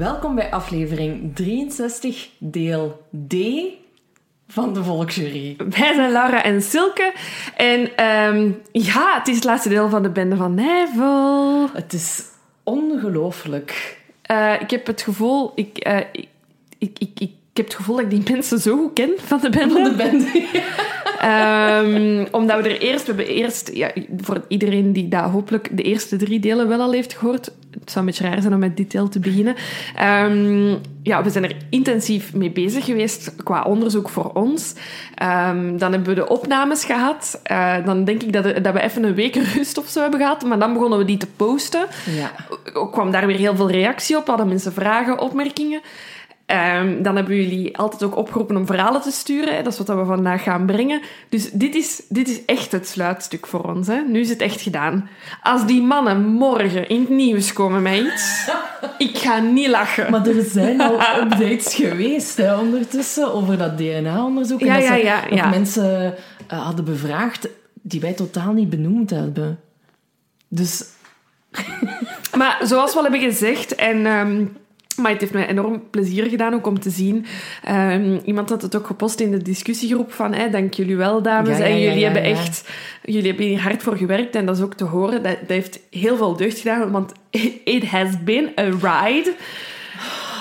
[0.00, 3.34] Welkom bij aflevering 63, deel D
[4.48, 5.56] van de Volksjury.
[5.56, 7.12] Wij zijn Laura en Silke.
[7.56, 11.68] En ehm, ja, het is het laatste deel van de bende van Nijvel.
[11.72, 12.22] Het is
[12.62, 13.98] ongelooflijk.
[14.30, 15.52] Uh, ik heb het gevoel...
[15.54, 16.28] Ik, uh, ik,
[16.78, 19.50] ik, ik, ik, heb het gevoel dat ik die mensen zo goed ken van de
[19.50, 19.74] bende.
[19.74, 20.26] Van de bende,
[22.20, 23.06] um, omdat we er eerst...
[23.06, 23.70] We hebben eerst...
[23.74, 27.50] Ja, voor iedereen die dat hopelijk de eerste drie delen wel al heeft gehoord...
[27.70, 29.54] Het zou een beetje raar zijn om met deel te beginnen.
[30.02, 34.74] Um, ja, we zijn er intensief mee bezig geweest qua onderzoek voor ons.
[35.22, 37.40] Um, dan hebben we de opnames gehad.
[37.50, 40.44] Uh, dan denk ik dat, dat, we even een week rust of zo hebben gehad.
[40.44, 41.86] Maar dan begonnen we die te posten.
[42.16, 42.32] Ja.
[42.80, 44.26] Er kwam daar weer heel veel reactie op.
[44.26, 45.80] Hadden mensen vragen, opmerkingen.
[46.52, 49.64] Um, dan hebben jullie altijd ook opgeroepen om verhalen te sturen.
[49.64, 51.00] Dat is wat we vandaag gaan brengen.
[51.28, 53.86] Dus dit is, dit is echt het sluitstuk voor ons.
[53.86, 54.00] Hè.
[54.00, 55.08] Nu is het echt gedaan.
[55.42, 58.50] Als die mannen morgen in het nieuws komen met iets,
[59.08, 60.10] ik ga niet lachen.
[60.10, 64.60] Maar er zijn al updates geweest hè, ondertussen over dat DNA-onderzoek.
[64.60, 65.22] Ja, en dat ja, ja.
[65.30, 65.48] ja.
[65.48, 66.14] mensen
[66.52, 67.48] uh, hadden bevraagd
[67.82, 69.60] die wij totaal niet benoemd hebben.
[70.48, 70.84] Dus...
[72.38, 73.74] maar zoals we al hebben gezegd...
[73.74, 74.56] en um,
[75.00, 77.26] maar het heeft me enorm plezier gedaan ook om te zien.
[77.68, 81.58] Um, iemand had het ook gepost in de discussiegroep van hey, dank jullie wel, dames.
[81.58, 82.68] Ja, ja, en jullie ja, hebben echt
[83.04, 84.34] jullie hebben hier hard voor gewerkt.
[84.34, 85.22] En dat is ook te horen.
[85.22, 87.12] Dat, dat heeft heel veel deugd gedaan, want
[87.64, 89.34] it has been a ride.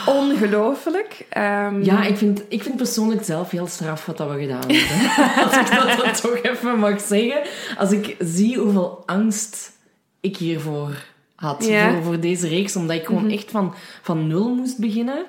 [0.05, 1.25] Ongelooflijk.
[1.37, 5.43] Um, ja, ik vind, ik vind persoonlijk zelf heel straf wat dat we gedaan hebben.
[5.43, 7.41] Als ik dat dan toch even mag zeggen.
[7.77, 9.71] Als ik zie hoeveel angst
[10.19, 10.91] ik hiervoor
[11.39, 11.93] had Ja.
[11.93, 15.25] voor, voor deze reeks, omdat ik gewoon echt van, van nul moest beginnen.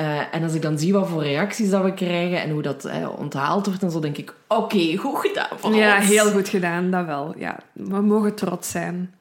[0.00, 2.84] Uh, en als ik dan zie wat voor reacties dat we krijgen en hoe dat
[2.84, 6.06] eh, onthaald wordt en zo, denk ik, oké, goed gedaan Ja, ons.
[6.06, 7.34] heel goed gedaan, dat wel.
[7.38, 9.14] Ja, we mogen trots zijn.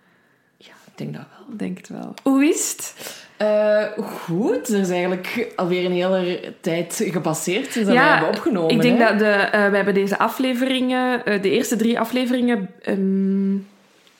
[0.57, 1.57] Ja, ik denk dat wel.
[1.57, 2.13] Denk het wel.
[2.24, 2.95] Hoe is het?
[3.41, 8.69] Uh, goed, er is eigenlijk alweer een hele tijd gepasseerd sinds Ja, we hebben opgenomen.
[8.75, 9.06] Ik denk hè?
[9.07, 13.68] dat de, we hebben deze afleveringen, de eerste drie afleveringen, um,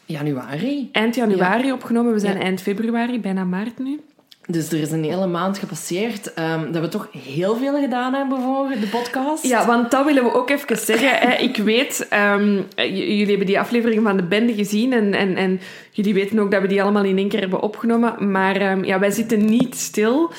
[0.06, 0.90] Januari.
[0.92, 2.14] eind januari opgenomen.
[2.14, 4.00] We zijn eind februari, bijna maart nu.
[4.48, 8.42] Dus er is een hele maand gepasseerd um, dat we toch heel veel gedaan hebben
[8.42, 9.48] voor de podcast.
[9.48, 11.18] Ja, want dat willen we ook even zeggen.
[11.18, 11.36] Hè.
[11.36, 15.60] Ik weet, um, jullie hebben die aflevering van de bende gezien en, en, en
[15.92, 18.32] jullie weten ook dat we die allemaal in één keer hebben opgenomen.
[18.32, 20.32] Maar um, ja, wij zitten niet stil.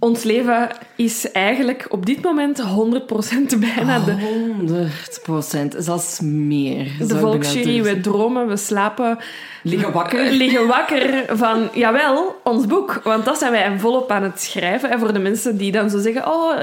[0.00, 4.16] Ons leven is eigenlijk op dit moment 100% bijna de...
[5.74, 6.90] 100%, zelfs meer.
[6.98, 9.18] De volksjury, we dromen, we slapen...
[9.62, 10.30] Liggen wakker.
[10.42, 13.00] Liggen wakker van, jawel, ons boek.
[13.04, 14.90] Want dat zijn wij volop aan het schrijven.
[14.90, 16.60] En voor de mensen die dan zo zeggen, oh,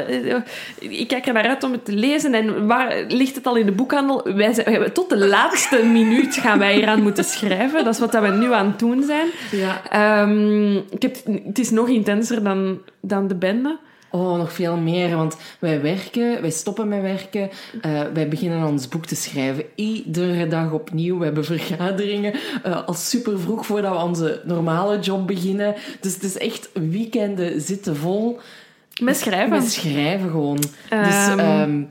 [0.79, 2.34] ik kijk er naar uit om het te lezen.
[2.34, 4.23] En waar ligt het al in de boekhandel?
[4.23, 7.84] Wij zijn, tot de laatste minuut gaan wij hier aan moeten schrijven.
[7.84, 9.28] Dat is wat we nu aan het doen zijn.
[9.52, 10.22] Ja.
[10.22, 11.16] Um, ik heb,
[11.46, 13.80] het is nog intenser dan, dan de bende.
[14.12, 15.16] Oh, nog veel meer.
[15.16, 17.50] Want wij werken, wij stoppen met werken.
[17.86, 19.66] Uh, wij beginnen aan ons boek te schrijven.
[19.75, 21.18] Iedere dag opnieuw.
[21.18, 22.34] We hebben vergaderingen
[22.66, 25.75] uh, al super vroeg voordat we onze normale job beginnen.
[26.00, 28.40] Dus het is echt weekenden zitten vol.
[29.02, 29.50] Met schrijven.
[29.50, 30.64] Met schrijven gewoon.
[30.94, 31.28] Um, dus...
[31.28, 31.90] Um,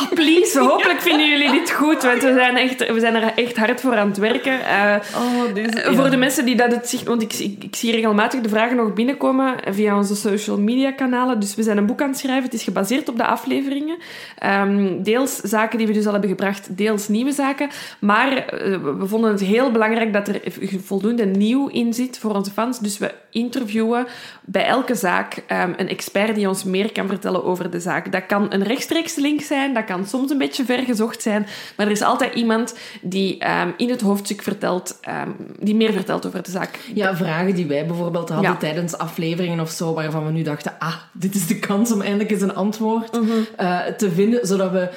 [0.00, 3.56] Oh, please, hopelijk vinden jullie dit goed, want we zijn, echt, we zijn er echt
[3.56, 4.52] hard voor aan het werken.
[4.52, 5.94] Uh, oh, deze, ja.
[5.94, 7.04] Voor de mensen die dat het zich...
[7.04, 11.40] Want ik, ik, ik, zie regelmatig de vragen nog binnenkomen via onze social media kanalen.
[11.40, 12.44] Dus we zijn een boek aan het schrijven.
[12.44, 13.98] Het is gebaseerd op de afleveringen.
[14.44, 17.68] Um, deels zaken die we dus al hebben gebracht, deels nieuwe zaken.
[17.98, 20.40] Maar uh, we vonden het heel belangrijk dat er
[20.84, 22.78] voldoende nieuw in zit voor onze fans.
[22.78, 24.06] Dus we interviewen
[24.44, 28.12] bij elke zaak um, een expert die ons meer kan vertellen over de zaak.
[28.12, 31.46] Dat kan een rechtstreeks link zijn, dat kan soms een beetje ver gezocht zijn,
[31.76, 36.26] maar er is altijd iemand die um, in het hoofdstuk vertelt, um, die meer vertelt
[36.26, 36.78] over de zaak.
[36.94, 38.56] Ja, vragen die wij bijvoorbeeld hadden Ja.
[38.56, 42.30] tijdens afleveringen of zo, waarvan we nu dachten, ah, dit is de kans om eindelijk
[42.30, 43.30] eens een antwoord Mhm.
[43.60, 44.88] uh, te vinden, zodat we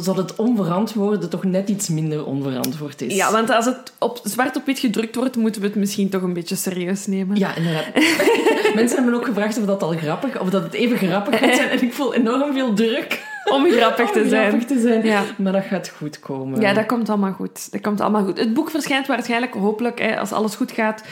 [0.00, 3.14] zodat het onverantwoorde toch net iets minder onverantwoord is.
[3.14, 6.22] Ja, want als het op zwart op wit gedrukt wordt, moeten we het misschien toch
[6.22, 7.36] een beetje serieus nemen.
[7.36, 7.84] Ja, inderdaad.
[8.74, 11.68] Mensen hebben ook gevraagd of dat al grappig, of dat het even grappig gaat zijn.
[11.72, 13.20] En ik voel enorm veel druk
[13.54, 14.48] Om grappig te om zijn.
[14.48, 15.04] grappig te zijn.
[15.04, 15.22] Ja.
[15.38, 16.60] Maar dat gaat goed komen.
[16.60, 17.72] Ja, dat komt allemaal goed.
[17.72, 18.38] Dat komt allemaal goed.
[18.38, 21.02] Het boek verschijnt waarschijnlijk, hopelijk, hè, als alles goed gaat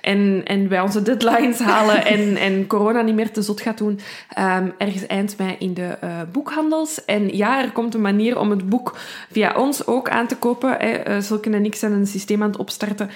[0.00, 4.00] en, en wij onze deadlines halen en, en corona niet meer te zot gaat doen,
[4.38, 7.04] um, ergens eind mei in de uh, boekhandels.
[7.04, 8.96] En ja, er komt een manier om het boek
[9.30, 10.76] via ons ook aan te kopen.
[10.78, 11.08] Hè.
[11.08, 13.10] Uh, Zulke en ik zijn een systeem aan het opstarten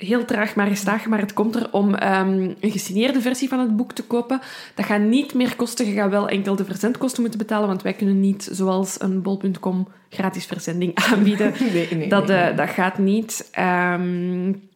[0.00, 3.76] heel traag maar gestaag, maar het komt er om um, een gesigneerde versie van het
[3.76, 4.40] boek te kopen.
[4.74, 5.86] Dat gaat niet meer kosten.
[5.86, 9.88] Je gaat wel enkel de verzendkosten moeten betalen, want wij kunnen niet, zoals een bol.com,
[10.08, 11.52] gratis verzending aanbieden.
[11.72, 12.54] Nee, nee, dat, nee, uh, nee.
[12.54, 13.50] dat gaat niet.
[13.58, 14.68] Um,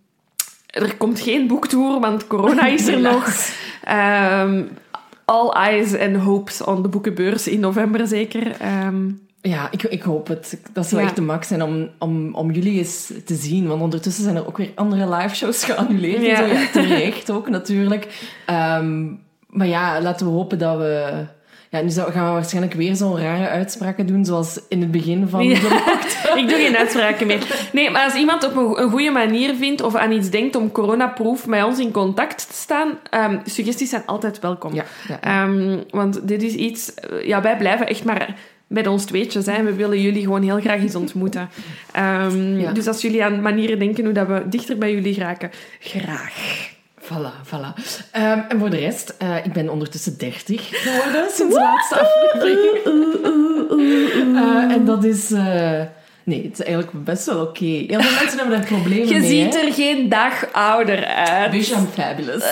[0.67, 3.35] er komt geen boektour, want corona is er nog.
[3.83, 4.63] Ehm,
[5.25, 8.51] all eyes and hopes on de boekenbeurs in november zeker.
[8.61, 9.11] Ehm,
[9.49, 10.61] Ja, ik, ik hoop het.
[10.73, 11.07] Dat zou Ja.
[11.07, 13.67] echt de max zijn om, om, om jullie eens te zien.
[13.67, 16.23] Want ondertussen zijn er ook weer andere live shows geannuleerd.
[16.23, 16.43] Ja.
[16.43, 16.55] En zo.
[16.55, 18.07] Ja, terecht ook natuurlijk.
[18.47, 19.05] Ehm,
[19.49, 21.13] maar ja, laten we hopen dat we...
[21.71, 25.45] Ja, nu gaan we waarschijnlijk weer zo'n rare uitspraken doen, zoals in het begin van
[25.45, 25.61] Ja.
[25.61, 27.69] de ik doe geen uitspraken meer.
[27.73, 31.47] Nee, maar als iemand op een, goede manier vindt of aan iets denkt om coronaproof
[31.47, 34.75] met ons in contact te staan, ehm, suggesties zijn altijd welkom.
[34.75, 35.21] Ja, ja.
[35.21, 36.93] Ehm, want dit is iets...
[37.25, 38.35] Ja, wij blijven echt maar
[38.75, 39.47] met ons tweetjes.
[39.47, 39.63] Hè.
[39.63, 41.49] We willen jullie gewoon heel graag eens ontmoeten.
[41.93, 42.73] Ehm, Ja.
[42.73, 45.51] Dus als jullie aan manieren denken hoe dat we dichter bij jullie geraken,
[45.81, 46.73] graag.
[47.03, 47.83] Voilà, voilà.
[48.13, 52.59] Ehm, en voor de rest, eh, ik ben ondertussen 30 geworden sinds de laatste aflevering.
[54.37, 55.31] Eh, en dat is...
[55.31, 55.81] eh,
[56.25, 57.65] nee, het is eigenlijk best wel oké.
[57.65, 59.29] Heel veel mensen hebben daar problemen Je mee.
[59.29, 59.61] ziet hè.
[59.67, 61.55] er geen dag ouder uit.
[61.71, 62.43] I'm fabulous.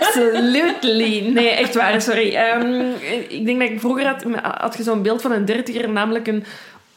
[0.00, 1.28] Absolutely.
[1.32, 2.34] Nee, echt waar, sorry.
[2.34, 2.80] Ehm,
[3.28, 4.24] ik denk dat ik vroeger had,
[4.58, 6.44] had je zo'n beeld van een dertiger, namelijk een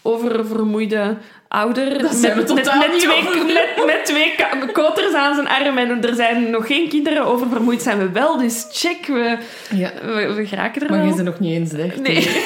[0.01, 1.17] oververmoeide
[1.47, 2.01] ouder.
[2.01, 4.35] Dat zijn we totaal met, niet twee, met, met twee
[4.73, 8.37] koters aan zijn arm en er zijn nog geen kinderen oververmoeid zijn we wel.
[8.37, 9.37] Dus check, we,
[9.75, 9.91] Ja.
[10.01, 11.07] we, we geraken er Maar wel.
[11.07, 11.99] jij bent nog niet eens 30.
[11.99, 12.27] Nee.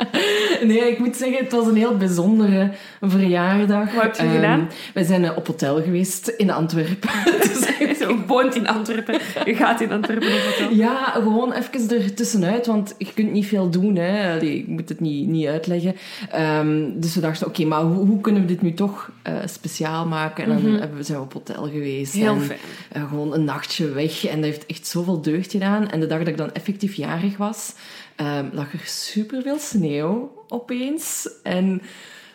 [0.62, 2.70] Nee, ik moet zeggen, het was een heel bijzondere
[3.00, 3.92] verjaardag.
[3.92, 4.68] Wat heb je Ehm, gedaan?
[4.94, 7.10] Wij zijn eh, op hotel geweest in Antwerpen.
[7.40, 7.68] Dus
[8.00, 9.14] Je woont in Antwerpen.
[9.44, 10.76] Je gaat in Antwerpen op hotel.
[10.76, 13.96] Ja, gewoon even er tussenuit, want je kunt niet veel doen.
[13.96, 14.32] Hè.
[14.36, 15.96] Allee, ik moet het niet, niet uitleggen.
[16.30, 20.06] Ehm, dus we dachten, oké, maar hoe, hoe kunnen we dit nu toch eh, speciaal
[20.06, 20.44] maken?
[20.44, 22.14] En dan we, zijn we op hotel geweest.
[22.14, 22.22] Mhm.
[22.22, 22.58] Heel en, fijn.
[22.92, 24.26] eh, gewoon een nachtje weg.
[24.26, 25.90] En dat heeft echt zoveel deugd gedaan.
[25.90, 27.72] En de dag dat ik dan effectief jarig was,
[28.20, 31.28] ehm, lag er superveel sneeuw opeens.
[31.42, 31.82] En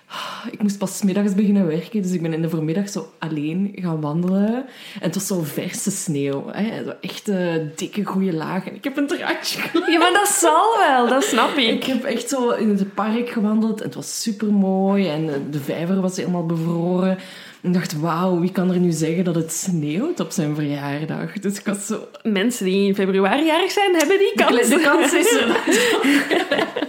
[0.07, 3.71] ah, ik moest pas middags beginnen werken, dus ik ben in de voormiddag zo alleen
[3.75, 4.55] gaan wandelen.
[4.55, 4.65] En
[5.01, 6.45] het was zo verse sneeuw.
[6.51, 6.83] Hè?
[6.83, 8.67] Zo echt eh, dikke, goede laag.
[8.67, 9.91] En ik heb een draadje gelegd.
[9.91, 11.69] Ja, maar dat zal wel, dat snap ik.
[11.69, 13.79] Ik heb echt zo in het park gewandeld.
[13.79, 15.07] En het was super mooi.
[15.09, 17.17] En eh, de vijver was helemaal bevroren.
[17.65, 21.31] Ik dacht, wauw, wie kan er nu zeggen dat het sneeuwt op zijn verjaardag?
[21.39, 22.07] Dus ik was zo...
[22.23, 24.69] Mensen die in februari jarig zijn, hebben die kans.
[24.69, 25.55] De kans is er.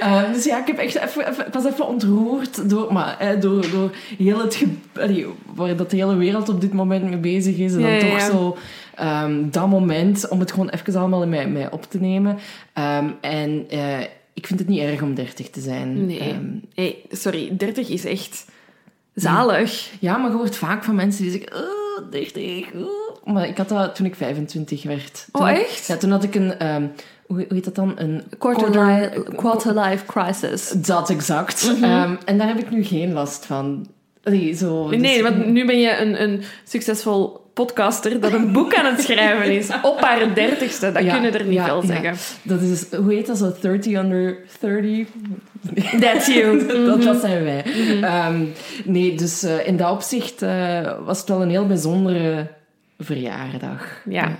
[0.00, 3.70] Eh, dus ja, ik, heb echt even, even- was even ontroerd door, maar, eh, door,
[3.70, 4.64] door heel het
[4.94, 7.74] allee, waar dat de hele wereld op dit moment mee bezig is.
[7.74, 8.30] En dan ja, toch ja.
[8.30, 8.56] zo
[8.94, 12.38] ehm, dat moment om het gewoon even allemaal in mij, mij op te nemen.
[12.72, 14.00] Ehm, en eh,
[14.34, 16.06] ik vind het niet erg om 30 te zijn.
[16.06, 16.18] Nee.
[16.18, 16.44] Ehm,
[16.74, 18.44] Hey, sorry, 30 is echt
[19.20, 19.90] zalig.
[20.00, 23.32] ja, maar je hoort vaak van mensen die zeggen, oh, 30, oh.
[23.34, 25.26] Maar ik had dat toen ik 25 werd.
[25.32, 25.86] Oh, Toen had- echt?
[25.86, 26.58] Ja, toen had ik een...
[26.58, 26.86] ehm,
[27.26, 27.92] hoe, heet dat dan?
[27.96, 28.22] Een
[29.28, 30.68] quarter life crisis.
[30.70, 31.72] Dat exact.
[31.82, 33.86] Ehm, en daar heb ik nu geen last van.
[34.56, 38.84] Zo, dus- Nee, want nu ben je een, een succesvol podcaster dat een boek aan
[38.94, 39.70] het schrijven is.
[39.82, 40.92] Op haar dertigste.
[40.92, 41.86] Dat Ja, kunnen er niet ja, veel ja.
[41.86, 42.14] zeggen.
[42.42, 43.52] Dat is, hoe heet dat zo?
[43.60, 45.06] 30 under 30?
[46.00, 46.66] That's you.
[46.86, 47.64] dat, dat zijn wij.
[48.00, 48.44] Ehm,
[48.84, 52.46] nee, dus eh, in dat opzicht eh, was het wel een heel bijzondere
[52.98, 54.00] verjaardag.
[54.08, 54.36] Ja,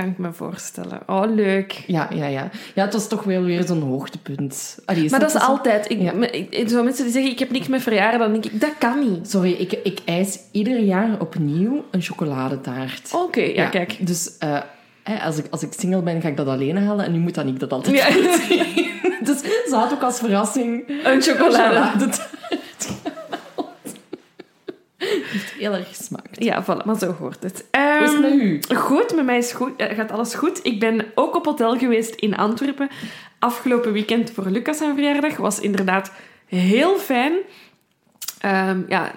[0.00, 1.00] kan ik me voorstellen.
[1.06, 1.84] Oh, leuk.
[1.86, 2.50] Ja, ja, ja.
[2.74, 4.78] Ja, het was toch wel weer zo'n hoogtepunt.
[4.84, 5.90] Allee, Maar dat is altijd...
[5.90, 6.12] Ik, Ja.
[6.12, 8.72] me- ik- zo mensen die zeggen, ik heb niks met verjaren, dan denk ik, dat
[8.78, 9.30] kan niet.
[9.30, 13.10] Sorry, ik, ik eis ieder jaar opnieuw een chocoladetaart.
[13.14, 14.06] Oké, ja, kijk.
[14.06, 14.58] Dus eh,
[15.24, 17.04] als, ik, als ik single ben, ga ik dat alleen halen.
[17.04, 18.08] En nu moet dan ik dat altijd Ja.
[19.24, 21.74] Dus ze had ook als verrassing Een chocolade.
[21.74, 22.28] chocoladetaart
[25.32, 26.44] Heeft heel erg gesmaakt.
[26.44, 27.64] Ja, voilà, maar zo hoort het.
[27.70, 28.74] Hoe is het Ehm, met u?
[28.76, 30.60] Goed, met mij is goed, eh, gaat alles goed.
[30.62, 32.88] Ik ben ook op hotel geweest in Antwerpen.
[33.38, 35.36] Afgelopen weekend voor Lucas zijn verjaardag.
[35.36, 36.12] Was inderdaad
[36.46, 37.32] heel fijn.
[38.40, 39.10] Ehm, ja,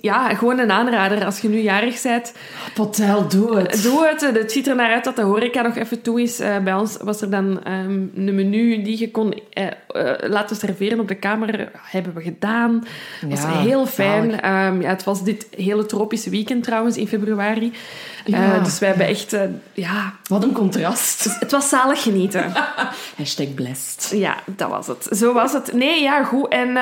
[0.00, 2.32] ja, gewoon een aanrader als je nu jarig bent.
[2.74, 3.82] Potel, doe het.
[3.82, 4.20] Doe het.
[4.20, 6.40] Het ziet er naar uit dat de horeca nog even toe is.
[6.40, 10.56] Eh, bij ons was er dan ehm, een menu die je kon eh, eh, laten
[10.56, 11.70] serveren op de kamer.
[11.72, 12.84] Hebben we gedaan.
[13.20, 14.40] Dat was heel fijn.
[14.40, 17.72] Ehm, ja, het was dit hele tropische weekend trouwens in februari.
[18.24, 18.58] Ja.
[18.58, 19.36] Dus wij hebben echt...
[19.72, 21.36] ja, Wat een contrast.
[21.40, 22.52] het was zalig genieten.
[23.16, 24.18] Hashtag blessed.
[24.18, 25.08] ja, dat was het.
[25.10, 25.72] Zo was het.
[25.72, 26.48] Nee, ja, goed.
[26.48, 26.76] En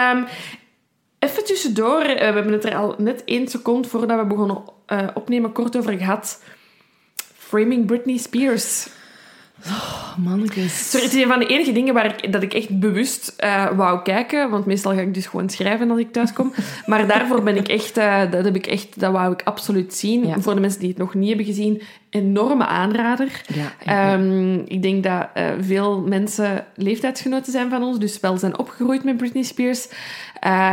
[1.25, 2.01] even tussendoor.
[2.01, 5.77] eh, we hebben het er al net één seconde voordat we begonnen eh, opnemen kort
[5.77, 6.43] over gehad.
[7.37, 8.89] Framing Britney Spears.
[9.67, 10.91] Oh, mannetjes.
[10.91, 13.71] Sorry, het is een van de enige dingen waar ik, dat ik echt bewust eh,
[13.77, 14.51] wou kijken.
[14.51, 16.53] Want meestal ga ik dus gewoon schrijven als ik thuis kom.
[16.87, 17.97] Maar daarvoor ben ik echt...
[17.97, 19.01] eh, dat heb ik echt...
[19.01, 20.27] Dat wou ik absoluut zien.
[20.27, 20.41] Ja.
[20.41, 21.83] Voor de mensen die het nog niet hebben gezien.
[22.11, 23.41] enorme aanrader.
[23.55, 23.73] Ja.
[23.85, 29.05] Ehm, ik denk dat eh, veel mensen leeftijdsgenoten zijn van ons, dus wel zijn opgegroeid
[29.05, 29.89] met Britney Spears.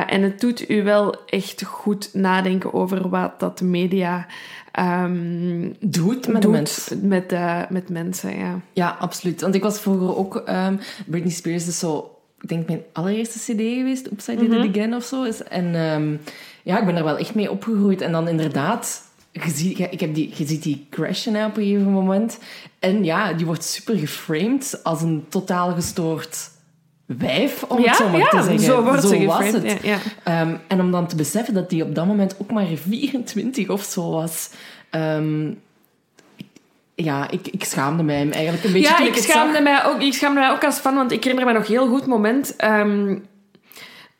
[0.07, 4.25] En het doet u wel echt goed nadenken over wat dat de media
[4.71, 7.07] ehm, Doet met doet mensen.
[7.07, 8.37] met, eh, met mensen.
[8.37, 8.59] Ja.
[8.73, 9.41] Ja, absoluut.
[9.41, 10.35] Want ik was vroeger ook...
[10.35, 10.75] ehm,
[11.05, 12.15] Britney Spears is zo...
[12.41, 14.11] Ik denk mijn allereerste cd geweest.
[14.11, 14.61] Upside Did Mhm.
[14.61, 15.23] It Again of zo.
[15.23, 15.43] Is.
[15.43, 16.15] En ehm,
[16.63, 18.01] ja, ik ben er wel echt mee opgegroeid.
[18.01, 19.09] En dan inderdaad...
[19.33, 22.39] Je ziet, ik heb die, je ziet die crashen hè, op een gegeven moment.
[22.79, 26.49] En ja, die wordt super geframed als een totaal gestoord
[27.17, 28.59] wijf, om ja, het zo maar ja, te zeggen.
[28.59, 29.77] zo wordt ze was het.
[29.83, 29.97] Ja.
[30.23, 33.83] Ehm, en om dan te beseffen dat die op dat moment ook maar 24 of
[33.83, 34.49] zo was.
[34.89, 35.47] Ehm,
[36.35, 36.45] ik-
[36.95, 39.63] ja, ik, ik schaamde mij eigenlijk een beetje Ja, ik schaamde, zag.
[39.63, 42.05] mij ook, ik schaamde mij ook als fan, want ik herinner me nog heel goed
[42.05, 42.55] moment...
[42.55, 43.15] ehm,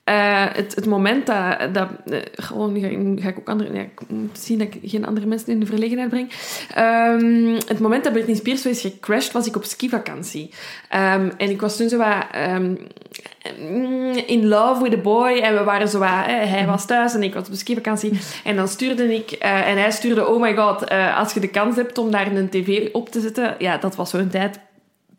[0.04, 1.74] eh, het, het moment dat...
[1.74, 3.74] dat eh, gewoon, nu ga, ik- nu ga ik ook andere...
[3.74, 6.32] Ja, ik moet zien dat ik geen andere mensen in de verlegenheid breng.
[6.76, 10.50] Ehm, het moment dat Britney Spears is gecrashed, was ik op skivakantie.
[10.90, 12.26] Ehm, en ik was toen zo wat...
[12.32, 12.76] ehm,
[14.26, 15.30] in love with a boy.
[15.40, 16.10] En we waren zo wat...
[16.10, 18.20] eh, hij was thuis en ik was op skivakantie.
[18.44, 19.32] En dan stuurde ik...
[19.32, 20.28] eh, en hij stuurde...
[20.28, 23.56] Oh my god, als je de kans hebt om daar een tv op te zetten...
[23.60, 24.60] Ja, dat was zo'n tijd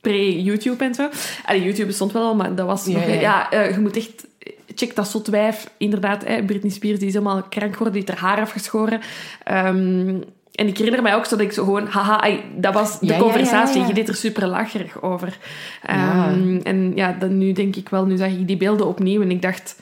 [0.00, 1.08] pre-YouTube en zo.
[1.44, 3.20] Allee, YouTube bestond wel al, maar dat was Ja, nog...
[3.20, 4.26] ja, je moet echt...
[4.74, 5.70] Check dat zot wijf.
[5.76, 7.92] Inderdaad, hè, Britney Spears die is helemaal krank geworden.
[7.92, 9.00] Die heeft haar haar afgeschoren.
[9.44, 10.20] Ehm,
[10.52, 11.86] en ik herinner mij ook zo dat ik zo gewoon...
[11.86, 13.76] Haha, ai, dat was de Ja, conversatie.
[13.76, 13.88] ja, ja.
[13.88, 15.38] Je deed er super lacherig over.
[15.82, 18.06] Ehm, En ja, dan nu denk ik wel...
[18.06, 19.76] Nu zag ik die beelden opnieuw en ik dacht...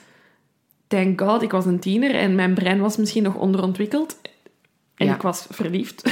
[0.87, 4.17] Thank God, ik was een tiener en mijn brein was misschien nog onderontwikkeld.
[4.95, 6.03] En ik was verliefd.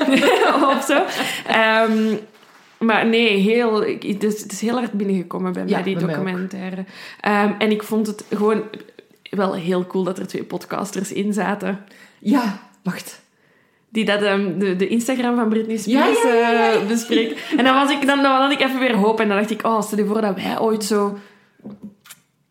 [0.76, 1.04] of zo.
[1.46, 2.14] Ehm,
[2.78, 6.04] maar nee, heel, het, is, het is heel hard binnengekomen bij mij, Ja, die bij
[6.04, 6.84] mij documentaire.
[7.20, 8.62] Ehm, en ik vond het gewoon
[9.30, 11.84] wel heel cool dat er twee podcasters in zaten.
[12.18, 13.24] Ja, wacht.
[13.88, 17.36] Die dat, ehm, de, de Instagram van Britney Spears Ja, ja, eh, bespreken.
[17.56, 19.20] En dan, was ik, dan, dan had ik even weer hoop.
[19.20, 21.18] En dan dacht ik, oh, stel je voor dat wij ooit zo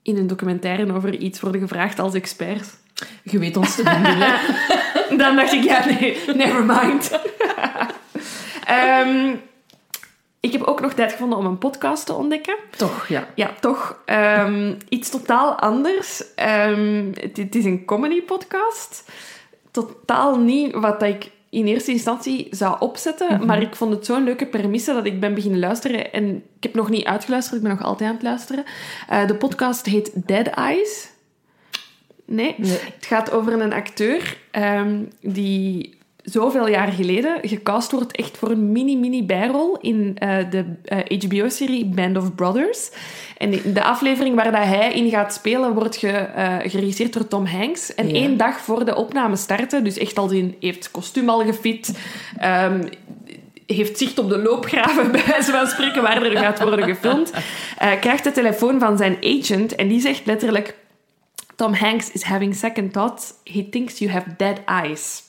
[0.01, 2.69] in een documentaire over iets worden gevraagd als experts.
[3.23, 4.35] Je weet ons te vinden, hè?
[5.23, 7.11] Dan dacht ik, ja, nee, never mind.
[8.65, 9.35] Ehm,
[10.45, 12.55] ik heb ook nog tijd gevonden om een podcast te ontdekken.
[12.77, 13.27] Toch, ja.
[13.35, 16.33] Ja, toch ehm, iets totaal anders.
[16.35, 19.11] Ehm, het, het is een comedy-podcast.
[19.71, 23.45] Totaal niet wat dat ik in eerste instantie zou opzetten.
[23.45, 26.13] Maar ik vond het zo'n leuke premisse dat ik ben beginnen luisteren.
[26.13, 28.63] En ik heb nog niet uitgeluisterd, ik ben nog altijd aan het luisteren.
[29.09, 31.09] Eh, de podcast heet Dead Eyes.
[32.25, 32.55] Nee.
[32.57, 32.79] Nee.
[32.95, 35.94] Het gaat over een acteur ehm, die
[36.25, 40.65] zoveel jaar geleden gecast wordt echt voor een mini-mini bijrol in eh, de
[41.27, 42.89] HBO-serie Band of Brothers.
[43.37, 47.45] En de- aflevering waar dat hij in gaat spelen wordt ge, eh, geregisseerd door Tom
[47.45, 47.95] Hanks.
[47.95, 48.13] En Ja.
[48.13, 51.99] één dag voor de opname starten, dus echt al in, heeft kostuum al gefit,
[52.37, 52.87] ehm,
[53.65, 57.31] heeft zicht op de loopgraven, bij wijze van spreken, waar er gaat worden gefilmd,
[57.77, 60.75] eh, krijgt de telefoon van zijn agent en die zegt letterlijk...
[61.55, 63.33] Tom Hanks is having second thoughts.
[63.43, 65.23] He thinks you have dead eyes.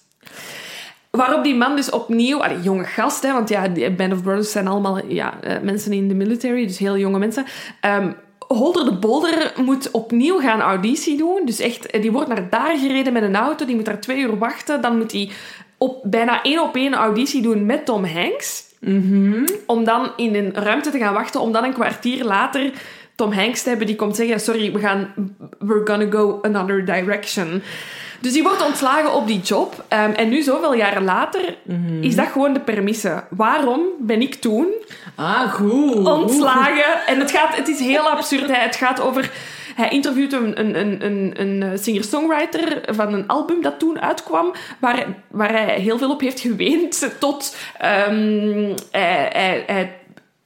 [1.17, 4.51] Waarop die man dus opnieuw, allee, jonge gast, hè, want ja, die Band of Brothers
[4.51, 7.45] zijn allemaal ja, eh, mensen in de military, dus heel jonge mensen.
[7.81, 8.11] Ehm
[8.49, 11.43] Holder de Bolder moet opnieuw gaan auditie doen.
[11.45, 14.19] Dus echt, eh, die wordt naar daar gereden met een auto, die moet daar twee
[14.19, 14.81] uur wachten.
[14.81, 15.31] Dan moet hij
[15.79, 18.65] op, bijna één op één auditie doen met Tom Hanks.
[19.67, 22.73] Om dan in een ruimte te gaan wachten, om dan een kwartier later
[23.15, 25.13] Tom Hanks te hebben die komt zeggen: Sorry, we gaan,
[25.59, 27.63] we're gonna go another direction.
[28.27, 29.85] Dus die wordt ontslagen op die job.
[29.89, 31.57] Ehm, en nu, zoveel jaren later,
[32.01, 33.25] is dat gewoon de permisse.
[33.31, 34.67] Waarom ben ik toen
[35.15, 36.07] Ah, goed.
[36.07, 37.07] ontslagen?
[37.07, 38.47] En het, gaat, het is heel absurd.
[38.47, 38.55] hè.
[38.57, 39.31] Het gaat over...
[39.75, 45.53] Hij interviewt een, een, een, een, singer-songwriter van een album dat toen uitkwam, waar, waar
[45.53, 49.31] hij heel veel op heeft geweend, tot ehm, hij,
[49.67, 49.93] hij,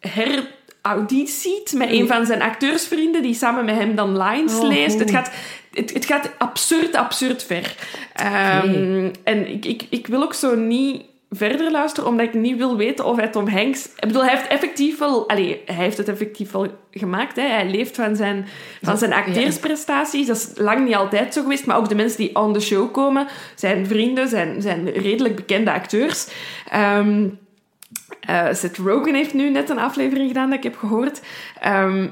[0.00, 0.46] hij
[0.82, 4.98] herauditiet met een van zijn acteursvrienden, die samen met hem dan lines Oh, leest.
[4.98, 5.30] Het gaat,
[5.72, 7.74] het, het gaat absurd, absurd ver.
[8.14, 12.76] Ehm, En ik, ik, ik wil ook zo niet verder luisteren, omdat ik niet wil
[12.76, 13.84] weten of hij Tom Hanks...
[13.84, 15.28] Ik bedoel, hij heeft effectief wel...
[15.28, 17.36] Allee, hij heeft het effectief wel gemaakt.
[17.36, 17.42] Hè.
[17.42, 18.46] Hij leeft van zijn,
[18.82, 20.26] van zijn acteersprestaties.
[20.26, 21.66] Dat is lang niet altijd zo geweest.
[21.66, 25.72] Maar ook de mensen die on the show komen, zijn vrienden, zijn, zijn redelijk bekende
[25.72, 26.26] acteurs.
[26.68, 27.28] Ehm,
[28.20, 31.20] eh, Seth Rogen heeft nu net een aflevering gedaan dat ik heb gehoord.
[31.60, 32.06] Ehm,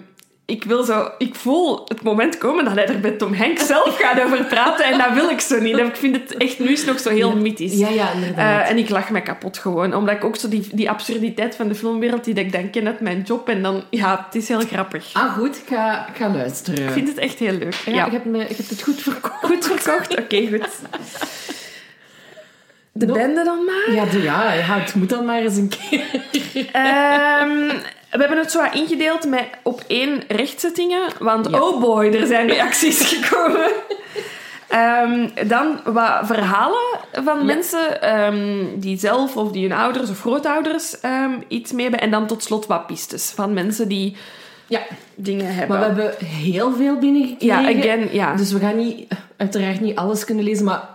[0.44, 1.10] ik wil zo...
[1.18, 4.84] Ik voel het moment komen dat hij er met Tom Hanks zelf gaat over praten.
[4.84, 5.76] En dat wil ik zo niet.
[5.78, 6.58] Ik vind het echt...
[6.58, 7.78] Nu is nog zo heel mythisch.
[7.78, 8.62] Ja, ja, inderdaad.
[8.64, 9.94] Eh, en ik lach me kapot gewoon.
[9.94, 12.86] Omdat ik ook zo die, die absurditeit van de filmwereld, die dat ik dan ken
[12.86, 13.48] uit mijn job.
[13.48, 13.84] En dan...
[13.90, 15.10] Ja, het is heel grappig.
[15.12, 15.56] ah, goed.
[15.56, 16.84] Ik ga, ik ga luisteren.
[16.84, 17.74] Ik vind het echt heel leuk.
[17.74, 19.44] ja, Ja, Ik, heb me, ik heb het goed verkocht.
[19.44, 20.18] Goed verkocht?
[20.18, 20.68] Oké, goed.
[22.98, 23.12] De No.
[23.12, 23.94] bende dan maar.
[23.94, 26.04] Ja, de- ja, ja, het moet dan maar eens een keer.
[26.72, 27.66] Ehm,
[28.10, 31.02] we hebben het zo ingedeeld met op één rechtzettingen.
[31.18, 31.60] Want Ja.
[31.60, 33.70] oh boy, er zijn reacties gekomen.
[34.68, 37.44] Ehm, dan wat verhalen van Ja.
[37.44, 40.94] mensen ehm, die zelf of die hun ouders of grootouders
[41.48, 42.00] iets mee hebben.
[42.00, 44.16] En dan tot slot wat pistes van mensen die
[44.66, 44.80] Ja,
[45.14, 45.78] dingen hebben.
[45.78, 47.62] maar we hebben heel veel binnengekregen.
[47.62, 48.34] Ja, again, ja.
[48.34, 50.88] Dus we gaan niet, uiteraard niet alles kunnen lezen, maar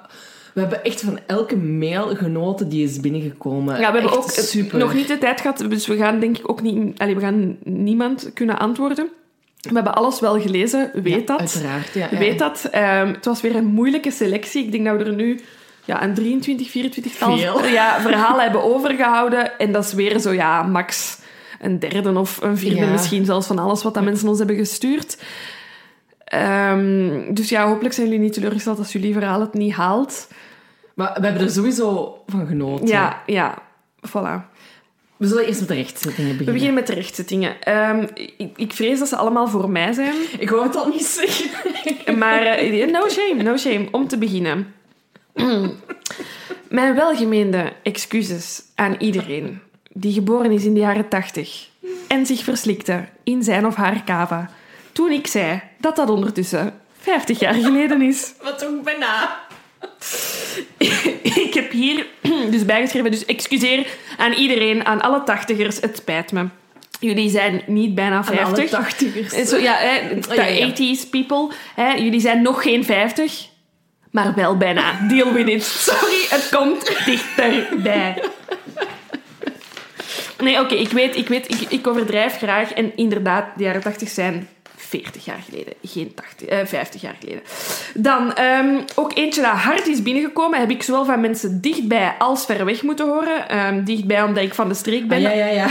[0.53, 3.79] we hebben echt van elke mail genoten die is binnengekomen.
[3.79, 4.79] Ja, we hebben Echt ook eh, super.
[4.79, 6.99] nog niet de tijd gehad, dus we gaan denk ik ook niet...
[6.99, 9.09] Allee, we gaan niemand kunnen antwoorden.
[9.59, 11.39] We hebben alles wel gelezen, weet Ja, dat.
[11.39, 12.07] Uiteraard, ja.
[12.11, 12.17] ja.
[12.17, 12.67] Weet dat.
[12.71, 14.63] Ehm, het was weer een moeilijke selectie.
[14.63, 15.39] Ik denk dat we er nu
[15.85, 19.57] ja, een 23, 24 tal ja, verhalen hebben overgehouden.
[19.59, 21.17] En dat is weer zo, ja, max
[21.61, 22.91] een derde of een vierde Ja.
[22.91, 25.17] misschien zelfs van alles wat dat mensen ons hebben gestuurd.
[26.33, 30.27] Ehm, dus ja, hopelijk zijn jullie niet teleurgesteld als jullie verhaal het niet haalt.
[30.93, 32.87] Maar we hebben er sowieso van genoten.
[32.87, 33.57] Ja, ja,
[34.07, 34.51] voilà.
[35.17, 36.53] We zullen eerst met de rechtzettingen We beginnen.
[36.53, 37.61] beginnen met de rechtzittingen.
[37.61, 40.15] Ehm, ik, ik vrees dat ze allemaal voor mij zijn.
[40.39, 41.49] Ik wou het al niet zeggen.
[42.19, 43.87] Maar eh, no shame, no shame.
[43.91, 44.73] Om te beginnen.
[46.69, 49.59] Mijn welgemeende excuses aan iedereen
[49.91, 51.69] die geboren is in de jaren tachtig
[52.07, 54.49] en zich verslikte in zijn of haar kava
[54.93, 58.33] toen ik zei dat dat ondertussen 50 jaar geleden is.
[58.43, 59.39] Wat toch bijna.
[61.47, 62.07] ik heb hier
[62.51, 66.45] dus bijgeschreven, dus excuseer aan iedereen, aan alle tachtigers, het spijt me.
[66.99, 68.69] Jullie zijn niet bijna Aan alle 50.
[68.69, 69.33] tachtigers.
[69.33, 70.71] En Zo, ja, hè, de Oh, ja, ja.
[70.71, 71.47] 80s people.
[71.75, 73.47] Hè, jullie zijn nog geen 50,
[74.11, 75.07] maar wel bijna.
[75.07, 75.63] Deal with it.
[75.63, 78.23] Sorry, het komt dichterbij.
[80.39, 82.73] Nee, oké, ik weet, ik weet, ik, ik overdrijf graag.
[82.73, 84.49] En inderdaad, de jaren 80 zijn
[85.01, 87.41] 40 jaar geleden, geen 80, eh, 50 jaar geleden.
[87.93, 92.45] Dan ehm, ook eentje dat hard is binnengekomen, heb ik zowel van mensen dichtbij als
[92.45, 93.49] ver weg moeten horen.
[93.49, 95.67] Ehm, dichtbij omdat ik van de streek ben, Ah, ja, ja, ja.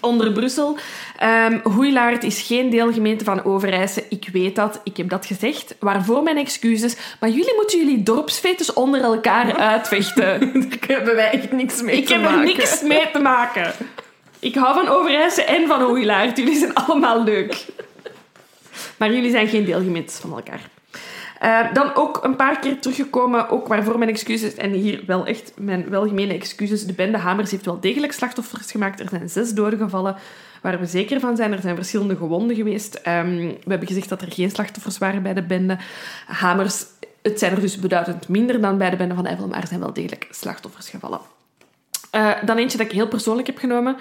[0.00, 0.76] onder Brussel.
[1.18, 4.04] Ehm Hoeilaard is geen deelgemeente van Overijse.
[4.08, 5.74] Ik weet dat, ik heb dat gezegd.
[5.80, 6.96] Waarvoor mijn excuses.
[7.20, 10.40] Maar jullie moeten jullie dorpsfetes onder elkaar uitvechten.
[10.70, 12.38] Daar hebben wij echt niks mee ik te heb maken.
[12.38, 13.72] er niks mee te maken.
[14.38, 16.36] Ik hou van Overijse en van Hoeilaard.
[16.36, 17.66] Jullie zijn allemaal leuk.
[18.96, 20.60] Maar jullie zijn geen deelgemeentes van elkaar.
[21.38, 24.54] Eh, dan ook een paar keer teruggekomen, ook waarvoor mijn excuses.
[24.54, 26.86] En hier wel echt mijn welgemene excuses.
[26.86, 29.00] De bende Hamers heeft wel degelijk slachtoffers gemaakt.
[29.00, 30.16] Er zijn zes doden gevallen,
[30.62, 31.52] waar we zeker van zijn.
[31.52, 32.94] Er zijn verschillende gewonden geweest.
[32.94, 35.78] Ehm, we hebben gezegd dat er geen slachtoffers waren bij de bende
[36.26, 36.84] Hamers.
[37.22, 39.80] Het zijn er dus beduidend minder dan bij de bende van Eiffel, maar er zijn
[39.80, 41.20] wel degelijk slachtoffers gevallen.
[42.10, 43.96] Eh, dan eentje dat ik heel persoonlijk heb genomen.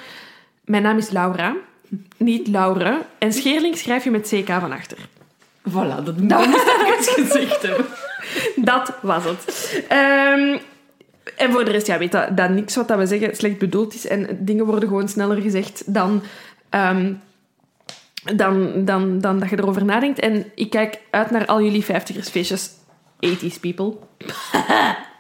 [0.65, 1.56] Mijn naam is Laura,
[2.17, 3.01] niet Laure.
[3.17, 4.97] En Scheerling schrijf je met CK van achter.
[5.69, 7.86] Voilà, dat, moest ik eens gezegd hebben.
[8.56, 9.84] Dat was het.
[9.88, 10.58] Ehm,
[11.38, 13.93] en voor de rest, ja, weet dat, dat niks wat dat we zeggen slecht bedoeld
[13.93, 14.08] is.
[14.08, 16.21] En dingen worden gewoon sneller gezegd dan,
[16.69, 17.13] ehm,
[18.36, 20.19] dan, dan, dan dat je erover nadenkt.
[20.19, 22.69] En ik kijk uit naar al jullie vijftigersfeestjes.
[23.19, 23.93] 80s people.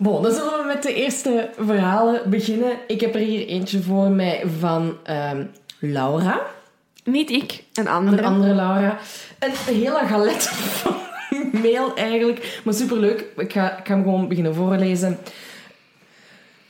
[0.00, 2.72] Bon, dan zullen we met de eerste verhalen beginnen.
[2.86, 5.44] Ik heb er hier eentje voor mij van ehm,
[5.78, 6.40] Laura.
[7.04, 8.22] Niet ik, een Een andere.
[8.22, 8.98] andere Laura.
[9.38, 10.96] Een hele galet van
[11.62, 12.60] mail eigenlijk.
[12.64, 13.24] Maar superleuk.
[13.36, 15.18] Ik ga, ik ga hem gewoon beginnen voorlezen.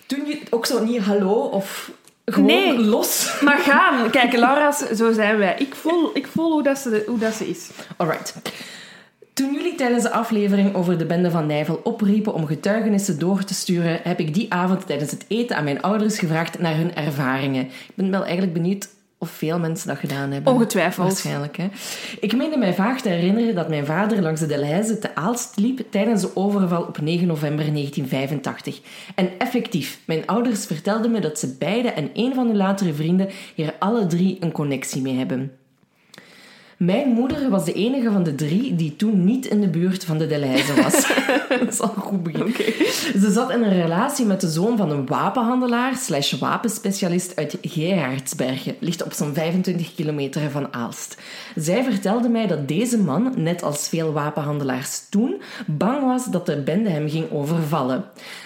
[0.07, 1.91] Toen je ook zo niet hallo of
[2.25, 2.79] gewoon Nee.
[2.79, 3.37] los.
[3.41, 4.11] Maar gaan.
[4.11, 5.55] Kijk, Laura's, zo zijn wij.
[5.59, 7.69] Ik voel, ik voel hoe, dat ze, hoe dat ze is.
[7.97, 8.35] Alright.
[9.33, 13.55] Toen jullie tijdens de aflevering over de bende van Nijvel opriepen om getuigenissen door te
[13.55, 17.65] sturen, heb ik die avond tijdens het eten aan mijn ouders gevraagd naar hun ervaringen.
[17.65, 20.53] Ik ben wel eigenlijk benieuwd of veel mensen dat gedaan hebben.
[20.53, 21.07] Ongetwijfeld.
[21.07, 21.69] Waarschijnlijk, hè.
[22.21, 25.81] Ik meende mij vaag te herinneren dat mijn vader langs de Delhaize te Aalst liep
[25.91, 28.81] tijdens de overval op 9 november 1985.
[29.15, 33.29] En effectief, mijn ouders vertelden me dat ze beide en een van hun latere vrienden
[33.55, 35.58] hier alle drie een connectie mee hebben.
[36.79, 40.19] Mijn moeder was de enige van de drie die toen niet in de buurt van
[40.19, 41.07] de Delhaize was.
[41.59, 42.53] dat is al een goed begin.
[43.21, 48.77] Ze zat in een relatie met de zoon van een wapenhandelaar slash wapenspecialist uit Gerardsbergen.
[48.81, 51.17] Ligt op zo'n 25 kilometer van Aalst.
[51.55, 56.63] Zij vertelde mij dat deze man, net als veel wapenhandelaars toen, bang was dat de
[56.63, 58.05] bende hem ging overvallen.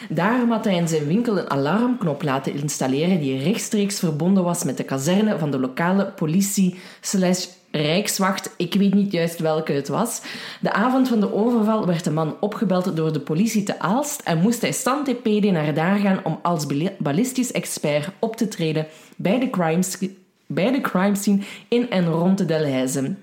[0.09, 4.77] Daarom had hij in zijn winkel een alarmknop laten installeren die rechtstreeks verbonden was met
[4.77, 10.21] de kazerne van de lokale politie slash Rijkswacht, ik weet niet juist welke het was.
[10.61, 14.39] De avond van de overval werd de man opgebeld door de politie te Aalst en
[14.39, 16.67] moest hij stand-TPD naar daar gaan om als
[16.99, 20.11] ballistisch expert op te treden bij de, crime, sc-
[20.47, 23.15] bij de crime scene in en rond de Delhaize.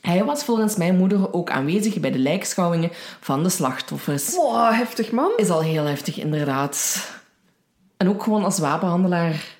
[0.00, 2.90] Hij was volgens mijn moeder ook aanwezig bij de lijkschouwingen
[3.20, 4.34] van de slachtoffers.
[4.34, 5.30] Wow, heftig man.
[5.36, 7.06] Is al heel heftig, inderdaad.
[7.96, 9.56] En ook gewoon als wapenhandelaar.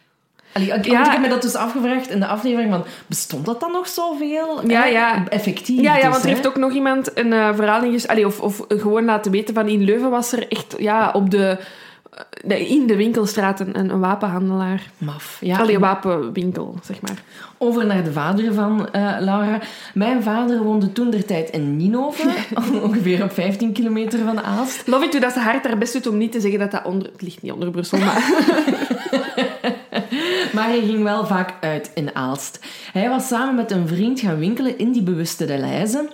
[0.58, 1.04] Allee, ik, Ja.
[1.06, 2.84] ik heb me dat dus afgevraagd in de aflevering van...
[3.06, 4.60] Bestond dat dan nog zoveel?
[4.68, 5.24] Ja, Eh, ja.
[5.28, 8.08] Effectief Ja, ja, dus, want er heeft ook nog iemand een eh, verhaal inges...
[8.08, 11.58] Allee, of, of gewoon laten weten van in Leuven was er echt ja, op de,
[12.44, 14.82] de- in de winkelstraat een, een, wapenhandelaar.
[14.98, 15.38] Maf.
[15.40, 17.22] Ja, Allee, een wapenwinkel, zeg maar.
[17.58, 19.58] Over naar de vader van eh, Laura.
[19.94, 22.28] Mijn vader woonde toen der tijd in Ninove,
[22.82, 24.86] ongeveer op 15 kilometer van Aalst.
[24.86, 27.08] Love it, dat ze hard haar best doet om niet te zeggen dat dat onder...
[27.12, 28.22] Het ligt niet onder Brussel, maar...
[30.52, 32.60] Maar hij ging wel vaak uit in Aalst.
[32.92, 36.08] Hij was samen met een vriend gaan winkelen in die bewuste Deleuze.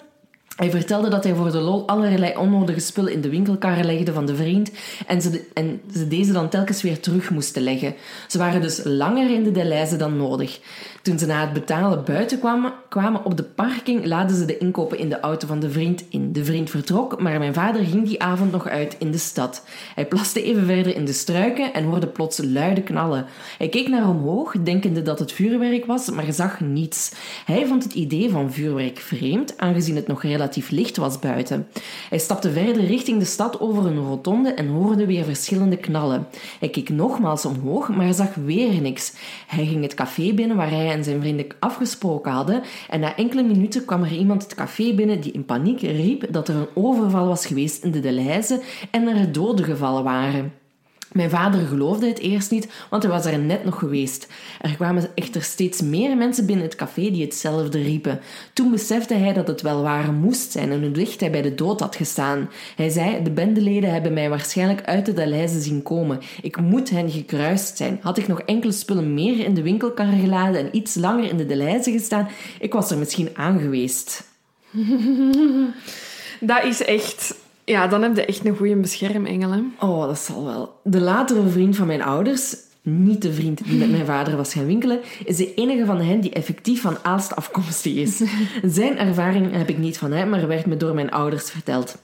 [0.57, 4.27] Hij vertelde dat hij voor de lol allerlei onnodige spullen in de winkelkarren legde van
[4.27, 4.71] de vriend
[5.07, 7.95] en ze, en ze deze dan telkens weer terug moesten leggen.
[8.29, 10.61] Ze waren dus langer in de Deleuze dan nodig.
[11.05, 14.99] Toen ze na het betalen buiten kwamen, kwamen op de parking, laden ze de inkopen
[14.99, 16.33] in de auto van de vriend in.
[16.33, 19.65] De vriend vertrok, maar mijn vader ging die avond nog uit in de stad.
[19.95, 23.27] Hij plaste even verder in de struiken en hoorde plots luide knallen.
[23.59, 27.13] Hij keek naar omhoog, denkende dat het vuurwerk was, maar zag niets.
[27.45, 31.69] Hij vond het idee van vuurwerk vreemd, aangezien het nog relatief licht was buiten.
[32.09, 36.27] Hij stapte verder richting de stad over een rotonde en hoorde weer verschillende knallen.
[36.61, 39.13] Hij keek nogmaals omhoog, maar zag weer niks.
[39.47, 43.43] Hij ging het café binnen waar hij en zijn vrienden afgesproken hadden en na enkele
[43.43, 47.27] minuten kwam er iemand het café binnen die in paniek riep dat er een overval
[47.27, 50.53] was geweest in de Deleuze en er doden gevallen waren.
[51.15, 54.27] Mijn vader geloofde het eerst niet, want hij was er net nog geweest.
[54.61, 58.21] Er kwamen echter steeds meer mensen binnen het café die hetzelfde riepen.
[58.53, 61.55] Toen besefte hij dat het wel waar moest zijn en hoe dicht hij bij de
[61.55, 62.51] dood had gestaan.
[62.77, 66.21] Hij zei, de bendeleden hebben mij waarschijnlijk uit de Deleuze zien komen.
[66.43, 67.99] Ik moet hen gekruist zijn.
[68.03, 71.47] Had ik nog enkele spullen meer in de winkelkar geladen en iets langer in de
[71.47, 72.29] Deleuze gestaan,
[72.61, 74.29] ik was er misschien aan geweest.
[76.41, 77.43] Dat is echt...
[77.65, 79.61] Ja, dan heb je echt een goede beschermengel, hè.
[79.81, 80.81] Oh, dat zal wel.
[80.83, 84.67] De latere vriend van mijn ouders, niet de vriend die met mijn vader was gaan
[84.67, 88.23] winkelen, is de enige van hen die effectief van Aalst afkomstig is.
[88.79, 91.97] Zijn ervaring heb ik niet van hem, maar werd me door mijn ouders verteld.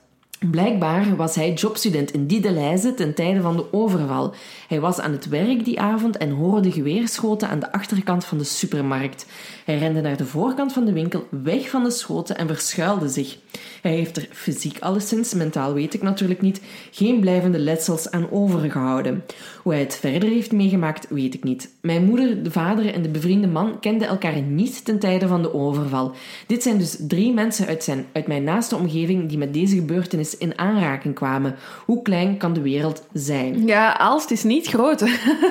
[0.48, 4.34] Blijkbaar was hij jobstudent in die Deleuze ten tijde van de overval.
[4.68, 8.44] Hij was aan het werk die avond en hoorde geweerschoten aan de achterkant van de
[8.44, 9.26] supermarkt.
[9.64, 13.38] Hij rende naar de voorkant van de winkel, weg van de schoten en verschuilde zich.
[13.82, 19.24] Hij heeft er fysiek alleszins, mentaal weet ik natuurlijk niet, geen blijvende letsels aan overgehouden.
[19.70, 21.70] Hoe hij het verder heeft meegemaakt, weet ik niet.
[21.80, 25.54] Mijn moeder, de vader en de bevriende man kenden elkaar niet ten tijde van de
[25.54, 26.12] overval.
[26.46, 30.36] Dit zijn dus drie mensen uit, zijn, uit mijn naaste omgeving die met deze gebeurtenis
[30.36, 31.54] in aanraking kwamen.
[31.84, 33.66] Hoe klein kan de wereld zijn?
[33.66, 35.04] Ja, Aalst is niet groot.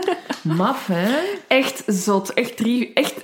[0.58, 1.16] Maf, hè?
[1.48, 2.34] Echt zot.
[2.34, 3.22] Echt drie, echt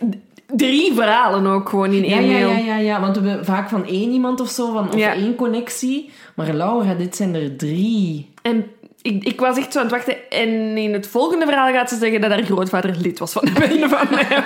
[0.56, 2.50] drie verhalen ook gewoon in één ja, mail.
[2.50, 5.14] ja, ja, ja, want we hebben vaak van één iemand of zo, van, of Ja.
[5.14, 6.10] één connectie.
[6.36, 8.30] Maar Laura, dit zijn er drie.
[8.42, 8.66] En
[9.06, 10.30] ik, ik was echt zo aan het wachten.
[10.30, 13.52] En in het volgende verhaal gaat ze zeggen dat haar grootvader lid was van de
[13.52, 14.28] bende van mij.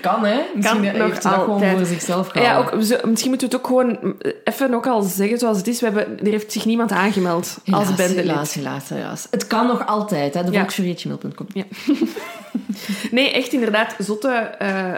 [0.00, 0.40] Kan, hè?
[0.54, 2.74] Misschien nog heeft ze dat gewoon voor zichzelf Ja, gehouden.
[2.74, 5.80] ook, zo- misschien moeten we het ook gewoon even ook al zeggen zoals het is.
[5.80, 8.16] We hebben, er heeft zich niemand aangemeld als bendelid.
[8.26, 9.26] helaas, helaas, helaas.
[9.30, 10.44] Het kan nog altijd, hè.
[10.44, 10.64] De Ja.
[11.52, 11.64] Ja.
[13.10, 14.28] Nee, echt inderdaad, zotte,
[14.58, 14.92] eh,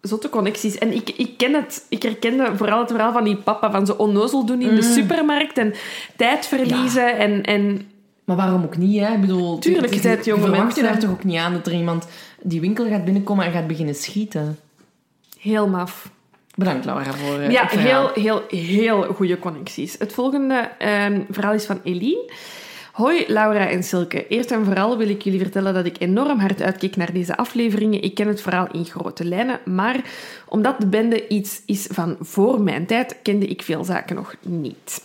[0.00, 0.78] zotte connecties.
[0.78, 1.86] En ik, ik ken het.
[1.88, 4.92] Ik herkende vooral het verhaal van die papa, van zo onnozel doen in de Mm.
[4.92, 5.74] supermarkt en
[6.16, 7.18] tijd verliezen.
[7.18, 7.90] En, en
[8.24, 9.12] Maar waarom ook niet, hè?
[9.14, 11.72] Ik bedoel, Tuurlijk, het je bent jonge je daar toch ook niet aan dat er
[11.72, 12.06] iemand
[12.42, 14.58] die winkel gaat binnenkomen en gaat beginnen schieten.
[15.38, 16.10] heel maf.
[16.54, 19.96] Bedankt, Laura, voor eh, Ja, het heel, heel, heel goede connecties.
[19.98, 22.30] Het volgende ehm, verhaal is van Eline.
[23.00, 24.26] Hoi Laura en Silke.
[24.26, 28.02] Eerst en vooral wil ik jullie vertellen dat ik enorm hard uitkeek naar deze afleveringen.
[28.02, 30.00] Ik ken het verhaal in grote lijnen, maar
[30.48, 35.02] omdat de bende iets is van voor mijn tijd, kende ik veel zaken nog niet.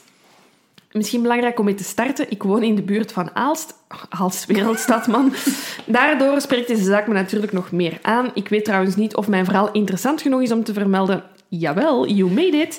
[0.91, 2.31] Misschien belangrijk om mee te starten.
[2.31, 3.73] Ik woon in de buurt van Aalst.
[4.09, 5.33] Aalst, wereldstad, man.
[5.85, 8.31] Daardoor spreekt deze zaak me natuurlijk nog meer aan.
[8.33, 11.23] Ik weet trouwens niet of mijn verhaal interessant genoeg is om te vermelden.
[11.47, 12.77] Jawel, you made it.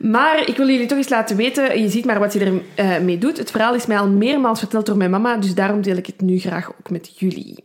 [0.00, 2.98] Maar ik wil jullie toch eens laten weten, je ziet maar wat je ermee eh,
[2.98, 3.38] mee doet.
[3.38, 6.20] Het verhaal is mij al meermaals verteld door mijn mama, dus daarom deel ik het
[6.20, 7.64] nu graag ook met jullie.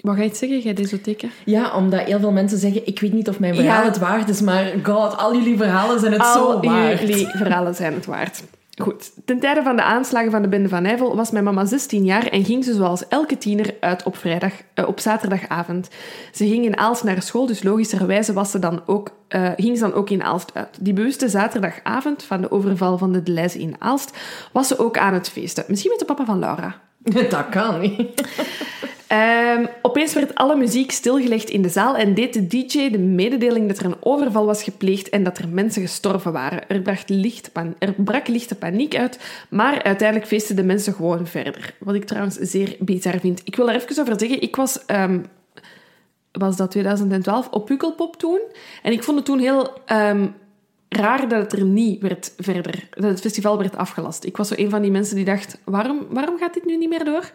[0.00, 1.30] Wat ga je het zeggen, jij desotheken?
[1.44, 3.88] Ja, omdat heel veel mensen zeggen, ik weet niet of mijn verhaal Ja.
[3.88, 7.00] het waard is, maar god, al jullie verhalen zijn het zo Al waard.
[7.00, 8.42] jullie verhalen zijn het waard.
[8.80, 9.12] Goed.
[9.24, 12.26] Ten tijde van de aanslagen van de bende van Nijvel was mijn mama 16 jaar
[12.26, 15.88] en ging ze zoals elke tiener uit op, vrijdag, eh, op zaterdagavond.
[16.32, 19.82] Ze ging in Aalst naar school, dus logischerwijze was ze dan ook, eh, ging ze
[19.82, 20.78] dan ook in Aalst uit.
[20.80, 24.16] Die bewuste zaterdagavond van de overval van de Deleuze in Aalst
[24.52, 25.64] was ze ook aan het feesten.
[25.68, 26.80] Misschien met de papa van Laura.
[27.28, 28.22] Dat kan niet.
[29.12, 33.68] Ehm, opeens werd alle muziek stilgelegd in de zaal en deed de DJ de mededeling
[33.68, 36.68] dat er een overval was gepleegd en dat er mensen gestorven waren.
[36.68, 41.74] Er brak, licht er brak lichte paniek uit, maar uiteindelijk feesten de mensen gewoon verder.
[41.78, 43.40] Wat ik trouwens zeer bizar vind.
[43.44, 44.42] Ik wil daar even over zeggen.
[44.42, 44.84] Ik was...
[44.86, 45.18] ehm,
[46.32, 48.40] was dat 2012, op Pukkelpop toen.
[48.82, 50.26] En ik vond het toen heel ehm,
[50.96, 54.24] raar dat het er niet werd verder, dat het festival werd afgelast.
[54.24, 56.88] Ik was zo een van die mensen die dacht, waarom, waarom gaat dit nu niet
[56.88, 57.30] meer door?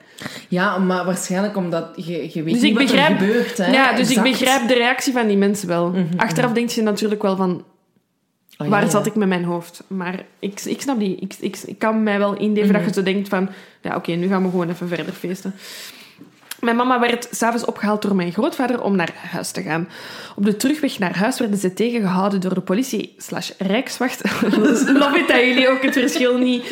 [0.48, 3.58] Ja, maar waarschijnlijk omdat je, je weet Dus niet ik wat begrijp- er gebeurt.
[3.58, 3.72] Hè?
[3.72, 5.90] ja, dus ik begrijp de reactie van die mensen wel.
[5.90, 7.64] Mhm, Achteraf denk je natuurlijk wel van,
[8.58, 8.90] Oh, waar ja.
[8.90, 9.84] zat ik met mijn hoofd?
[9.88, 11.16] Maar ik, ik snap die.
[11.16, 12.78] Ik, ik, ik kan mij wel inleven Mhm.
[12.78, 13.50] dat je zo denkt van,
[13.82, 15.54] ja oké, nu gaan we gewoon even verder feesten.
[16.60, 19.90] Mijn mama werd s'avonds opgehaald door mijn grootvader om naar huis te gaan.
[20.36, 24.22] Op de terugweg naar huis werden ze tegengehouden door de politie slash rijkswacht.
[25.28, 26.64] Dat jullie ook het verschil niet,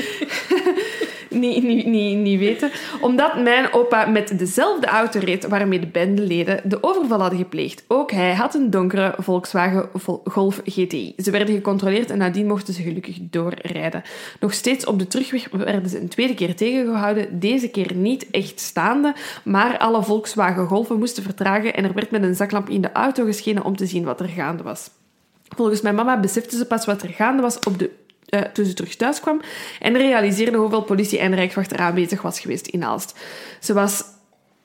[1.35, 2.71] niet, niet, niet, niet weten.
[3.01, 7.83] Omdat mijn opa met dezelfde auto reed waarmee de bendeleden de overval hadden gepleegd.
[7.87, 11.13] Ook hij had een donkere Volkswagen Vol- Golf GTI.
[11.17, 14.03] Ze werden gecontroleerd en nadien mochten ze gelukkig doorrijden.
[14.39, 17.39] Nog steeds op de terugweg werden ze een tweede keer tegengehouden.
[17.39, 22.23] Deze keer niet echt staande, maar alle Volkswagen Golfen moesten vertragen en er werd met
[22.23, 24.89] een zaklamp in de auto geschenen om te zien wat er gaande was.
[25.55, 27.89] Volgens mijn mama besefte ze pas wat er gaande was op de,
[28.25, 29.41] eh, toen ze terug thuis kwam
[29.79, 33.19] en realiseerde hoeveel politie en rijkswacht er aanwezig was geweest in Aalst.
[33.59, 34.03] Ze, was,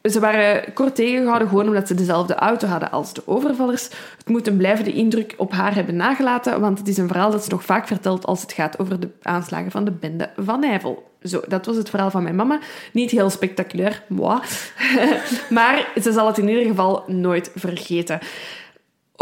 [0.03, 3.85] ze waren kort tegengehouden gewoon omdat ze dezelfde auto hadden als de overvallers.
[4.19, 7.45] Het moet een blijvende indruk op haar hebben nagelaten, want het is een verhaal dat
[7.45, 11.09] ze nog vaak vertelt als het gaat over de aanslagen van de bende van Nijvel.
[11.23, 12.59] Zo, dat was het verhaal van mijn mama.
[12.93, 14.03] Niet heel spectaculair,
[15.49, 18.19] maar ze zal het in ieder geval nooit vergeten.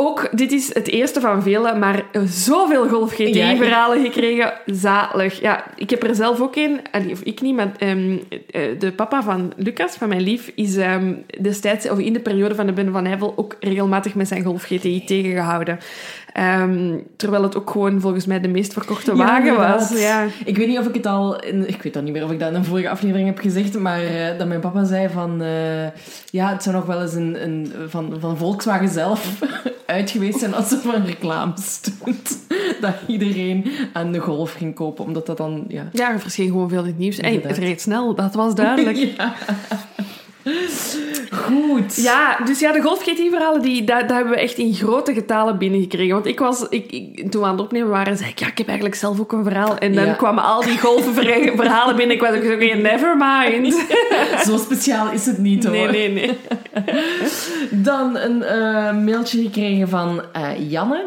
[0.01, 4.53] Ook, dit is het eerste van vele, maar zoveel Golf GTI-verhalen gekregen.
[4.67, 5.41] Zalig.
[5.41, 6.81] Ja, ik heb er zelf ook een.
[7.11, 8.17] Of ik niet, maar ehm,
[8.51, 12.55] eh, de papa van Lucas, van mijn lief, is ehm, destijds, of in de periode
[12.55, 15.79] van de Ben van Nijvel, ook regelmatig met zijn Golf GTI tegengehouden.
[16.39, 20.01] Ehm, terwijl het ook gewoon volgens mij de meest verkochte wagen was.
[20.01, 20.27] Ja.
[20.45, 21.41] Ik weet niet of ik het al...
[21.41, 23.79] In, ik weet dan niet meer of ik dat in een vorige aflevering heb gezegd,
[23.79, 25.43] maar eh, dat mijn papa zei van...
[25.43, 25.87] eh,
[26.31, 29.41] ja, het zou nog wel eens een, een, van, van Volkswagen zelf
[29.87, 32.39] uit geweest zijn als er van reclame stond.
[32.81, 35.65] Dat iedereen aan de Golf ging kopen, omdat dat dan...
[35.69, 37.19] Ja, Ja, er verscheen gewoon veel in het nieuws.
[37.19, 38.97] En het reed snel, dat was duidelijk.
[39.17, 39.35] Ja.
[41.31, 41.97] Goed.
[41.97, 45.59] Ja, dus ja, de Golf GT-verhalen, die, dat, dat hebben we echt in grote getalen
[45.59, 46.15] binnengekregen.
[46.15, 48.59] Want ik was, ik, ik, toen we aan het opnemen waren, zei ik, ja, ik
[48.59, 49.79] heb eigenlijk zelf ook een verhaal.
[49.79, 50.13] En dan Ja.
[50.13, 52.17] kwamen al die golfverhalen binnen.
[52.17, 53.87] Ik was ook zo, never mind.
[54.47, 55.73] Zo speciaal is het niet, hoor.
[55.73, 56.37] Nee, nee, nee.
[57.71, 61.05] Dan een eh, mailtje gekregen van eh, Janne.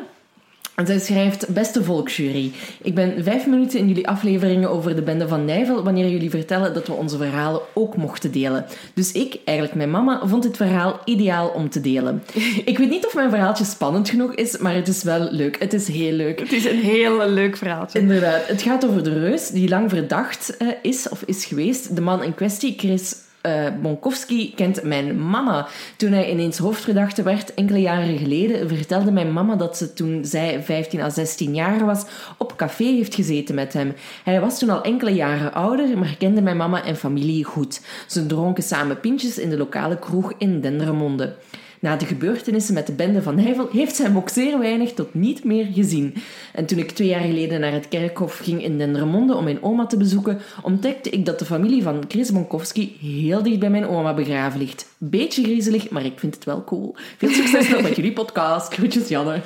[0.81, 5.27] En zij schrijft, beste volksjury, ik ben vijf minuten in jullie afleveringen over de bende
[5.27, 8.65] van Nijvel wanneer jullie vertellen dat we onze verhalen ook mochten delen.
[8.93, 12.23] Dus ik, eigenlijk mijn mama, vond dit verhaal ideaal om te delen.
[12.71, 15.59] Ik weet niet of mijn verhaaltje spannend genoeg is, maar het is wel leuk.
[15.59, 16.39] Het is heel leuk.
[16.39, 17.99] Het is een heel leuk verhaaltje.
[17.99, 21.95] Inderdaad, het gaat over de reus die lang verdacht eh, is of is geweest.
[21.95, 25.67] De man in kwestie, Chris eh Bonkowski, kent mijn mama.
[25.97, 30.63] Toen hij ineens hoofdverdachte werd, enkele jaren geleden, vertelde mijn mama dat ze toen zij
[30.63, 32.05] 15 à 16 jaar was,
[32.37, 33.93] op café heeft gezeten met hem.
[34.23, 37.81] Hij was toen al enkele jaren ouder, maar kende mijn mama en familie goed.
[38.07, 41.35] Ze dronken samen pintjes in de lokale kroeg in Dendermonde.
[41.81, 45.13] Na de gebeurtenissen met de bende van Nijvel heeft zij hem ook zeer weinig tot
[45.13, 46.15] niet meer gezien.
[46.53, 49.85] En toen ik twee jaar geleden naar het kerkhof ging in Dendermonde om mijn oma
[49.85, 54.13] te bezoeken, ontdekte ik dat de familie van Chris Bonkowski heel dicht bij mijn oma
[54.13, 54.85] begraven ligt.
[54.97, 56.95] Beetje griezelig, maar ik vind het wel cool.
[57.17, 58.73] Veel succes nog met jullie podcast.
[58.73, 59.41] Groetjes, Janne.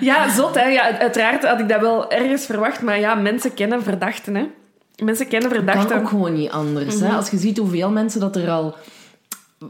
[0.00, 0.64] Ja, zot, hè.
[0.68, 2.82] Ja, uiteraard had ik dat wel ergens verwacht.
[2.82, 4.44] Maar ja, mensen kennen verdachten, hè.
[5.04, 5.96] Mensen kennen Kan verdachten.
[5.98, 6.96] ook gewoon niet anders.
[6.96, 7.04] Mhm.
[7.04, 7.16] hè?
[7.16, 8.74] Als je ziet hoeveel mensen dat er al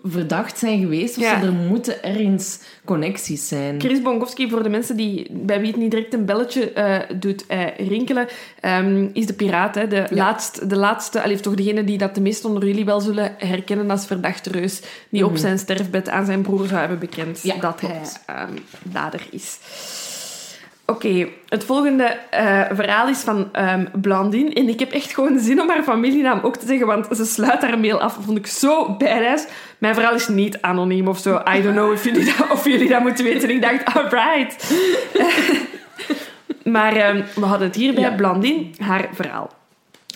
[0.02, 1.40] verdacht zijn geweest, of Ja.
[1.40, 3.80] zo, er moeten ergens connecties zijn.
[3.80, 7.46] Chris Bonkowski, voor de mensen die, bij wie het niet direct een belletje eh, doet
[7.46, 8.26] eh, rinkelen,
[8.60, 9.74] ehm, is de piraat.
[9.74, 9.86] Hè?
[9.88, 13.34] De, laatste, de laatste, allee, toch degene die dat de meesten onder jullie wel zullen
[13.38, 17.46] herkennen als verdachte reus, die op zijn sterfbed aan zijn broer zou hebben bekend Mhm.
[17.46, 18.20] Ja, dat klopt.
[18.26, 18.52] hij ehm,
[18.82, 19.58] dader is.
[20.86, 24.54] Oké, het volgende eh, verhaal is van ehm Blandine.
[24.54, 27.62] En ik heb echt gewoon zin om haar familienaam ook te zeggen, want ze sluit
[27.62, 28.18] haar mail af.
[28.20, 29.46] Vond ik zo badass.
[29.78, 31.42] Mijn verhaal is niet anoniem of zo.
[31.56, 33.50] I don't know of jullie dat, of jullie dat moeten weten.
[33.50, 34.74] Ik dacht, alright.
[36.74, 38.14] maar ehm, we hadden het hier bij Ja.
[38.14, 39.50] Blandine, haar verhaal.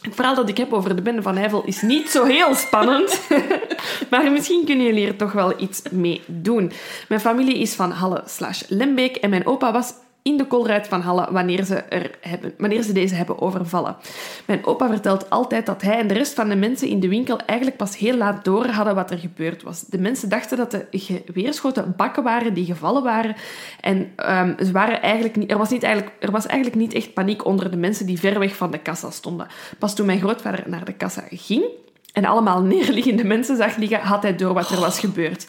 [0.03, 3.21] Het verhaal dat ik heb over de bende van Nijvel is niet zo heel spannend.
[4.11, 6.73] maar misschien kunnen jullie er toch wel iets mee doen.
[7.09, 9.93] Mijn familie is van Halle slash Lembeek en mijn opa was
[10.29, 13.97] in de koolruit van Halle wanneer ze, er hebben, wanneer ze deze hebben overvallen.
[14.45, 17.39] Mijn opa vertelt altijd dat hij en de rest van de mensen in de winkel
[17.39, 19.81] eigenlijk pas heel laat door hadden wat er gebeurd was.
[19.81, 23.37] De mensen dachten dat de geweerschoten bakken waren die gevallen waren.
[23.81, 27.13] En um, ze waren eigenlijk niet, er, was niet eigenlijk, er was eigenlijk niet echt
[27.13, 29.47] paniek onder de mensen die ver weg van de kassa stonden.
[29.79, 31.65] Pas toen mijn grootvader naar de kassa ging
[32.13, 35.47] en allemaal neerliggende mensen zag liggen, had hij door wat er was gebeurd.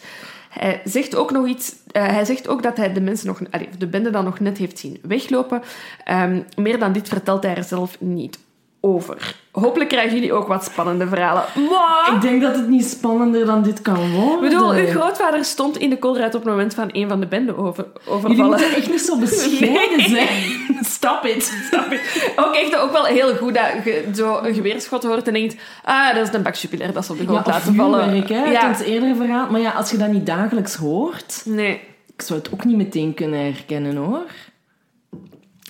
[0.50, 1.74] Hij zegt ook nog iets.
[1.92, 3.38] Uh, hij zegt ook dat hij de mensen nog,
[3.78, 5.62] de bende dan nog net heeft zien weglopen.
[6.10, 8.38] Um, meer dan dit vertelt hij er zelf niet
[8.80, 9.34] over.
[9.52, 11.42] Hopelijk krijgen jullie ook wat spannende verhalen.
[11.54, 12.14] Wow.
[12.14, 14.44] Ik denk dat het niet spannender dan dit kan worden.
[14.44, 17.26] Ik bedoel, uw grootvader stond in de koolruit op het moment van een van de
[17.26, 18.36] benden over, overvallen.
[18.36, 20.28] Jullie moeten echt niet zo bescheiden zijn.
[20.80, 21.42] Stop it.
[21.66, 22.32] Stop it.
[22.36, 26.14] Ook echt ook wel heel goed dat je zo een geweerschot hoort en denkt ah,
[26.14, 28.12] dat is een bakjupiler, dat ze op de grond ja, laten vallen.
[28.12, 28.44] Werk, hè?
[28.44, 29.50] Ja, het eerdere verhaal.
[29.50, 31.42] Maar ja, als je dat niet dagelijks hoort...
[31.44, 31.80] Nee.
[32.16, 34.26] Ik zou het ook niet meteen kunnen herkennen, hoor.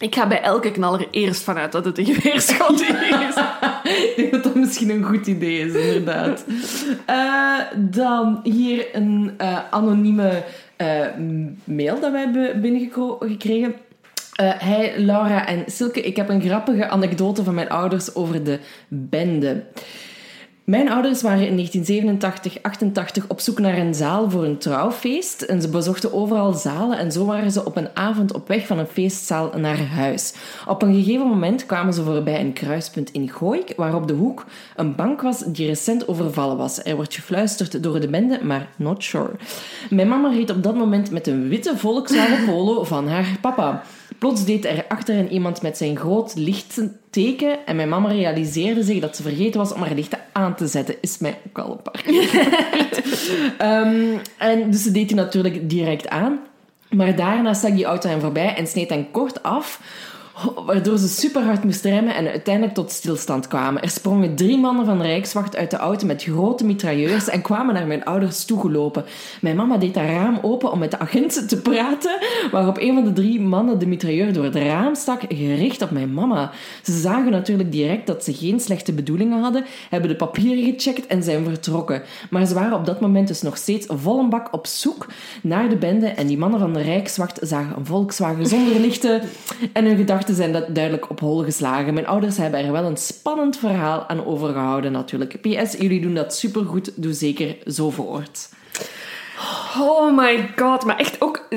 [0.01, 2.89] Ik ga bij elke knaller eerst vanuit dat het een geweerschot is.
[4.07, 6.45] ik denk dat dat misschien een goed idee is, inderdaad.
[7.11, 10.43] Uh, dan hier een uh, anonieme
[10.79, 11.07] uh,
[11.65, 13.75] mail dat we hebben binnengekregen.
[14.43, 18.59] Hey Laura en Silke, ik heb een grappige anekdote van mijn ouders over de
[18.89, 19.65] bende.
[20.71, 25.43] Mijn ouders waren in 1987, 88 op zoek naar een zaal voor een trouwfeest.
[25.43, 28.79] En ze bezochten overal zalen en zo waren ze op een avond op weg van
[28.79, 30.35] een feestzaal naar huis.
[30.67, 34.45] Op een gegeven moment kwamen ze voorbij een kruispunt in Gooik, waar op de hoek
[34.77, 36.85] een bank was die recent overvallen was.
[36.85, 39.33] Er wordt gefluisterd door de bende, maar not sure.
[39.91, 43.83] Mijn mama reed op dat moment met een witte Volkswagen Polo van haar papa.
[44.19, 48.83] Plots deed er achter hen iemand met zijn groot licht teken en mijn mama realiseerde
[48.83, 50.95] zich dat ze vergeten was om haar lichten aan te zetten.
[51.01, 52.29] Is mij ook al een paar keer
[53.63, 54.21] um,
[54.51, 56.39] En dus ze deed die natuurlijk direct aan.
[56.91, 59.81] Maar daarna stak die auto hen voorbij en sneed hen kort af
[60.67, 63.83] waardoor ze super hard moesten remmen en uiteindelijk tot stilstand kwamen.
[63.83, 67.75] Er sprongen drie mannen van de Rijkswacht uit de auto met grote mitrailleurs en kwamen
[67.75, 69.05] naar mijn ouders toegelopen.
[69.41, 72.19] Mijn mama deed haar raam open om met de agenten te praten,
[72.51, 76.15] waarop een van de drie mannen de mitrailleur door het raam stak, gericht op mijn
[76.15, 76.51] mama.
[76.83, 81.23] Ze zagen natuurlijk direct dat ze geen slechte bedoelingen hadden, hebben de papieren gecheckt en
[81.23, 82.03] zijn vertrokken.
[82.31, 85.07] Maar ze waren op dat moment dus nog steeds vol een bak op zoek
[85.43, 89.23] naar de bende en die mannen van de Rijkswacht zagen een Volkswagen zonder lichten
[89.73, 91.95] en hun gedachten zijn dat duidelijk op hol geslagen.
[91.95, 95.41] Mijn ouders hebben er wel een spannend verhaal aan overgehouden natuurlijk.
[95.41, 96.93] PS, jullie doen dat supergoed.
[96.95, 98.49] Doe zeker zo voort.
[99.79, 101.49] Oh my god, maar echt ook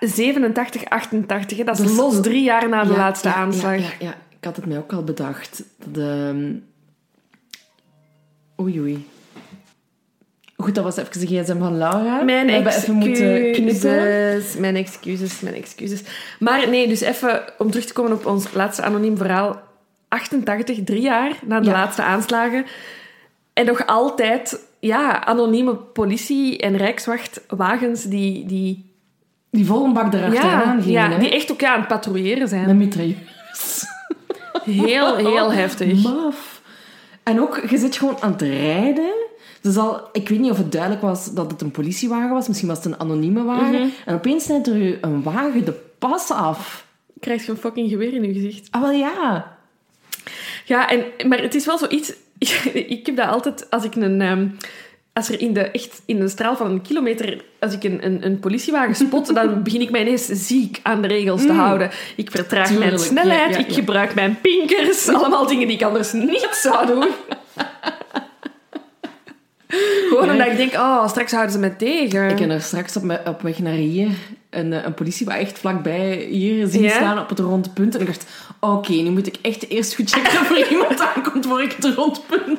[0.00, 3.78] 87, 88, dat is los drie jaar na de laatste aanslag.
[3.78, 5.62] Ja, ja, ik had het mij ook al bedacht.
[5.92, 6.30] De...
[6.30, 6.54] Ehm,
[8.64, 9.06] oei, oei.
[10.62, 12.22] Goed, dat was even de gsm van Laura.
[12.22, 14.42] Mijn even moeten knippen.
[14.58, 16.02] Mijn excuses, mijn excuses.
[16.38, 19.60] Maar nee, dus even om terug te komen op ons laatste anoniem verhaal.
[20.08, 22.66] 88, drie jaar na de laatste aanslagen.
[23.52, 28.46] En nog altijd, ja, anonieme politie- en rijkswachtwagens die...
[28.46, 28.92] Die,
[29.50, 32.66] die vol een bak erachteraan ja, Ja, die echt ook aan het patrouilleren zijn.
[32.66, 33.84] Met mitrailleurs.
[34.64, 36.02] Heel, heel heftig.
[36.02, 36.62] Maf.
[37.22, 39.26] En ook, je zit gewoon aan het rijden
[39.68, 42.48] dus al, ik weet niet of het duidelijk was dat het een politiewagen was.
[42.48, 43.80] Misschien was het een anonieme wagen.
[43.80, 43.88] Mhm.
[44.04, 46.86] En opeens snijdt er een wagen de pas af.
[47.20, 48.68] Krijg je een fucking geweer in je gezicht.
[48.70, 49.56] Ah, wel ja.
[50.64, 52.12] Ja, en, maar het is wel zoiets...
[52.96, 53.70] ik heb dat altijd...
[53.70, 54.20] Als ik een...
[54.20, 54.56] Um,
[55.12, 58.24] als er in de, echt in een straal van een kilometer, als ik een, een,
[58.24, 61.58] een politiewagen spot, dan begin ik mij ineens ziek aan de regels te mm.
[61.58, 61.90] houden.
[62.16, 66.86] Ik vertraag mijn snelheid, ik gebruik mijn pinkers, allemaal dingen die ik anders niet zou
[66.86, 67.08] doen.
[70.08, 72.28] Gewoon omdat ik denk, oh, straks houden ze me tegen.
[72.28, 74.08] Ik heb er straks op, me, op weg naar hier
[74.50, 77.94] een, een politiewagen echt vlakbij hier zien staan op het rondpunt.
[77.94, 78.26] En ik dacht,
[78.60, 81.94] oké, nu moet ik echt eerst goed checken of er iemand aankomt voor ik het
[81.94, 82.58] rondpunt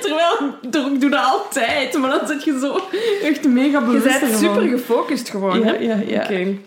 [0.00, 2.80] Terwijl, ik doe dat altijd, maar dan zit je zo
[3.22, 5.60] echt mega bewust Je bent super gefocust gewoon.
[5.60, 6.22] Ja, ja, ja.
[6.22, 6.32] Oké.
[6.32, 6.60] Okay.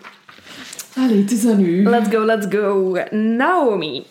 [0.96, 1.88] Allee, het is aan u.
[1.88, 2.98] Let's go, let's go.
[3.10, 4.04] Naomi.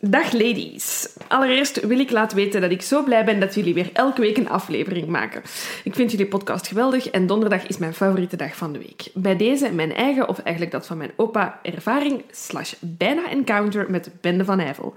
[0.00, 1.08] Dag ladies.
[1.28, 4.36] Allereerst wil ik laten weten dat ik zo blij ben dat jullie weer elke week
[4.36, 5.42] een aflevering maken.
[5.84, 9.08] Ik vind jullie podcast geweldig en donderdag is mijn favoriete dag van de week.
[9.14, 14.10] Bij deze mijn eigen, of eigenlijk dat van mijn opa, ervaring slash bijna encounter met
[14.20, 14.94] Bende van Eiffel.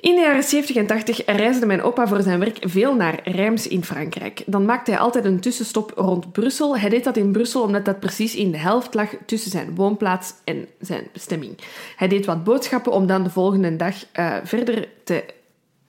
[0.00, 3.68] In de jaren 70 en 80 reisde mijn opa voor zijn werk veel naar Reims
[3.68, 4.42] in Frankrijk.
[4.46, 6.78] Dan maakte hij altijd een tussenstop rond Brussel.
[6.78, 10.34] Hij deed dat in Brussel omdat dat precies in de helft lag tussen zijn woonplaats
[10.44, 11.58] en zijn bestemming.
[11.96, 15.24] Hij deed wat boodschappen om dan de volgende dag uh, verder te...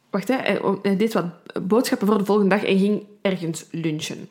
[0.09, 0.35] Wacht, hè.
[0.81, 1.25] Hij deed wat
[1.61, 4.29] boodschappen voor de volgende dag en ging ergens lunchen.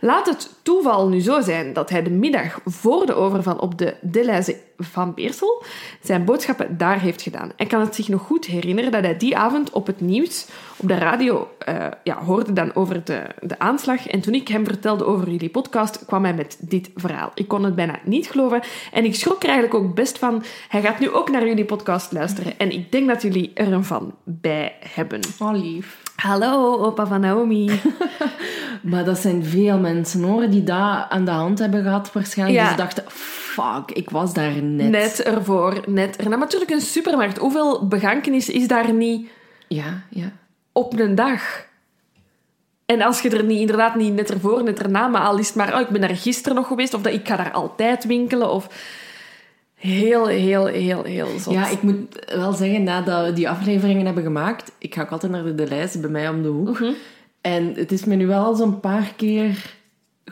[0.00, 3.94] Laat het toeval nu zo zijn dat hij de middag voor de overval op de
[4.00, 5.62] Deleuze van Beersel
[6.02, 7.52] zijn boodschappen daar heeft gedaan.
[7.56, 10.46] Hij kan het zich nog goed herinneren dat hij die avond op het nieuws,
[10.76, 14.06] op de radio, uh, ja, hoorde dan over de, de aanslag.
[14.06, 17.30] En toen ik hem vertelde over jullie podcast, kwam hij met dit verhaal.
[17.34, 18.60] Ik kon het bijna niet geloven.
[18.92, 20.42] En ik schrok er eigenlijk ook best van.
[20.68, 22.58] Hij gaat nu ook naar jullie podcast luisteren.
[22.58, 25.20] En ik denk dat jullie er een van bij hebben.
[25.38, 26.06] Oh, lief.
[26.22, 27.70] Hallo, opa van Naomi.
[28.90, 32.58] maar dat zijn veel mensen hoor, die dat aan de hand hebben gehad waarschijnlijk.
[32.58, 32.68] Ja.
[32.68, 34.90] Dus dachten, fuck, ik was daar net.
[34.90, 36.30] Net ervoor, net erna.
[36.30, 37.38] Maar natuurlijk een supermarkt.
[37.38, 39.28] Hoeveel begankenis is daar niet
[39.68, 40.32] ja, ja.
[40.72, 41.66] op een dag?
[42.86, 45.56] En als je er niet, inderdaad niet net ervoor, net erna, maar al is het
[45.56, 48.50] maar, oh, ik ben daar gisteren nog geweest, of dat ik ga daar altijd winkelen,
[48.50, 48.68] of...
[49.74, 51.54] Heel, heel, heel, heel zot.
[51.54, 55.32] Ja, ik moet wel zeggen, nadat we die afleveringen hebben gemaakt, ik ga ook altijd
[55.32, 56.80] naar de, de lijst bij mij om de hoek.
[56.80, 56.92] Mhm.
[57.40, 59.76] En het is me nu wel zo'n paar keer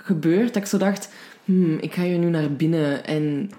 [0.02, 1.08] gebeurd dat ik zo dacht,
[1.44, 3.50] hmm, ik ga hier nu naar binnen en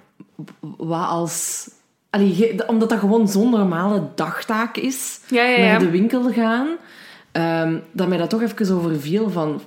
[0.77, 1.69] wat als...
[2.09, 5.71] Allee, omdat dat gewoon zo'n normale dagtaak is, ja, ja, ja.
[5.71, 6.67] naar de winkel gaan,
[7.31, 9.61] um, dat mij dat toch even overviel van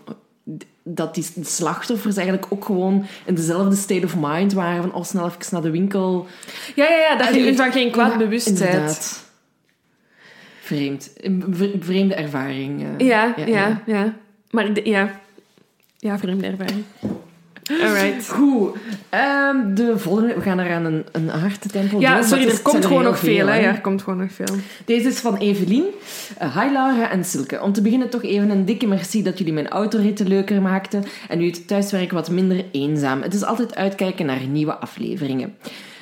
[0.83, 5.27] dat die slachtoffers eigenlijk ook gewoon in dezelfde state of mind waren van oh, snel
[5.27, 6.27] even naar de winkel.
[6.75, 9.29] Ja, ja, ja dat je van geen kwaad bewustheid.
[10.61, 11.12] Vreemd.
[11.79, 12.83] Vreemde ervaring.
[12.83, 14.14] Uh, ja, ja, ja,
[14.51, 15.21] Maar ja.
[16.01, 16.85] Ja, vreemde ervaring.
[17.83, 18.29] Alright.
[18.29, 18.77] Goed.
[19.15, 23.03] Um, de volgende, we gaan er aan een, een hartentempel Ja, sorry, er komt gewoon
[23.03, 23.47] nog veel.
[23.47, 23.55] hè?
[23.55, 24.57] Ja, er komt gewoon nog veel.
[24.85, 25.85] Deze is van Evelien.
[26.43, 27.61] Uh, hi Laura en Silke.
[27.63, 31.39] Om te beginnen toch even een dikke merci dat jullie mijn autoritten leuker maakten en
[31.39, 33.23] nu het thuiswerk wat minder eenzaam.
[33.23, 35.55] Het is altijd uitkijken naar nieuwe afleveringen.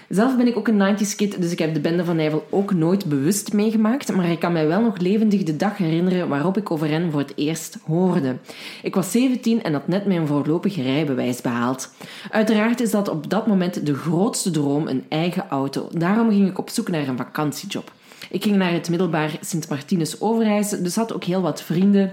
[0.08, 2.74] Zelf ben ik ook een 90s kid, dus ik heb de bende van Nijvel ook
[2.74, 6.70] nooit bewust meegemaakt, maar ik kan mij wel nog levendig de dag herinneren waarop ik
[6.70, 8.36] over hen voor het eerst hoorde.
[8.82, 11.90] Ik was 17 en had net mijn voorlopig rijbewijs behaald.
[12.30, 15.88] Uiteraard is dat op dat moment de grootste droom een eigen auto.
[15.92, 17.92] Daarom ging ik op zoek naar een vakantiejob.
[18.30, 22.12] Ik ging naar het middelbaar Sint-Martinus Overijse, dus had ook heel wat vrienden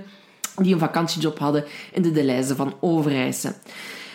[0.55, 3.53] die een vakantiejob hadden in de Deleize van Overijse.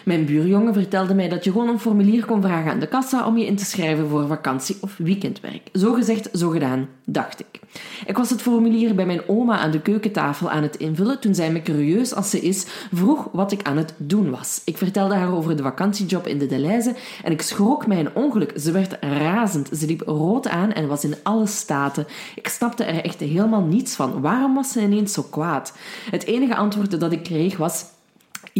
[0.04, 3.38] Mijn buurjongen vertelde mij dat je gewoon een formulier kon vragen aan de kassa om
[3.38, 5.68] je in te schrijven voor vakantie of weekendwerk.
[5.72, 7.60] Zo gezegd, zo gedaan, dacht ik.
[8.06, 11.52] Ik was het formulier bij mijn oma aan de keukentafel aan het invullen toen zij
[11.52, 14.62] me curieus als ze is vroeg wat ik aan het doen was.
[14.64, 16.94] Ik vertelde haar over de vakantiejob in de Deleize
[17.24, 18.52] en ik schrok mij een ongeluk.
[18.56, 19.68] Ze werd razend.
[19.76, 22.06] Ze liep rood aan en was in alle staten.
[22.34, 24.20] Ik snapte er echt helemaal niets van.
[24.20, 25.72] Waarom was ze ineens zo kwaad?
[26.10, 27.84] Het enige antwoord dat ik kreeg was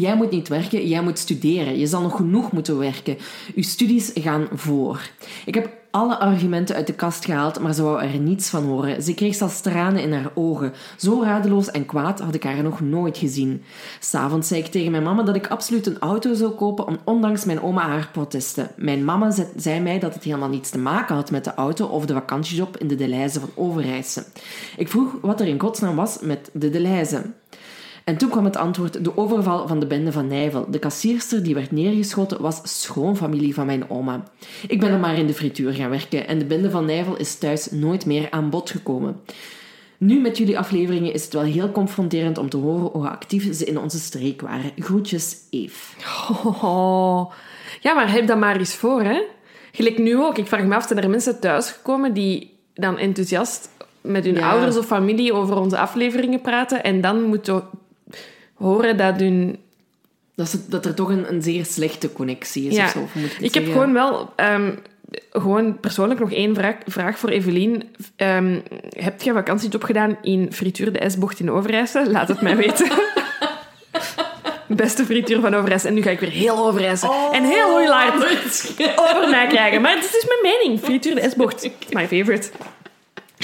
[0.01, 1.79] Jij moet niet werken, jij moet studeren.
[1.79, 3.17] Je zal nog genoeg moeten werken.
[3.55, 5.11] Uw studies gaan voor.
[5.47, 9.03] Ik heb alle argumenten uit de kast gehaald, maar ze wou er niets van horen.
[9.03, 10.73] Ze kreeg zelfs tranen in haar ogen.
[10.97, 13.63] Zo radeloos en kwaad had ik haar nog nooit gezien.
[14.01, 17.63] S'avonds zei ik tegen mijn mama dat ik absoluut een auto zou kopen, ondanks mijn
[17.63, 18.71] oma haar protesten.
[18.77, 22.07] Mijn mama zei mij dat het helemaal niets te maken had met de auto of
[22.07, 24.25] de vakantiejob in de Deleize van Overijse.
[24.77, 27.23] Ik vroeg wat er in godsnaam was met de Deleize.
[28.05, 30.67] En toen kwam het antwoord: de overval van de bende van Nijvel.
[30.71, 34.23] De kassierster die werd neergeschoten was schoonfamilie van mijn oma.
[34.69, 37.39] Ik ben dan maar in de frituur gaan werken en de bende van Nijvel is
[37.39, 39.21] thuis nooit meer aan bod gekomen.
[39.99, 43.65] Nu met jullie afleveringen is het wel heel confronterend om te horen hoe actief ze
[43.65, 44.73] in onze streek waren.
[44.79, 45.97] Groetjes, Eve.
[46.63, 47.33] Oh,
[47.81, 49.23] ja, maar heb dat maar eens voor, hè?
[49.73, 50.39] Gelijk nu ook.
[50.39, 53.71] Ik vraag me af, zijn er mensen thuisgekomen die dan enthousiast
[54.01, 57.63] met hun ouders of familie over onze afleveringen praten en dan moeten
[58.61, 59.59] horen dat hun...
[60.35, 62.77] Dat, dat er toch een, een zeer slechte connectie is.
[62.77, 62.85] Ja.
[62.85, 64.33] Of zo, moet ik, ik heb gewoon wel...
[64.37, 64.79] Um,
[65.31, 67.95] gewoon persoonlijk nog één vraag, vraag voor Evelien.
[68.17, 72.07] Um, heb je vakantiejob gedaan in Frituur de S-bocht in Overijssel?
[72.11, 72.91] Laat het mij weten.
[74.67, 75.89] Beste frituur van Overijssel.
[75.89, 78.15] En nu ga ik weer heel Overijssel oh, en heel Hoeilaard
[79.15, 79.81] over mij krijgen.
[79.81, 80.81] Maar het is dus mijn mening.
[80.81, 81.71] Frituur de S-bocht.
[81.93, 82.51] My favorite.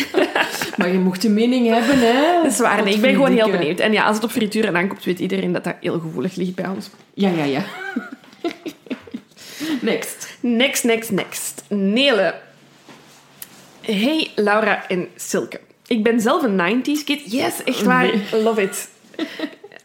[0.77, 2.43] maar je mocht je mening hebben, hè?
[2.43, 2.83] Dat is waar.
[2.83, 3.81] Nee, ik ben gewoon heel benieuwd.
[3.81, 6.67] En ja, als het op frituur aankomt, weet iedereen dat dat heel gevoelig ligt bij
[6.67, 6.91] ons.
[7.15, 7.65] Ja, ja, ja.
[9.81, 10.37] next.
[10.41, 11.65] Next, next, next.
[11.69, 12.35] Nele.
[13.81, 15.61] Hey, Laura en Silke.
[15.87, 17.33] Ik ben zelf een 90s kid.
[17.33, 18.11] Yes, echt waar.
[18.33, 18.89] Love it.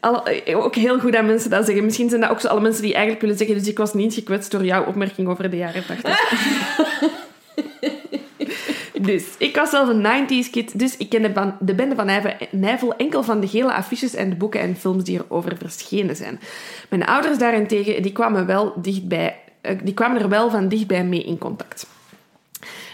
[0.00, 1.84] Alle, ook heel goed dat mensen dat zeggen.
[1.84, 3.58] Misschien zijn dat ook zo alle mensen die eigenlijk willen zeggen...
[3.58, 6.20] Dus ik was niet gekwetst door jouw opmerking over de jaren 80.
[9.04, 12.10] Dus ik was zelf een 90s kid, dus ik kende de bende van
[12.50, 16.40] Nijvel enkel van de gele affiches en de boeken en films die erover verschenen zijn.
[16.88, 21.22] Mijn ouders daarentegen, die kwamen, wel dichtbij, eh, die kwamen er wel van dichtbij mee
[21.24, 21.86] in contact.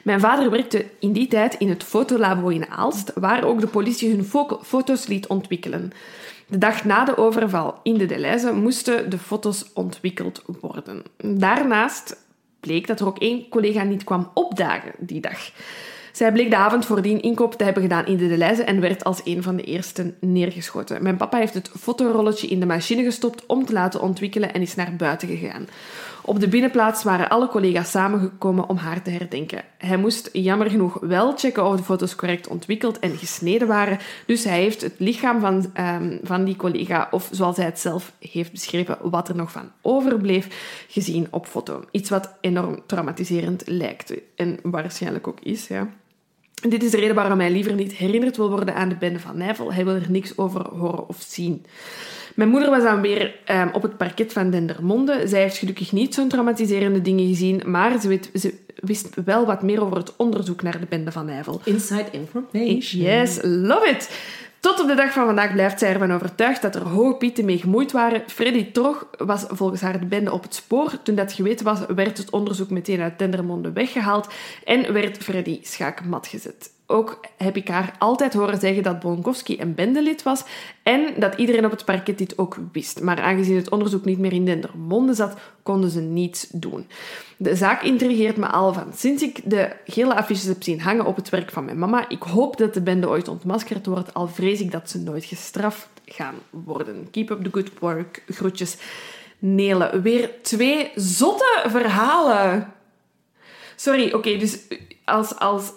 [0.04, 4.10] Mijn vader werkte in die tijd in het fotolabo in Aalst, waar ook de politie
[4.10, 5.92] hun fo- foto's liet ontwikkelen.
[6.46, 11.02] De dag na de overval in de Deleuze moesten de foto's ontwikkeld worden.
[11.16, 12.16] Daarnaast
[12.60, 15.50] bleek dat er ook één collega niet kwam opdagen die dag.
[16.18, 19.20] Zij bleek de avond voordien inkoop te hebben gedaan in de Deleuze en werd als
[19.24, 21.02] een van de eersten neergeschoten.
[21.02, 24.74] Mijn papa heeft het fotorolletje in de machine gestopt om te laten ontwikkelen en is
[24.74, 25.66] naar buiten gegaan.
[26.22, 29.64] Op de binnenplaats waren alle collega's samengekomen om haar te herdenken.
[29.78, 34.44] Hij moest jammer genoeg wel checken of de foto's correct ontwikkeld en gesneden waren, dus
[34.44, 38.52] hij heeft het lichaam van, ehm, van die collega, of zoals hij het zelf heeft
[38.52, 40.48] beschreven, wat er nog van overbleef,
[40.88, 41.84] gezien op foto.
[41.90, 45.88] Iets wat enorm traumatiserend lijkt en waarschijnlijk ook is, ja.
[46.60, 49.36] Dit is de reden waarom hij liever niet herinnerd wil worden aan de bende van
[49.36, 49.72] Nijvel.
[49.72, 51.64] Hij wil er niks over horen of zien.
[52.34, 55.22] Mijn moeder was dan weer ehm, op het parket van Dendermonde.
[55.24, 59.62] Zij heeft gelukkig niet zo'n traumatiserende dingen gezien, maar ze, weet, ze wist wel wat
[59.62, 61.60] meer over het onderzoek naar de bende van Nijvel.
[61.64, 63.02] Inside information.
[63.02, 64.10] Yes, love it!
[64.60, 67.58] Tot op de dag van vandaag blijft zij ervan overtuigd dat er hoge pieten mee
[67.58, 68.22] gemoeid waren.
[68.26, 71.02] Freddy Trog was volgens haar de bende op het spoor.
[71.02, 74.28] Toen dat geweten was, werd het onderzoek meteen uit Dendermonde weggehaald
[74.64, 76.76] en werd Freddy schaakmat gezet.
[76.90, 80.44] Ook heb ik haar altijd horen zeggen dat Bonkowski een bendelid was
[80.82, 83.00] en dat iedereen op het parket dit ook wist.
[83.00, 86.86] Maar aangezien het onderzoek niet meer in Dendermonde zat, konden ze niets doen.
[87.36, 91.16] De zaak intrigeert me al van sinds ik de gele affiches heb zien hangen op
[91.16, 92.08] het werk van mijn mama.
[92.08, 95.88] Ik hoop dat de bende ooit ontmaskerd wordt, al vrees ik dat ze nooit gestraft
[96.04, 97.08] gaan worden.
[97.10, 98.22] Keep up the good work.
[98.28, 98.76] Groetjes.
[99.38, 100.00] Nele.
[100.00, 102.72] Weer twee zotte verhalen.
[103.76, 104.58] Sorry, oké, dus
[105.04, 105.72] als, als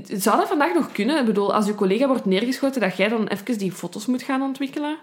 [0.00, 1.18] zou dat vandaag nog kunnen?
[1.18, 4.42] Ik bedoel, als je collega wordt neergeschoten, dat jij dan even die foto's moet gaan
[4.42, 4.96] ontwikkelen?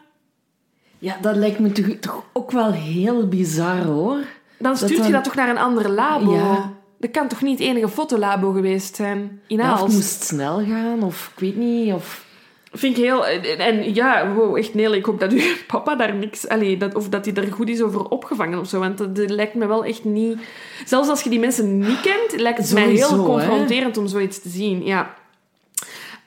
[0.99, 4.17] Ja, dat lijkt me toch, toch ook wel heel bizar, hoor.
[4.57, 6.33] Dan stuurt je dat toch naar een ander labo?
[6.33, 6.73] Ja.
[6.99, 9.41] Dat kan toch niet het enige fotolabo geweest zijn?
[9.47, 12.27] In Ja, of het moest snel gaan, of ik weet niet, of...
[12.71, 13.27] Vind ik heel...
[13.27, 16.47] En, en ja, wow, echt nee, ik hoop dat uw papa daar niks...
[16.47, 18.79] Allee, dat, of dat hij er goed is over opgevangen of zo.
[18.79, 20.37] Want dat, dat lijkt me wel echt niet...
[20.85, 23.23] Zelfs als je die mensen niet kent, lijkt het mij heel hè?
[23.23, 24.85] confronterend om zoiets te zien.
[24.85, 25.15] Ja.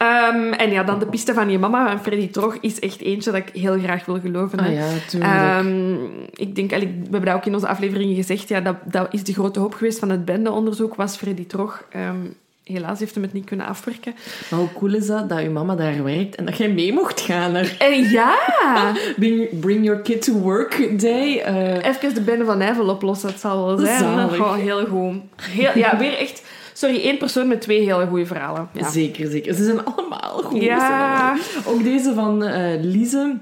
[0.02, 3.30] Ehm, en ja, dan de piste van je mama van Freddy Trog is echt eentje
[3.30, 4.58] dat ik heel graag wil geloven.
[4.58, 5.32] Ah ja, tuurlijk.
[5.32, 6.76] Ehm, ik denk, we
[7.10, 9.98] hebben dat ook in onze afleveringen gezegd, ja, dat, dat is de grote hoop geweest
[9.98, 11.84] van het bendeonderzoek, was Freddy Trog.
[11.90, 12.16] Ehm,
[12.64, 14.14] helaas heeft hem het niet kunnen afwerken.
[14.50, 17.20] Maar hoe cool is dat, dat je mama daar werkt en dat jij mee mocht
[17.20, 18.36] gaan naar En ja,
[19.16, 21.40] Bring, bring Your Kid to Work Day.
[21.40, 23.98] eh, even de bende van Nijvel oplossen, dat zal wel zijn.
[23.98, 24.40] Zalig.
[24.40, 25.16] Oh, heel goed.
[25.36, 26.42] Heel, ja, weer echt...
[26.72, 28.68] Sorry, één persoon met twee hele goede verhalen.
[28.72, 28.90] Ja.
[28.90, 29.54] Zeker, zeker.
[29.54, 30.62] Ze zijn allemaal goed.
[30.62, 31.36] Ja.
[31.64, 33.36] Ook deze van eh Lise.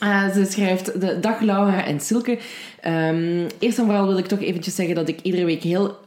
[0.00, 2.38] Eh, ze schrijft de Dag Laura en Silke.
[2.80, 5.98] Ehm, eerst en vooral wil ik toch eventjes zeggen dat ik iedere week heel...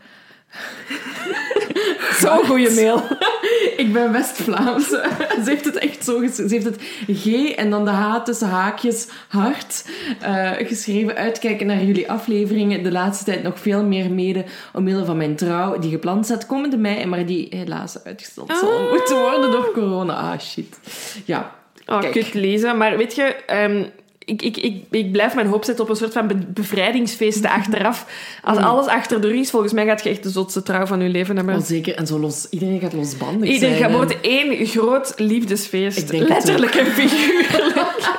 [2.22, 3.01] Zo'n goede mail.
[3.84, 4.88] Ik ben West-Vlaams.
[5.43, 6.82] Ze heeft het echt zo ges- Ze heeft het
[7.12, 7.26] G
[7.56, 9.86] en dan de H tussen haakjes hard
[10.22, 11.16] eh, geschreven.
[11.16, 12.84] Uitkijken naar jullie afleveringen.
[12.84, 16.78] De laatste tijd nog veel meer mede omwille van mijn trouw die gepland staat komende
[16.78, 18.91] mei, maar die helaas uitgesteld zal Ah.
[18.91, 20.14] moeten worden door corona.
[20.14, 20.78] Ah, shit.
[21.26, 21.51] Ja.
[21.86, 22.12] Oh, Kijk.
[22.14, 22.78] kut lezen.
[22.78, 23.84] Maar weet je, ehm,
[24.26, 28.05] ik, ik, ik, ik blijf mijn hoop zetten op een soort van be- bevrijdingsfeest achteraf.
[28.43, 31.01] Als alles achter de rug is, volgens mij gaat je echt de zotste trouw van
[31.01, 31.55] je leven hebben.
[31.55, 31.95] Oh, zeker.
[31.95, 32.47] En zo los.
[32.49, 33.82] Iedereen gaat losbandig Iedereen zijn.
[33.82, 33.95] gaat hè.
[34.05, 36.11] wordt één groot liefdesfeest.
[36.11, 37.91] Letterlijk en figuurlijk.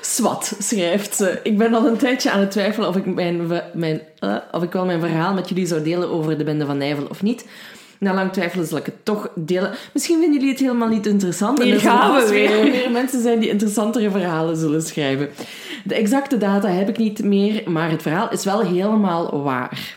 [0.00, 1.40] Swat, schrijft ze.
[1.42, 4.72] Ik ben al een tijdje aan het twijfelen of ik, mijn, mijn, eh, of ik
[4.72, 7.44] wel mijn verhaal met jullie zou delen over de bende van Nijvel of niet.
[8.00, 9.72] Na lang twijfelen zal ik het toch delen.
[9.92, 11.58] Misschien vinden jullie het helemaal niet interessant.
[11.58, 12.70] en Hier er zullen gaan we vast weer.
[12.70, 15.28] meer mensen zijn die interessantere verhalen zullen schrijven.
[15.84, 19.94] De exacte data heb ik niet meer, maar het verhaal is wel helemaal waar.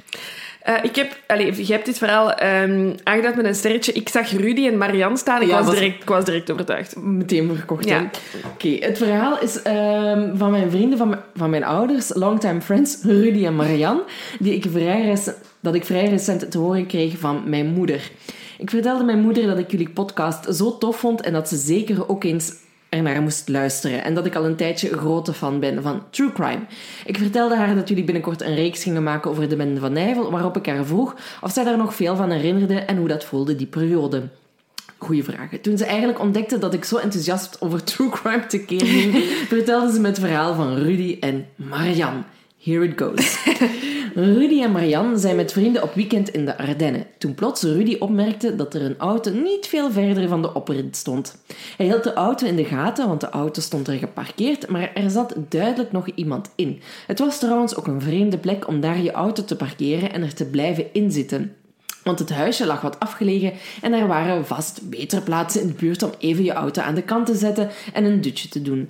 [0.64, 3.92] Eh, ik heb, allez, je hebt dit verhaal ehm aangeduid met een sterretje.
[3.94, 5.42] Ik zag Rudy en Marianne staan.
[5.42, 6.96] Ik, Ja, was, was- direct, ik was direct overtuigd.
[7.02, 7.86] Meteen verkocht.
[7.90, 8.10] Ja.
[8.54, 12.98] Oké, het verhaal is ehm, van mijn vrienden, van, mijn- van mijn ouders, longtime friends,
[13.04, 14.04] Rudy en Marianne,
[14.40, 18.12] die ik vrij recent, dat ik vrij recent te horen kreeg van mijn moeder.
[18.58, 22.10] Ik vertelde mijn moeder dat ik jullie podcast zo tof vond en dat ze zeker
[22.10, 22.54] ook eens
[22.94, 24.04] ernaar moest luisteren.
[24.04, 26.62] En dat ik al een tijdje een grote fan ben van true crime.
[27.06, 30.32] Ik vertelde haar dat jullie binnenkort een reeks gingen maken over de bende van Nijvel,
[30.32, 33.56] waarop ik haar vroeg of zij daar nog veel van herinnerde en hoe dat voelde
[33.56, 34.22] die periode.
[34.98, 35.62] Goeie vragen.
[35.62, 39.24] Toen ze eigenlijk ontdekte dat ik zo enthousiast over true crime tekeer ging,
[39.56, 42.22] vertelde ze me het verhaal van Rudy en Marianne.
[42.64, 43.38] Here it goes.
[44.16, 47.06] Rudy en Marianne zijn met vrienden op weekend in de Ardennen.
[47.18, 51.38] Toen plots Rudy opmerkte dat er een auto niet veel verder van de oprit stond.
[51.78, 55.10] Hij hield de auto in de gaten, want de auto stond er geparkeerd, maar er
[55.10, 56.82] zat duidelijk nog iemand in.
[57.08, 60.34] Het was trouwens ook een vreemde plek om daar je auto te parkeren en er
[60.34, 61.56] te blijven inzitten.
[62.04, 66.04] Want het huisje lag wat afgelegen en er waren vast betere plaatsen in de buurt
[66.04, 68.90] om even je auto aan de kant te zetten en een dutje te doen.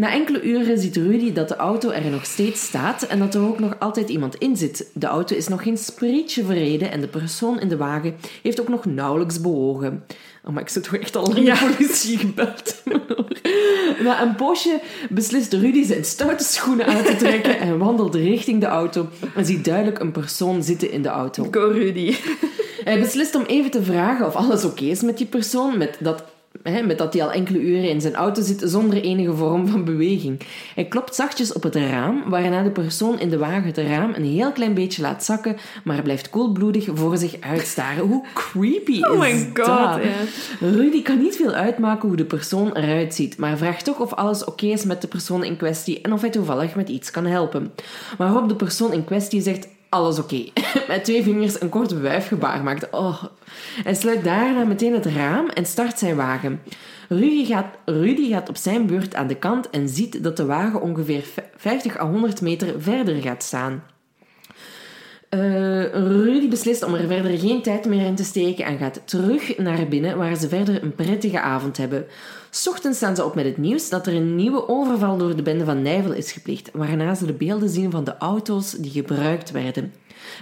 [0.00, 3.40] Na enkele uren ziet Rudy dat de auto er nog steeds staat en dat er
[3.40, 4.90] ook nog altijd iemand in zit.
[4.94, 8.68] De auto is nog geen sprietje verreden en de persoon in de wagen heeft ook
[8.68, 10.04] nog nauwelijks bewogen.
[10.44, 12.82] Oh, maar ik zit toch echt al lang de politie gebeld.
[14.04, 14.80] Na een poosje
[15.10, 19.64] beslist Rudy zijn stoute schoenen aan te trekken en wandelt richting de auto en ziet
[19.64, 21.46] duidelijk een persoon zitten in de auto.
[21.50, 22.14] Go Rudy.
[22.84, 26.24] Hij beslist om even te vragen of alles oké is met die persoon, met dat
[26.62, 29.84] Hè, met dat hij al enkele uren in zijn auto zit zonder enige vorm van
[29.84, 30.40] beweging.
[30.74, 34.24] Hij klopt zachtjes op het raam, waarna de persoon in de wagen het raam een
[34.24, 38.06] heel klein beetje laat zakken, maar blijft koelbloedig voor zich uitstaren.
[38.06, 40.00] Hoe creepy Oh is my god, dat?
[40.60, 44.44] Rudy kan niet veel uitmaken hoe de persoon eruit ziet, maar vraagt toch of alles
[44.44, 47.72] oké is met de persoon in kwestie en of hij toevallig met iets kan helpen.
[48.18, 50.44] Waarop de persoon in kwestie zegt alles oké.
[50.88, 52.90] Met twee vingers een kort wuifgebaar maakt.
[52.90, 53.22] Oh.
[53.82, 56.60] Hij sluit daarna meteen het raam en start zijn wagen.
[57.44, 61.24] Gaat, Rudy gaat op zijn beurt aan de kant en ziet dat de wagen ongeveer
[61.56, 63.82] 50 à 100 meter verder gaat staan.
[65.34, 69.58] Uh, Rudy beslist om er verder geen tijd meer in te steken en gaat terug
[69.58, 72.06] naar binnen waar ze verder een prettige avond hebben.
[72.68, 75.64] Ochtends staan ze op met het nieuws dat er een nieuwe overval door de bende
[75.64, 79.92] van Nijvel is gepleegd, waarna ze de beelden zien van de auto's die gebruikt werden.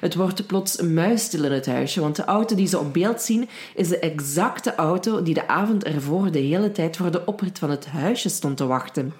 [0.01, 3.49] Het wordt plots muisstil in het huisje, want de auto die ze op beeld zien
[3.75, 7.71] is de exacte auto die de avond ervoor de hele tijd voor de oprit van
[7.71, 9.13] het huisje stond te wachten.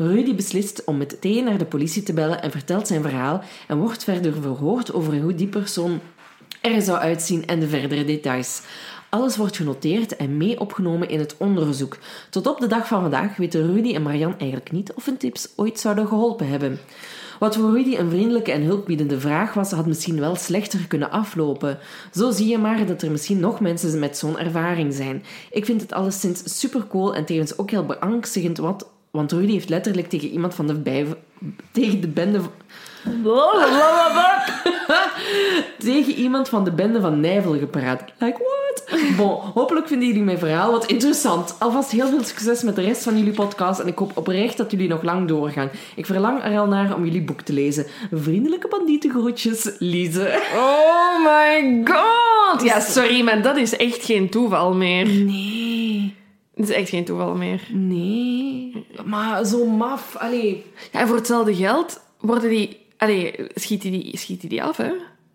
[0.00, 4.04] Rudy beslist om meteen naar de politie te bellen en vertelt zijn verhaal en wordt
[4.04, 6.00] verder verhoord over hoe die persoon
[6.60, 8.62] er zou uitzien en de verdere details.
[9.08, 11.98] Alles wordt genoteerd en mee opgenomen in het onderzoek.
[12.30, 15.48] Tot op de dag van vandaag weten Rudy en Marian eigenlijk niet of hun tips
[15.56, 16.78] ooit zouden geholpen hebben.
[17.38, 21.78] Wat voor Rudy een vriendelijke en hulpbiedende vraag was, had misschien wel slechter kunnen aflopen.
[22.14, 25.22] Zo zie je maar dat er misschien nog mensen met zo'n ervaring zijn.
[25.50, 29.68] Ik vind het alleszins super cool en tevens ook heel beangstigend, wat, want Rudy heeft
[29.68, 31.06] letterlijk tegen iemand van de bij,
[31.72, 32.40] tegen de bende
[35.78, 38.04] tegen iemand van de bende van Nijvel gepraat.
[38.18, 38.84] Like what?
[39.16, 41.56] Bon, hopelijk vinden jullie mijn verhaal wat interessant.
[41.58, 44.70] Alvast heel veel succes met de rest van jullie podcast en ik hoop oprecht dat
[44.70, 45.70] jullie nog lang doorgaan.
[45.94, 47.86] Ik verlang er al naar om jullie boek te lezen.
[48.12, 50.40] Vriendelijke bandietengroetjes, Lise.
[50.54, 52.62] Oh my god!
[52.62, 55.06] Ja, sorry, maar dat is echt geen toeval meer.
[55.06, 56.17] Nee.
[56.58, 57.60] Dat is echt geen toeval meer.
[57.72, 58.86] Nee.
[59.04, 60.16] Maar zo maf.
[60.16, 60.64] Allee.
[60.92, 62.86] Ja, en voor hetzelfde geld worden die...
[62.96, 64.92] Allee, schiet die, die, schiet die, die af, hè?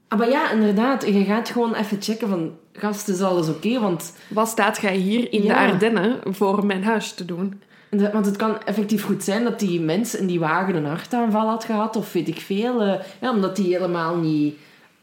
[0.07, 1.05] Ah, maar ja, inderdaad.
[1.05, 2.51] Je gaat gewoon even checken van...
[2.73, 3.79] Gast, is alles oké?
[3.79, 4.13] want...
[4.27, 5.55] Wat staat jij hier in de.
[5.55, 7.61] Ardennen voor mijn huis te doen?
[7.89, 11.63] Want het kan effectief goed zijn dat die mens in die wagen een hartaanval had
[11.63, 11.95] gehad.
[11.95, 12.81] Of weet ik veel.
[12.81, 14.55] eh, ja, omdat die helemaal niet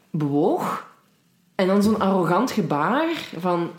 [0.09, 0.89] bewoog.
[1.55, 3.09] En dan zo'n arrogant gebaar
[3.39, 3.71] van...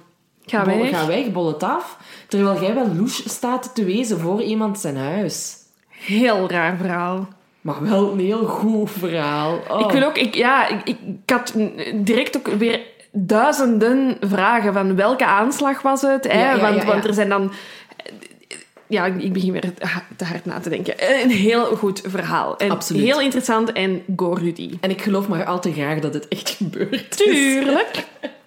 [0.46, 0.90] Ga weg.
[0.90, 1.98] Ga weg, bol het af.
[2.28, 5.56] Terwijl jij wel louche staat te wezen voor iemand zijn huis.
[5.88, 7.28] Heel raar verhaal.
[7.60, 9.58] Maar wel een heel goed verhaal.
[9.68, 9.80] Oh.
[9.80, 10.18] Ik wil ook...
[10.18, 11.54] Ik, ja, ik, ik, ik had
[11.94, 12.80] direct ook weer
[13.10, 16.24] duizenden vragen van welke aanslag was het?
[16.24, 16.40] Hè?
[16.40, 17.52] Ja, ja, want, ja, want er zijn dan...
[18.86, 19.74] Ja, ik begin weer
[20.16, 20.94] te hard na te denken.
[21.22, 22.56] Een heel goed verhaal.
[22.56, 23.02] En Absoluut.
[23.02, 24.70] Heel interessant en go Rudy.
[24.80, 27.16] En ik geloof maar al te graag dat het echt gebeurt.
[27.16, 28.04] Tuurlijk.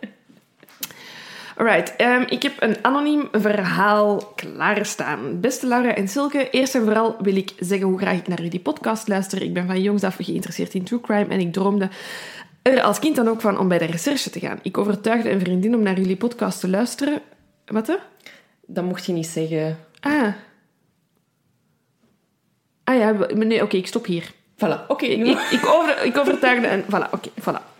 [1.57, 5.39] Alright, ehm, ik heb een anoniem verhaal klaarstaan.
[5.39, 8.59] Beste Laura en Silke, eerst en vooral wil ik zeggen hoe graag ik naar jullie
[8.59, 9.41] podcast luister.
[9.41, 11.89] Ik ben van jongs af geïnteresseerd in true crime en ik droomde
[12.61, 14.59] er als kind dan ook van om bij de recherche te gaan.
[14.61, 17.21] Ik overtuigde een vriendin om naar jullie podcast te luisteren.
[17.65, 17.87] Wat?
[17.87, 17.95] hè?
[18.65, 19.77] Dat mocht je niet zeggen.
[19.99, 20.33] Ah.
[22.83, 24.31] Ah ja, nee, oké, ik stop hier.
[24.55, 25.05] Voilà, oké.
[25.05, 26.83] Ik, ik, ik, over, ik overtuigde en...
[26.83, 27.74] Voilà, oké, voilà.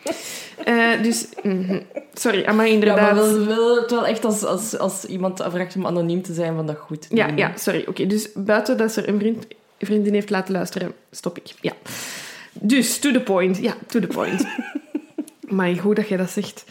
[0.66, 1.80] Eh, dus, mhm.
[2.14, 3.16] sorry, maar Ja, inderdaad...
[3.16, 6.56] maar wil, wil het wel echt als, als, als iemand vraagt om anoniem te zijn,
[6.56, 7.08] van dat goed.
[7.10, 7.84] Ja, ja, sorry.
[7.88, 9.48] Oké, dus buiten dat ze er een vriend,
[9.80, 11.54] vriendin heeft laten luisteren, stop ik.
[11.62, 11.74] Ja.
[12.52, 13.58] Dus, to the point.
[13.58, 14.46] Ja, to the point.
[15.58, 16.64] maar goed dat jij dat zegt.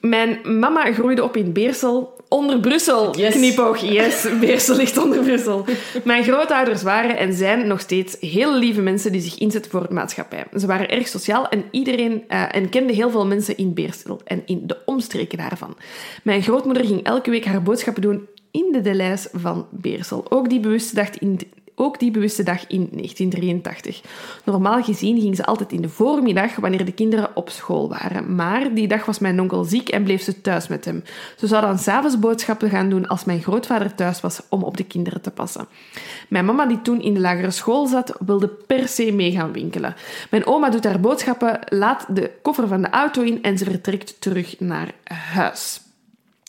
[0.00, 3.16] Mijn mama groeide op in Beersel, onder Brussel.
[3.16, 3.34] Yes.
[3.34, 4.26] Knipoog, yes.
[4.40, 5.64] Beersel ligt onder Brussel.
[6.04, 9.94] Mijn grootouders waren en zijn nog steeds hele lieve mensen die zich inzetten voor de
[9.94, 10.44] maatschappij.
[10.56, 14.42] Ze waren erg sociaal en iedereen eh, en kenden heel veel mensen in Beersel en
[14.46, 15.76] in de omstreken daarvan.
[16.22, 20.24] Mijn grootmoeder ging elke week haar boodschappen doen in de Deleis van Beersel.
[20.28, 21.40] Ook die bewuste dag in,
[21.74, 24.02] ook die bewuste dag in 1983.
[24.44, 28.34] Normaal gezien ging ze altijd in de voormiddag wanneer de kinderen op school waren.
[28.34, 31.02] Maar die dag was mijn onkel ziek en bleef ze thuis met hem.
[31.36, 34.84] Ze zou dan s'avonds boodschappen gaan doen als mijn grootvader thuis was om op de
[34.84, 35.66] kinderen te passen.
[36.28, 39.94] Mijn mama, die toen in de lagere school zat, wilde per se mee gaan winkelen.
[40.30, 44.20] Mijn oma doet haar boodschappen, laat de koffer van de auto in en ze vertrekt
[44.20, 45.81] terug naar huis.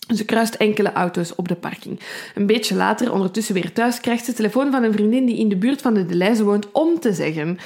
[0.08, 2.00] Ze kruist enkele auto's op de parking.
[2.36, 5.56] Een beetje later, ondertussen weer thuis, krijgt ze telefoon van een vriendin die in de
[5.56, 7.58] buurt van de Deleuze woont om te zeggen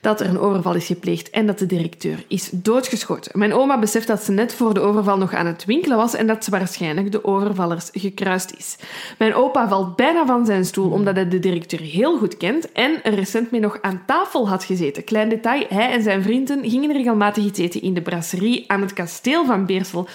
[0.00, 3.38] dat er een overval is gepleegd en dat de directeur is doodgeschoten.
[3.38, 6.26] Mijn oma beseft dat ze net voor de overval nog aan het winkelen was en
[6.26, 8.76] dat ze waarschijnlijk de overvallers gekruist is.
[9.18, 13.02] Mijn opa valt bijna van zijn stoel omdat hij de directeur heel goed kent en
[13.02, 15.04] er recent mee nog aan tafel had gezeten.
[15.04, 18.92] Klein detail, hij en zijn vrienden gingen regelmatig iets eten in de brasserie aan het
[18.92, 20.08] kasteel van Beersel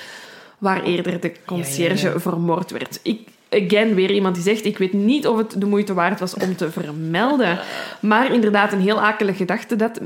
[0.62, 2.20] waar eerder de conciërge Ja, ja, ja.
[2.20, 3.00] vermoord werd.
[3.04, 6.34] Ik, again, weer iemand die zegt, ik weet niet of het de moeite waard was
[6.34, 7.60] om te vermelden.
[8.00, 10.00] Maar inderdaad, een heel akelige gedachte dat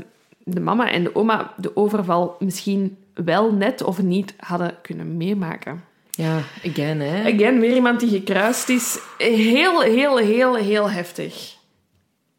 [0.44, 5.84] de mama en de oma de overval misschien wel net of niet hadden kunnen meemaken.
[6.10, 7.32] Ja, again, hè.
[7.34, 8.98] Again, weer iemand die gekruist is.
[9.18, 11.54] Heel, heel, heel, heel heftig.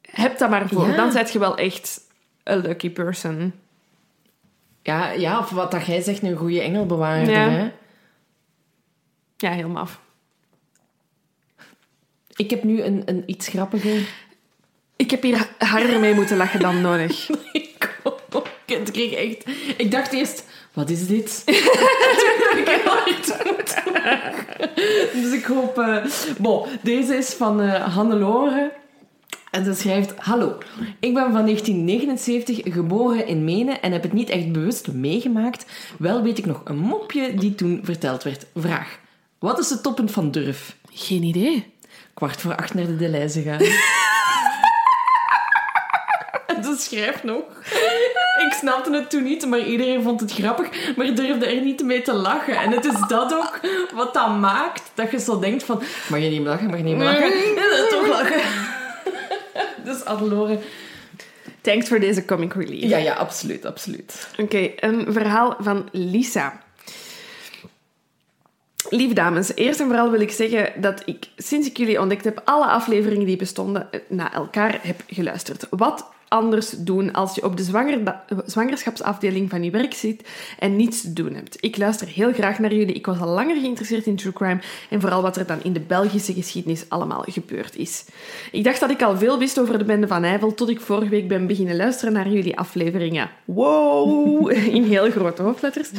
[0.01, 0.87] Heb dat maar voor.
[0.87, 0.95] Ja.
[0.95, 2.01] Dan zet je wel echt
[2.43, 3.53] een lucky person.
[4.81, 7.49] Ja, ja, of wat dat jij zegt, een goede engelbewaarder, Ja.
[7.49, 7.69] hè.
[9.37, 9.99] Ja, helemaal af.
[12.35, 14.25] Ik heb nu een, een iets grappiger...
[14.95, 17.29] Ik heb hier harder mee moeten lachen dan nodig.
[17.51, 18.47] Ik ook.
[18.65, 19.45] Ik kreeg echt...
[19.77, 21.43] Ik dacht eerst, wat is dit?
[21.45, 22.75] Toen ik.
[25.13, 25.77] Dus ik hoop...
[25.77, 26.05] eh
[26.39, 28.71] Bon, deze is van eh Hannelore.
[29.51, 30.13] En ze schrijft...
[30.17, 30.57] Hallo,
[30.99, 35.65] ik ben van 1979 geboren in Menen en heb het niet echt bewust meegemaakt.
[35.97, 38.45] Wel weet ik nog een mopje die toen verteld werd.
[38.55, 38.99] Vraag.
[39.39, 40.75] Wat is het toppunt van durf?
[40.91, 41.73] Geen idee.
[42.13, 43.59] Kwart voor acht naar de Deleuze gaan.
[46.47, 47.43] En ze schrijft nog.
[48.45, 52.01] Ik snapte het toen niet, maar iedereen vond het grappig, maar durfde er niet mee
[52.01, 52.57] te lachen.
[52.57, 53.59] En het is dat ook
[53.93, 55.81] wat dat maakt, dat je zo denkt van...
[56.09, 57.33] Mag je niet meer lachen, mag je niet meer lachen?
[57.33, 58.41] En dan toch lachen.
[59.83, 60.59] Dus Adelore...
[61.61, 62.89] Thanks voor deze comic relief.
[62.89, 64.27] Ja, ja, absoluut, absoluut.
[64.37, 66.61] Oké, een verhaal van Lisa.
[68.89, 72.41] Lieve dames, eerst en vooral wil ik zeggen dat ik sinds ik jullie ontdekt heb,
[72.45, 75.67] alle afleveringen die bestonden eh, na elkaar heb geluisterd.
[75.69, 78.15] Wat anders doen als je op de zwanger
[78.45, 80.27] zwangerschapsafdeling van je werk zit
[80.59, 81.57] en niets te doen hebt.
[81.59, 82.95] Ik luister heel graag naar jullie.
[82.95, 84.59] Ik was al langer geïnteresseerd in true crime
[84.89, 88.05] en vooral wat er dan in de Belgische geschiedenis allemaal gebeurd is.
[88.51, 91.09] Ik dacht dat ik al veel wist over de bende van Nijvel tot ik vorige
[91.09, 93.29] week ben beginnen luisteren naar jullie afleveringen.
[93.45, 94.51] Wow!
[94.77, 95.89] In heel grote hoofdletters.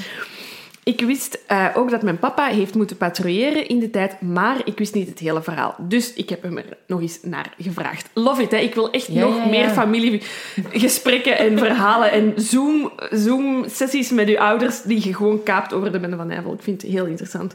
[0.89, 4.79] Ik wist eh, ook dat mijn papa heeft moeten patrouilleren in de tijd, maar ik
[4.79, 5.75] wist niet het hele verhaal.
[5.79, 8.11] Dus ik heb hem er nog eens naar gevraagd.
[8.15, 8.57] Love it, hè.
[8.57, 9.49] Ik wil echt Ja, nog ja, ja.
[9.49, 15.93] meer familiegesprekken en verhalen en Zoom- Zoom-sessies met uw ouders die je gewoon kaapt over
[15.93, 16.53] de Bende van Nijvel.
[16.53, 17.55] Ik vind het heel interessant.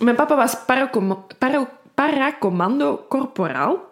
[0.00, 3.85] Mijn papa was paracom- paro- paracommando corporaal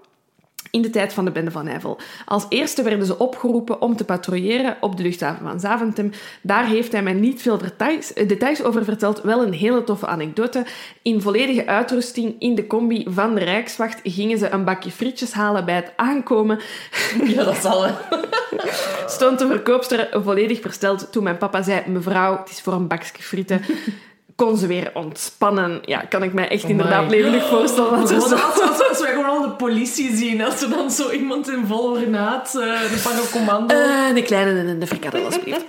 [0.75, 1.99] in de tijd van de Bende van Nijvel.
[2.25, 6.11] Als eerste werden ze opgeroepen om te patrouilleren op de luchthaven van Zaventem.
[6.43, 10.07] Daar heeft hij mij niet veel details, eh, details over verteld, wel een hele toffe
[10.07, 10.67] anekdote.
[11.03, 15.65] In volledige uitrusting in de combi van de Rijkswacht gingen ze een bakje frietjes halen
[15.65, 16.59] bij het aankomen.
[17.25, 17.95] Ja, dat zal wel.
[19.07, 23.23] Stond de verkoopster volledig versteld toen mijn papa zei: Mevrouw, het is voor een bakje
[23.23, 23.63] frieten.
[24.37, 25.81] Kon ze weer ontspannen.
[25.85, 28.01] Ja, kan ik mij echt inderdaad levendig voorstellen.
[28.01, 28.13] Dat
[28.89, 32.47] als, wij gewoon al de politie zien, als er dan zo iemand in vol ornaat,
[32.47, 33.75] eh, de paracommando...
[33.75, 35.65] Eh, de kleine en de frikadel, alsjeblieft.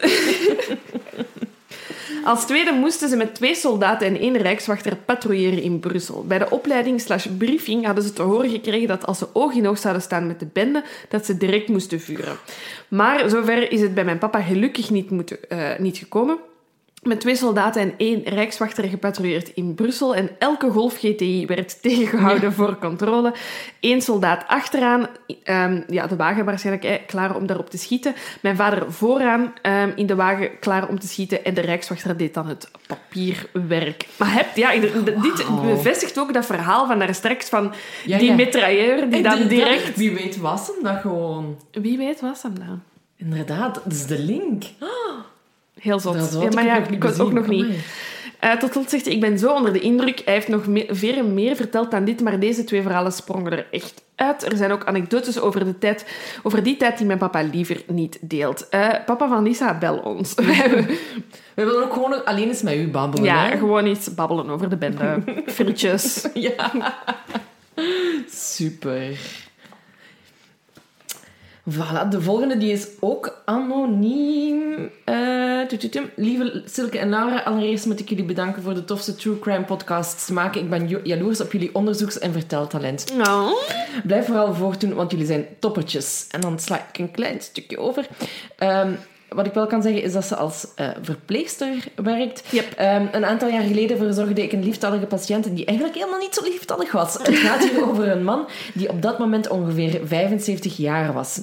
[2.26, 6.26] Als tweede moesten ze met twee soldaten en één rijkswachter patrouilleren in Brussel.
[6.28, 9.68] Bij de opleiding slash briefing hadden ze te horen gekregen dat als ze oog in
[9.68, 12.38] oog zouden staan met de bende, dat ze direct moesten vuren.
[12.88, 16.38] Maar zover is het bij mijn papa gelukkig niet, moeten, eh, niet gekomen.
[17.06, 22.54] Met twee soldaten en één rijkswachter gepatrouilleerd in Brussel en elke Golf GTI werd tegengehouden
[22.54, 23.34] voor controle.
[23.80, 25.08] Eén soldaat achteraan,
[25.44, 28.16] ehm, ja, de wagen waarschijnlijk eh, klaar om daarop te schieten.
[28.42, 32.34] Mijn vader vooraan ehm, in de wagen klaar om te schieten en de rijkswachter deed
[32.34, 34.08] dan het papierwerk.
[34.18, 34.72] Maar heb, ja,
[35.22, 37.74] dit bevestigt ook dat verhaal van daar straks van
[38.06, 38.36] Ja, die ja.
[38.36, 39.98] mitrailleur die dan direct...
[39.98, 41.60] Wie weet was hem dat gewoon.
[41.72, 42.82] Wie weet was hem dan?
[43.18, 44.64] Inderdaad, dat is de link.
[45.80, 46.14] Heel zot.
[46.14, 47.66] Dat ja, maar ja, ik was ook nog niet.
[48.40, 50.22] Eh, tot slot zegt hij, ik ben zo onder de indruk.
[50.26, 53.68] Hij heeft nog me- veel meer verteld dan dit, maar deze twee verhalen sprongen er
[53.72, 54.52] echt uit.
[54.52, 56.06] Er zijn ook anekdotes over, de tijd,
[56.44, 58.70] over die tijd die mijn papa liever niet deelt.
[58.70, 60.34] Eh, papa van Lisa, bel ons.
[61.56, 63.26] We willen ook gewoon alleen eens met u babbelen.
[63.26, 63.58] ja, hè?
[63.58, 65.18] gewoon iets babbelen over de bende.
[65.46, 66.28] Frietjes.
[66.34, 66.72] Ja.
[68.30, 69.18] Super.
[71.70, 74.90] Voilà, de volgende die is ook anoniem.
[75.04, 75.16] Eh.
[76.16, 80.26] Lieve Silke en Laura, allereerst moet ik jullie bedanken voor de tofste true crime podcasts
[80.26, 80.62] te maken.
[80.62, 83.14] Ik ben jaloers op jullie onderzoeks- en verteltalent.
[83.18, 83.58] Nou.
[84.04, 86.28] Blijf vooral voortdoen, want jullie zijn toppertjes.
[86.32, 88.08] En dan sla ik een klein stukje over.
[88.58, 88.92] Ehm,
[89.30, 92.44] wat ik wel kan zeggen is dat ze als eh, verpleegster werkt.
[92.52, 92.74] Yep.
[92.76, 96.44] Ehm, een aantal jaar geleden verzorgde ik een lieftallige patiënt die eigenlijk helemaal niet zo
[96.44, 97.14] lieftallig was.
[97.14, 101.42] Het gaat hier over een man die op dat moment ongeveer 75 jaar was.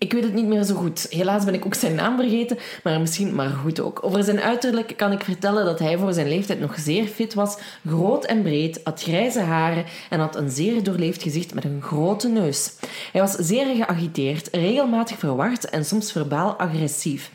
[0.00, 1.06] Ik weet het niet meer zo goed.
[1.10, 3.98] Helaas ben ik ook zijn naam vergeten, maar misschien maar goed ook.
[4.04, 7.58] Over zijn uiterlijk kan ik vertellen dat hij voor zijn leeftijd nog zeer fit was,
[7.86, 12.28] groot en breed, had grijze haren en had een zeer doorleefd gezicht met een grote
[12.28, 12.72] neus.
[13.12, 17.30] Hij was zeer geagiteerd, regelmatig verward en soms verbaal agressief.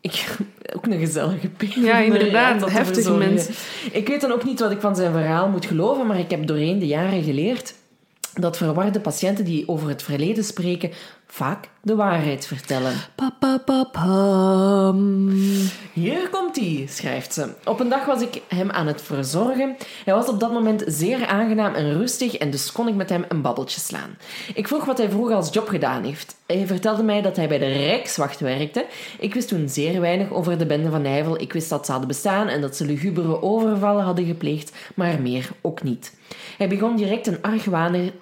[0.00, 0.36] Ik,
[0.76, 1.80] ook een gezellige peer.
[1.80, 2.70] Ja, inderdaad.
[2.70, 3.18] verzorgen.
[3.18, 3.48] mens.
[3.92, 6.46] Ik weet dan ook niet wat ik van zijn verhaal moet geloven, maar ik heb
[6.46, 7.74] doorheen de jaren geleerd
[8.34, 10.90] dat verwarde patiënten die over het verleden spreken
[11.32, 12.94] vaak de waarheid vertellen.
[13.14, 15.28] Pa, pa, pa, pam.
[15.92, 17.48] Hier komt hij, schrijft ze.
[17.64, 19.76] Op een dag was ik hem aan het verzorgen.
[20.04, 23.24] Hij was op dat moment zeer aangenaam en rustig en dus kon ik met hem
[23.28, 24.16] een babbeltje slaan.
[24.54, 26.36] Ik vroeg wat hij vroeger als job gedaan heeft.
[26.46, 28.86] Hij vertelde mij dat hij bij de Rijkswacht werkte.
[29.18, 31.40] Ik wist toen zeer weinig over de bende van Nijvel.
[31.40, 35.50] Ik wist dat ze hadden bestaan en dat ze lugubere overvallen hadden gepleegd, maar meer
[35.60, 36.14] ook niet.
[36.58, 37.42] Hij begon direct een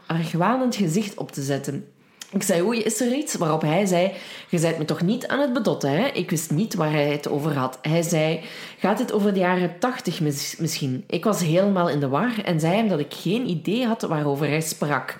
[0.07, 1.87] argwanend gezicht op te zetten.
[2.33, 3.35] Ik zei, oei, is er iets?
[3.35, 4.13] Waarop hij zei,
[4.49, 6.07] je bent me toch niet aan het bedotten, hè?
[6.07, 7.79] Ik wist niet waar hij het over had.
[7.83, 8.41] Hij zei,
[8.79, 11.05] gaat het over de jaren tachtig mis- misschien?
[11.07, 14.49] Ik was helemaal in de war en zei hem dat ik geen idee had waarover
[14.49, 15.19] hij sprak.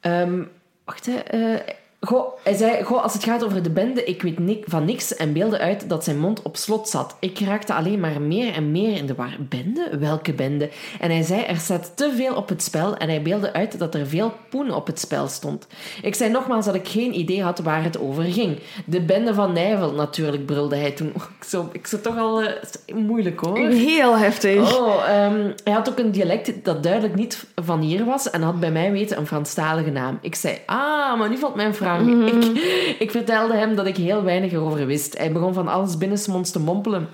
[0.00, 0.42] Ehm,
[0.84, 1.14] wacht, hè.
[1.16, 5.16] eh, goh, hij zei, goh, als het gaat over de bende, ik weet van niks
[5.16, 7.16] en beelde uit dat zijn mond op slot zat.
[7.20, 9.36] Ik raakte alleen maar meer en meer in de war.
[9.38, 9.98] Bende?
[9.98, 10.70] Welke bende?
[11.00, 13.94] En hij zei, er staat te veel op het spel en hij beelde uit dat
[13.94, 15.66] er veel poen op het spel stond.
[16.02, 18.58] Ik zei nogmaals dat ik geen idee had waar het over ging.
[18.84, 21.12] De bende van Nijvel, natuurlijk, brulde hij toen.
[21.38, 23.58] Ik zo, ik zo toch al eh, moeilijk hoor.
[23.58, 24.78] Heel heftig.
[24.78, 28.60] Oh, ehm, hij had ook een dialect dat duidelijk niet van hier was en had
[28.60, 30.18] bij mij weten een Franstalige naam.
[30.20, 31.87] Ik zei, ah, maar nu valt mijn vraag.
[31.96, 35.18] Ik, ik vertelde hem dat ik heel weinig erover wist.
[35.18, 37.08] Hij begon van alles binnensmonds te mompelen.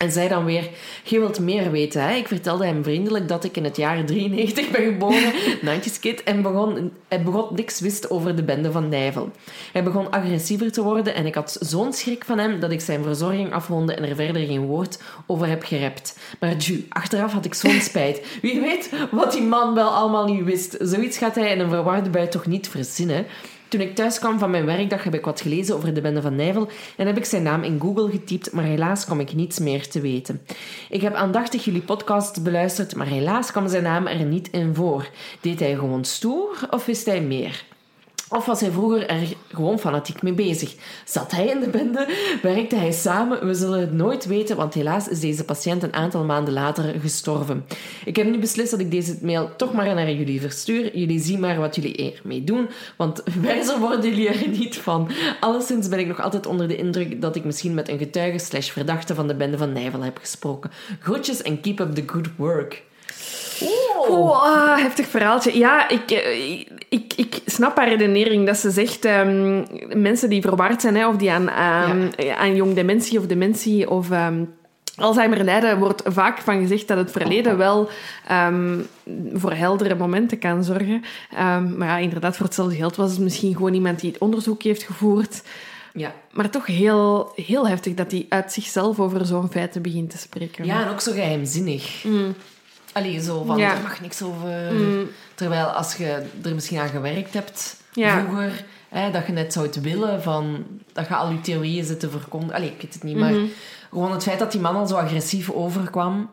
[0.00, 0.68] En zei dan weer,
[1.04, 2.14] je wilt meer weten, hè?
[2.14, 6.42] Ik vertelde hem vriendelijk dat ik in het jaar 93 ben geboren, Nantjes kid, en
[6.42, 9.30] begon, hij begon niks wist over de bende van Nijvel.
[9.72, 13.02] Hij begon agressiever te worden en ik had zo'n schrik van hem dat ik zijn
[13.02, 16.18] verzorging afronde en er verder geen woord over heb gerept.
[16.38, 18.38] Maar ju, achteraf had ik zo'n spijt.
[18.42, 20.76] Wie weet wat die man wel allemaal niet wist.
[20.80, 23.26] Zoiets gaat hij in een verwarde bui toch niet verzinnen.
[23.70, 26.36] Toen ik thuis kwam van mijn werkdag heb ik wat gelezen over de bende van
[26.36, 29.88] Nijvel en heb ik zijn naam in Google getypt, maar helaas kwam ik niets meer
[29.88, 30.40] te weten.
[30.88, 35.10] Ik heb aandachtig jullie podcast beluisterd, maar helaas kwam zijn naam er niet in voor.
[35.40, 37.64] Deed hij gewoon stoer of wist hij meer?
[38.32, 40.74] Of was hij vroeger er gewoon fanatiek mee bezig?
[41.04, 42.08] Zat hij in de bende?
[42.42, 43.46] Werkte hij samen?
[43.46, 47.66] We zullen het nooit weten, want helaas is deze patiënt een aantal maanden later gestorven.
[48.04, 50.98] Ik heb nu beslist dat ik deze mail toch maar naar jullie verstuur.
[50.98, 55.10] Jullie zien maar wat jullie ermee doen, want wijzer worden jullie er niet van.
[55.40, 58.70] Alleszins ben ik nog altijd onder de indruk dat ik misschien met een getuige slash
[58.70, 60.70] verdachte van de bende van Nijvel heb gesproken.
[61.00, 62.88] Groetjes en keep up the good work.
[64.08, 65.58] Oh, ah, heftig verhaaltje.
[65.58, 69.04] Ja, ik, eh, ik, ik snap haar redenering dat ze zegt...
[69.04, 69.64] ehm,
[70.02, 74.10] mensen die verward zijn, hè, of die aan, aan, aan jong dementie of dementie of...
[74.10, 74.44] ehm,
[74.96, 77.88] Alzheimer lijden wordt vaak van gezegd dat het verleden wel
[78.28, 78.78] ehm,
[79.32, 81.02] voor heldere momenten kan zorgen.
[81.30, 84.62] Ehm, maar ja, inderdaad, voor hetzelfde geld was het misschien gewoon iemand die het onderzoek
[84.62, 85.42] heeft gevoerd.
[85.94, 86.14] Ja.
[86.30, 90.64] Maar toch heel, heel heftig dat hij uit zichzelf over zo'n feiten begint te spreken.
[90.64, 92.04] Ja, en ook zo geheimzinnig.
[92.92, 93.74] Allee, zo van, Ja.
[93.76, 94.72] er mag niks over...
[95.34, 98.20] Terwijl als je er misschien aan gewerkt hebt Ja.
[98.24, 102.10] vroeger, hè, dat je net zou willen, van, dat je al je theorieën zit te
[102.10, 102.54] verkondigen.
[102.56, 103.34] Allee, ik weet het niet, maar
[103.90, 106.30] gewoon het feit dat die man al zo agressief overkwam,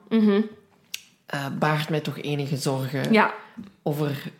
[1.25, 3.33] eh, baart mij toch enige zorgen Ja,
[3.83, 4.31] over...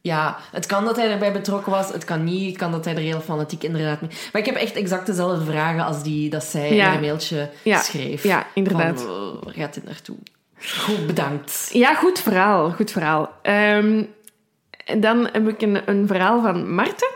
[0.00, 2.94] Ja, het kan dat hij erbij betrokken was, het kan niet, het kan dat hij
[2.94, 4.10] er heel fanatiek inderdaad mee...
[4.32, 7.80] Maar ik heb echt exact dezelfde vragen als die dat zij in een mailtje Ja.
[7.82, 8.22] schreef.
[8.22, 9.02] Ja, inderdaad.
[9.02, 10.16] Van, waar gaat dit naartoe?
[10.64, 11.68] Goed, bedankt.
[11.72, 12.70] Ja, goed verhaal.
[12.70, 13.32] Goed verhaal.
[13.42, 14.14] En
[14.96, 17.10] dan heb ik een, een verhaal van Marten.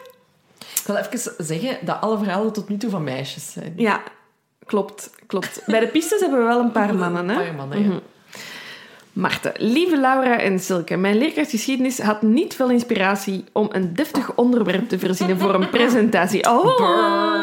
[0.58, 3.72] Ik wil even zeggen dat alle verhalen tot nu toe van meisjes zijn.
[3.76, 4.02] Ja,
[4.66, 5.10] klopt.
[5.26, 5.62] klopt.
[5.66, 7.28] Bij de pistes hebben we wel een paar mannen.
[7.28, 7.34] Hè?
[7.34, 8.00] Een paar mannen, ja.
[9.18, 14.34] Marten, lieve Laura en Silke, mijn leerkracht geschiedenis had niet veel inspiratie om een deftig
[14.34, 16.50] onderwerp te verzinnen voor een presentatie.
[16.50, 17.36] Oh!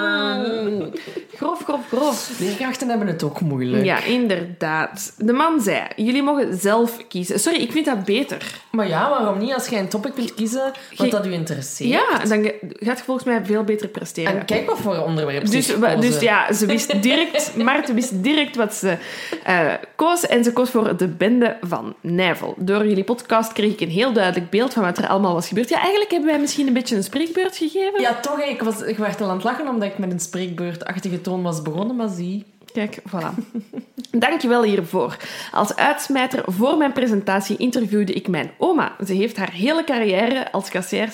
[1.36, 2.40] grof, grof, grof.
[2.40, 3.84] Leerkrachten hebben het ook moeilijk.
[3.84, 5.14] Ja, inderdaad.
[5.18, 7.40] De man zei, jullie mogen zelf kiezen.
[7.40, 8.62] Sorry, ik vind dat beter.
[8.72, 9.54] Maar ja, waarom niet?
[9.54, 11.90] Als jij een topic wilt kiezen wat dat u interesseert.
[11.90, 14.40] Ja, dan gaat je volgens mij veel beter presteren.
[14.40, 18.56] En kijk wat voor onderwerp Dus, ze dus ja, ze wist direct, Maarten wist direct
[18.56, 18.98] wat ze
[19.44, 20.26] eh, koos.
[20.26, 22.54] En ze koos voor de bende van Nijvel.
[22.58, 25.70] Door jullie podcast kreeg ik een heel duidelijk beeld van wat er allemaal was gebeurd.
[25.70, 28.02] Ja, eigenlijk hebben wij misschien een beetje een spreekbeurt gegeven.
[28.02, 28.40] Ja, toch.
[28.40, 31.62] Ik, was, ik werd al aan het lachen omdat ik met een spreekbeurtachtige toon was
[31.62, 32.46] begonnen, maar zie...
[32.74, 33.34] Kijk, voilà.
[34.26, 35.18] Dankjewel hiervoor.
[35.52, 38.96] Als uitsmijter voor mijn presentatie interviewde ik mijn oma.
[39.06, 41.12] Ze heeft haar hele carrière als kassière,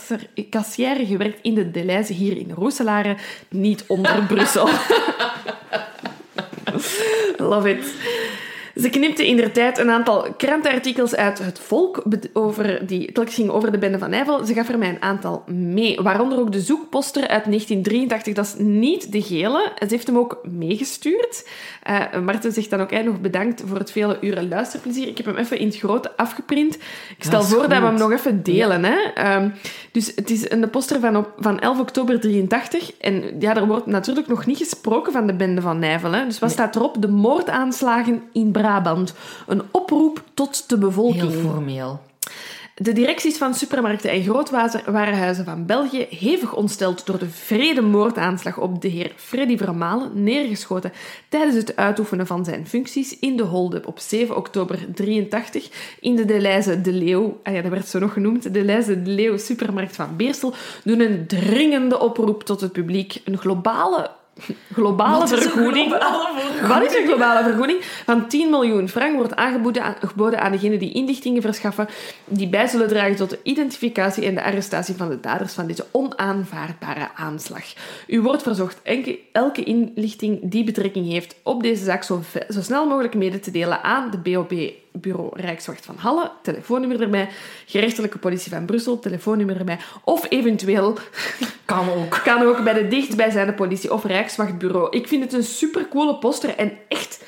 [0.49, 3.17] kassière gewerkt in de Deleuze hier in Roeselare,
[3.49, 4.69] niet onder Brussel.
[7.37, 7.85] Love it.
[8.81, 12.03] Ze knipte in der tijd een aantal krantenartikels uit het volk
[12.33, 14.45] over die telkens ging over de bende van Nijvel.
[14.45, 18.33] Ze gaf er mij een aantal mee, waaronder ook de zoekposter uit 1983.
[18.33, 19.71] Dat is niet de gele.
[19.79, 21.47] Ze heeft hem ook meegestuurd.
[21.83, 25.07] Eh Marten zegt dan ook hey, nog bedankt voor het vele uren luisterplezier.
[25.07, 26.75] Ik heb hem even in het groot afgeprint.
[27.17, 28.83] Ik stel Dat voor dat we hem nog even delen.
[28.83, 28.97] Hè?
[29.13, 29.49] Ehm,
[29.91, 32.91] dus het is een poster van, op, van 11 oktober 83.
[32.97, 36.11] En ja, er wordt natuurlijk nog niet gesproken van de bende van Nijvel.
[36.11, 36.25] Hè?
[36.25, 37.01] Dus wat staat erop?
[37.01, 38.69] De moordaanslagen in Brabant.
[39.47, 41.31] Een oproep tot de bevolking.
[41.31, 41.99] Heel formeel.
[42.75, 48.81] De directies van supermarkten en grootwarenhuizen van België hevig ontsteld door de vrede moordaanslag op
[48.81, 50.91] de heer Freddy Vermalen, neergeschoten
[51.29, 56.25] tijdens het uitoefenen van zijn functies in de hold-up op 7 oktober 83 in de
[56.25, 59.95] Deleuze de Leeuw, ah ja, dat werd zo nog genoemd, de Deleuze de Leeuw supermarkt
[59.95, 60.53] van Beersel,
[60.83, 63.21] doen een dringende oproep tot het publiek.
[63.25, 64.09] Een globale,
[64.73, 65.87] globale Wat is een vergoeding.
[65.89, 66.67] globale vergoeding?
[66.67, 67.79] Wat is een globale vergoeding?
[68.05, 71.87] Van 10 miljoen frank wordt aangeboden aan, degenen die inlichtingen verschaffen
[72.25, 75.85] die bij zullen dragen tot de identificatie en de arrestatie van de daders van deze
[75.91, 77.63] onaanvaardbare aanslag.
[78.07, 82.87] U wordt verzocht enke- elke inlichting die betrekking heeft op deze zaak zo, zo snel
[82.87, 84.53] mogelijk mede te delen aan de BOP
[84.91, 87.29] Bureau Rijkswacht van Halle, telefoonnummer erbij,
[87.65, 90.97] gerechtelijke politie van Brussel, telefoonnummer erbij, of eventueel
[91.65, 92.19] Kan ook.
[92.23, 94.97] kan ook bij de dichtstbijzijnde politie of Rijkswachtbureau.
[94.97, 97.23] Ik vind het een supercoole poster en echt...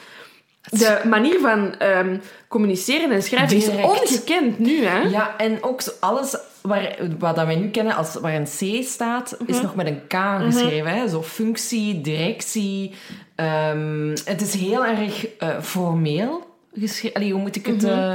[0.69, 3.87] De manier van ehm, communiceren en schrijven is Direct.
[3.89, 4.99] ongekend nu, hè?
[5.01, 8.43] Ja, en ook alles waar, wat dat wij nu kennen als waar een
[8.79, 9.63] C staat, is Mhm.
[9.65, 10.91] nog met een K geschreven.
[10.91, 11.07] Hè?
[11.07, 12.93] Zo functie, directie.
[13.35, 17.15] Ehm, het is heel erg eh, formeel geschreven.
[17.17, 17.81] Allee, hoe moet ik het...
[17.81, 17.91] Mhm.
[17.91, 18.13] eh,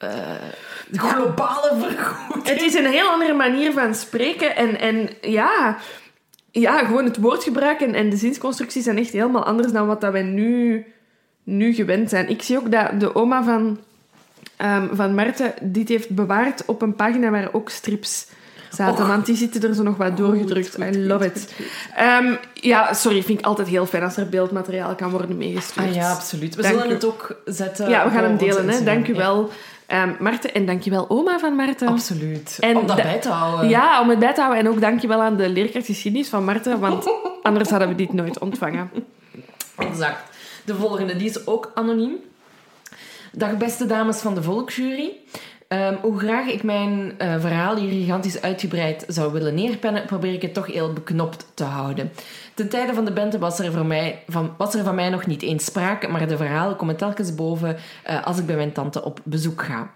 [0.00, 0.42] eh,
[0.92, 2.48] globale vergoeding.
[2.48, 5.78] Het is een heel andere manier van spreken en, en ja...
[6.52, 10.12] Ja, gewoon het woordgebruik en, en de zinsconstructies zijn echt helemaal anders dan wat dat
[10.12, 10.84] wij nu,
[11.42, 12.28] nu gewend zijn.
[12.28, 13.78] Ik zie ook dat de oma van,
[14.56, 18.26] ehm, van Marten dit heeft bewaard op een pagina waar ook strips
[18.86, 20.74] zaten, want die zitten er zo nog wat doorgedrukt.
[20.74, 21.54] Goed, goed, I love goed, it.
[21.96, 25.86] Ehm, ja, sorry, vind ik altijd heel fijn als er beeldmateriaal kan worden meegestuurd.
[25.86, 26.54] Ah ja, absoluut.
[26.54, 26.94] We Dank zullen u.
[26.94, 27.88] het ook zetten.
[27.88, 28.68] Ja, we gaan hem delen.
[28.68, 28.82] Hè.
[28.82, 29.50] Dank u wel,
[29.86, 30.54] ehm Marten.
[30.54, 31.88] En dank je wel, oma van Marten.
[31.88, 32.56] absoluut.
[32.60, 33.68] En Om dat da- bij te houden.
[33.68, 34.64] Ja, om het bij te houden.
[34.64, 37.04] En ook dankjewel aan de leerkracht geschiedenis van Marten, want
[37.42, 38.90] anders hadden we dit nooit ontvangen.
[39.76, 40.22] Exact.
[40.64, 42.12] De volgende, die is ook anoniem.
[43.32, 45.10] Dag beste dames van de volksjury.
[45.70, 50.42] Ehm, hoe graag ik mijn eh, verhaal hier gigantisch uitgebreid zou willen neerpennen, probeer ik
[50.42, 52.12] het toch heel beknopt te houden.
[52.54, 55.26] Ten tijde van de bende was er, voor mij, van, was er van mij nog
[55.26, 59.04] niet eens sprake, maar de verhalen komen telkens boven eh, als ik bij mijn tante
[59.04, 59.90] op bezoek ga.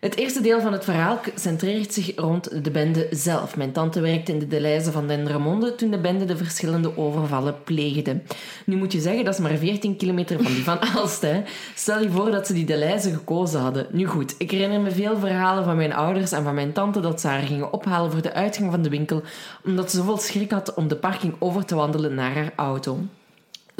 [0.00, 3.56] Het eerste deel van het verhaal centreert zich rond de bende zelf.
[3.56, 8.20] Mijn tante werkte in de Deleuze van Dendermonde toen de bende de verschillende overvallen pleegde.
[8.66, 11.22] Nu moet je zeggen, dat is maar 14 kilometer van die van Aalst.
[11.22, 11.42] Hè.
[11.74, 13.86] Stel je voor dat ze die Deleuze gekozen hadden.
[13.90, 17.20] Nu goed, ik herinner me veel verhalen van mijn ouders en van mijn tante dat
[17.20, 19.22] ze haar gingen ophalen voor de uitgang van de winkel,
[19.64, 22.98] omdat ze zoveel schrik had om de parking over te wandelen naar haar auto.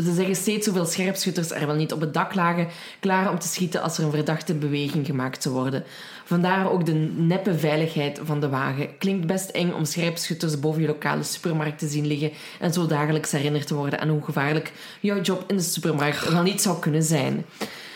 [0.05, 2.69] Ze zeggen steeds hoeveel scherpschutters er wel niet op het dak lagen,
[3.01, 5.85] klaar om te schieten als er een verdachte beweging gemaakt zou worden.
[6.25, 8.99] Vandaar ook de neppe veiligheid van de wagen.
[8.99, 13.31] Klinkt best eng om scherpschutters boven je lokale supermarkt te zien liggen en zo dagelijks
[13.31, 17.03] herinnerd te worden aan hoe gevaarlijk jouw job in de supermarkt wel niet zou kunnen
[17.03, 17.45] zijn.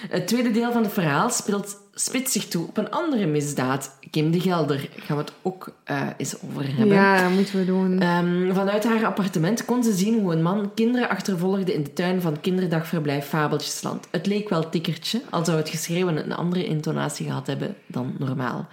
[0.08, 3.98] Het tweede deel van het verhaal speelt, spitst zich toe op een andere misdaad.
[4.10, 4.88] Kim de Gelder.
[4.96, 6.96] Gaan we het ook eh, eens over hebben.
[6.96, 8.00] Ja, dat moeten we doen.
[8.00, 12.20] Ehm, vanuit haar appartement kon ze zien hoe een man kinderen achtervolgde in de tuin
[12.20, 14.06] van kinderdagverblijf Fabeltjesland.
[14.10, 18.68] Het leek wel tikkertje, al zou het geschreven een andere intonatie gehad hebben dan normaal.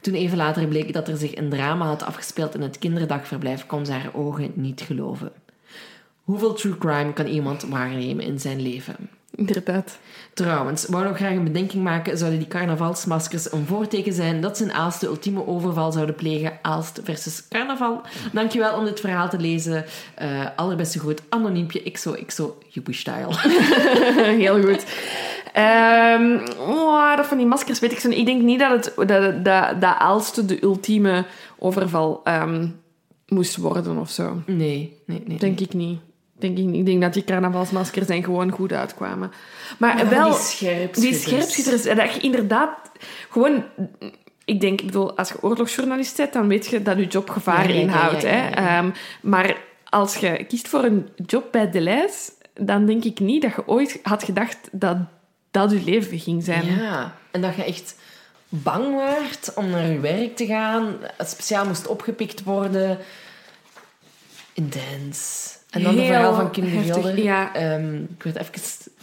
[0.00, 3.86] Toen even later bleek dat er zich een drama had afgespeeld in het kinderdagverblijf, kon
[3.86, 5.32] ze haar ogen niet geloven.
[6.22, 8.96] Hoeveel true crime kan iemand waarnemen in zijn leven?
[9.34, 9.98] Inderdaad.
[10.34, 14.64] Trouwens, wou nog graag een bedenking maken, zouden die carnavalsmaskers een voorteken zijn dat ze
[14.64, 18.00] in Aalst de ultieme overval zouden plegen, Aalst versus carnaval.
[18.32, 19.84] Dankjewel om dit verhaal te lezen.
[20.22, 22.58] Uh, allerbeste groet, anoniempje, XOXO,
[22.90, 23.36] style.
[24.44, 24.84] Heel goed.
[25.56, 29.44] Um, oh, dat van die maskers weet ik zo Ik denk niet dat, het, dat,
[29.44, 31.24] dat, dat Aalst de ultieme
[31.58, 32.80] overval um,
[33.26, 34.42] moest worden of zo.
[34.46, 35.38] Nee, nee, nee.
[35.38, 36.00] Denk ik niet.
[36.42, 39.32] Denk ik, denk dat die carnavalsmaskers zijn gewoon goed uitkwamen.
[39.78, 40.30] Maar, wel...
[40.30, 41.00] Die scherpschutters.
[41.00, 41.82] Die scherpschutters.
[41.82, 42.90] Dat je inderdaad
[43.30, 43.64] gewoon...
[44.44, 47.70] Ik denk, ik bedoel, als je oorlogsjournalist bent, dan weet je dat je job gevaar
[47.70, 48.22] inhoudt.
[48.22, 48.78] hè?
[48.78, 49.56] Um, maar
[49.88, 53.68] als je kiest voor een job bij de lijst, dan denk ik niet dat je
[53.68, 54.96] ooit had gedacht dat
[55.50, 56.76] dat je leven ging zijn.
[56.76, 57.96] Ja, en dat je echt
[58.48, 62.98] bang werd om naar je werk te gaan, speciaal moest opgepikt worden.
[64.52, 65.50] Intens.
[65.72, 67.74] En dan Heel het verhaal van Kim de Ja.
[67.74, 68.52] Um, ik weet even,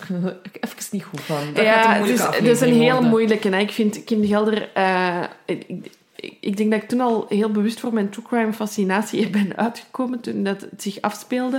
[0.60, 1.54] even niet goed van.
[1.54, 3.50] Dat ja, het is, het is een heel moeilijke.
[3.50, 4.70] Ik vind Kim de Gelder...
[4.78, 5.66] Uh, ik,
[6.40, 10.20] ik, denk dat ik toen al heel bewust voor mijn true crime fascinatie ben uitgekomen
[10.20, 11.58] toen dat het zich afspeelde.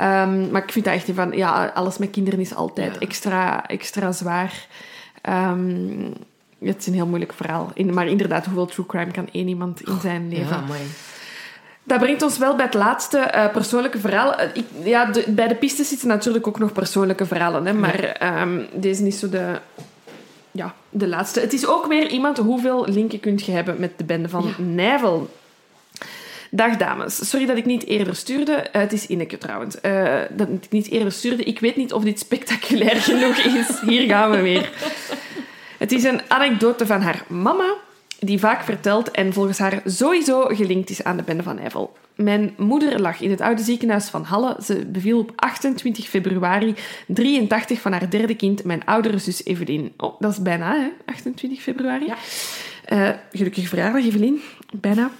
[0.00, 1.32] Um, maar ik vind dat echt van...
[1.32, 4.66] Ja, alles met kinderen is altijd extra, extra zwaar.
[5.28, 6.12] Um,
[6.58, 7.72] het is een heel moeilijk verhaal.
[7.92, 10.56] Maar inderdaad, hoeveel true crime kan één iemand in zijn leven?
[10.56, 10.80] Ja, mooi.
[11.86, 14.40] Dat brengt ons wel bij het laatste uh, persoonlijke verhaal.
[14.40, 17.66] Uh, ik, ja, de, bij de pistes zitten natuurlijk ook nog persoonlijke verhalen.
[17.66, 18.42] Hè, maar ja.
[18.42, 19.60] um, deze is niet zo de,
[20.50, 21.40] ja, de laatste.
[21.40, 22.38] Het is ook weer iemand...
[22.38, 24.64] Hoeveel linken kunt je hebben met de bende van ja.
[24.64, 25.30] Nijvel?
[26.50, 27.28] Dag dames.
[27.28, 28.52] Sorry dat ik niet eerder stuurde.
[28.52, 29.76] Uh, het is Ineke trouwens.
[30.30, 31.42] dat ik niet eerder stuurde.
[31.42, 33.80] Ik weet niet of dit spectaculair genoeg is.
[33.80, 34.70] Hier gaan we weer.
[35.78, 37.74] Het is een anekdote van haar mama
[38.20, 41.96] die vaak vertelt en volgens haar sowieso gelinkt is aan de bende van Eiffel.
[42.14, 44.56] Mijn moeder lag in het oude ziekenhuis van Halle.
[44.64, 46.74] Ze beviel op 28 februari
[47.06, 49.92] 83 van haar derde kind, mijn oudere zus Evelien.
[49.96, 50.88] Oh, dat is bijna, hè?
[51.04, 52.06] 28 februari.
[52.06, 52.16] Ja.
[52.92, 54.40] Uh, gelukkige verjaardag, Evelien.
[54.74, 55.10] Bijna.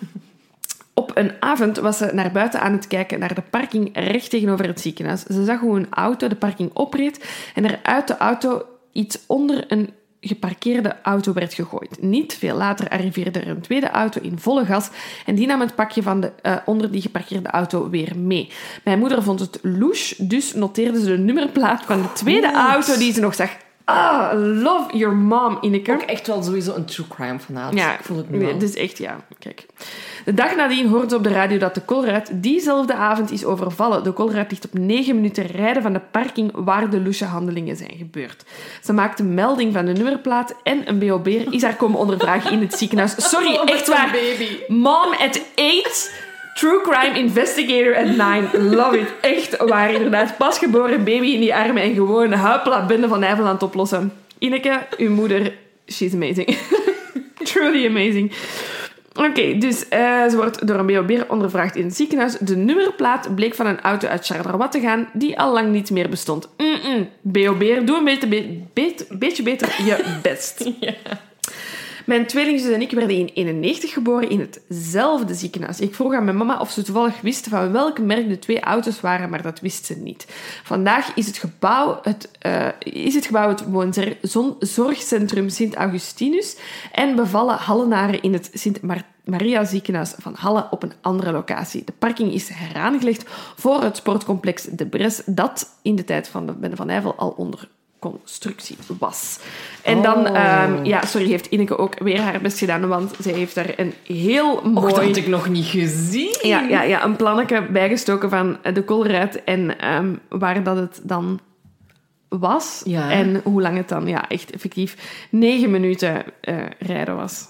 [0.94, 4.66] Op een avond was ze naar buiten aan het kijken naar de parking recht tegenover
[4.66, 5.22] het ziekenhuis.
[5.22, 7.24] Ze zag hoe een auto de parking opreed
[7.54, 9.90] en er uit de auto iets onder een
[10.28, 12.02] geparkeerde auto werd gegooid.
[12.02, 14.90] Niet veel later arriveerde er een tweede auto in volle gas
[15.26, 18.50] en die nam het pakje van de, uh, onder die geparkeerde auto weer mee.
[18.84, 23.12] Mijn moeder vond het louche, dus noteerde ze de nummerplaat van de tweede auto die
[23.12, 23.50] ze nog zag
[23.88, 25.92] Ah, love your mom, Ineke.
[25.92, 27.74] Ook echt wel sowieso een true crime verhaal.
[27.74, 29.16] Ja, ik voel het nu Het is echt, ja.
[29.38, 29.66] Kijk.
[30.24, 34.04] De dag nadien hoorde ze op de radio dat de Colruyt diezelfde avond is overvallen.
[34.04, 37.94] De Colruyt ligt op negen minuten rijden van de parking waar de lusje handelingen zijn
[37.96, 38.44] gebeurd.
[38.82, 42.74] Ze maakte melding van de nummerplaat en een BOB'er is haar komen ondervragen in het
[42.74, 43.14] ziekenhuis.
[43.30, 44.10] Sorry, echt waar.
[44.10, 44.48] Baby.
[44.68, 46.24] Mom at eight
[46.56, 48.48] True crime investigator at nine.
[48.52, 49.12] Love it.
[49.20, 50.36] Echt waar, inderdaad.
[50.36, 54.12] Pasgeboren baby in die armen en gewoon huipla binnen van Nijvel oplossen.
[54.38, 55.54] Ineke, uw moeder,
[55.86, 56.58] she's amazing.
[57.42, 58.32] Truly amazing.
[59.14, 62.38] Oké, dus uh, ze wordt door een BOB ondervraagd in het ziekenhuis.
[62.38, 66.08] De nummerplaat bleek van een auto uit Charleroi te gaan, die al lang niet meer
[66.08, 66.48] bestond.
[66.56, 67.08] Mm.
[67.20, 68.28] BOB, doe een beetje,
[68.72, 70.64] be beetje beter je best.
[72.06, 75.80] Mijn tweelingzus en ik werden in 91 geboren in hetzelfde ziekenhuis.
[75.80, 79.00] Ik vroeg aan mijn mama of ze toevallig wist van welk merk de twee auto's
[79.00, 80.26] waren, maar dat wist ze niet.
[80.62, 86.56] Vandaag is het gebouw het, uh, is het, gebouw het woonzorgcentrum Sint-Augustinus
[86.92, 88.80] en bevallen Hallenaren in het Sint
[89.24, 91.84] Maria ziekenhuis van Halle op een andere locatie.
[91.84, 93.24] De parking is heraangelegd
[93.56, 97.30] voor het sportcomplex De Bres, dat in de tijd van de Bende van Nijvel al
[97.30, 97.68] onder
[97.98, 99.38] constructie was.
[99.82, 100.62] En dan, oh.
[100.62, 103.94] um, ja, sorry, heeft Ineke ook weer haar best gedaan, want zij heeft daar een
[104.04, 104.76] heel mooi...
[104.76, 106.36] Och, dat had ik nog niet gezien.
[106.42, 111.40] Ja, ja, ja een plannetje bijgestoken van de koolruit en um, waar dat het dan
[112.28, 112.82] was.
[112.84, 113.10] Ja.
[113.10, 117.44] En hoe lang het dan, ja, echt effectief negen minuten uh, rijden was.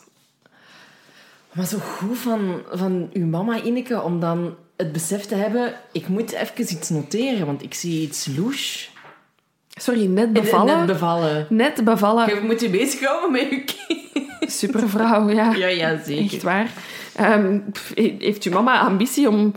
[1.53, 5.75] Maar zo goed van, van uw mama, Ineke, om dan het besef te hebben...
[5.93, 8.89] Ik moet even iets noteren, want ik zie iets louche.
[9.79, 10.77] Sorry, net bevallen.
[10.77, 11.47] Net bevallen.
[11.49, 12.35] Net bevallen.
[12.35, 14.53] Je moet je bezighouden met je kind.
[14.53, 15.53] Supervrouw, ja.
[15.53, 16.35] Ja, ja, zeker.
[16.35, 16.71] Echt waar.
[17.21, 17.65] Um,
[18.19, 19.55] heeft je mama ambitie om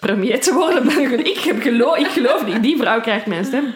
[0.00, 1.08] premier te worden?
[1.34, 2.62] ik, heb geloof, ik geloof niet.
[2.62, 3.72] Die vrouw krijgt mijn stem.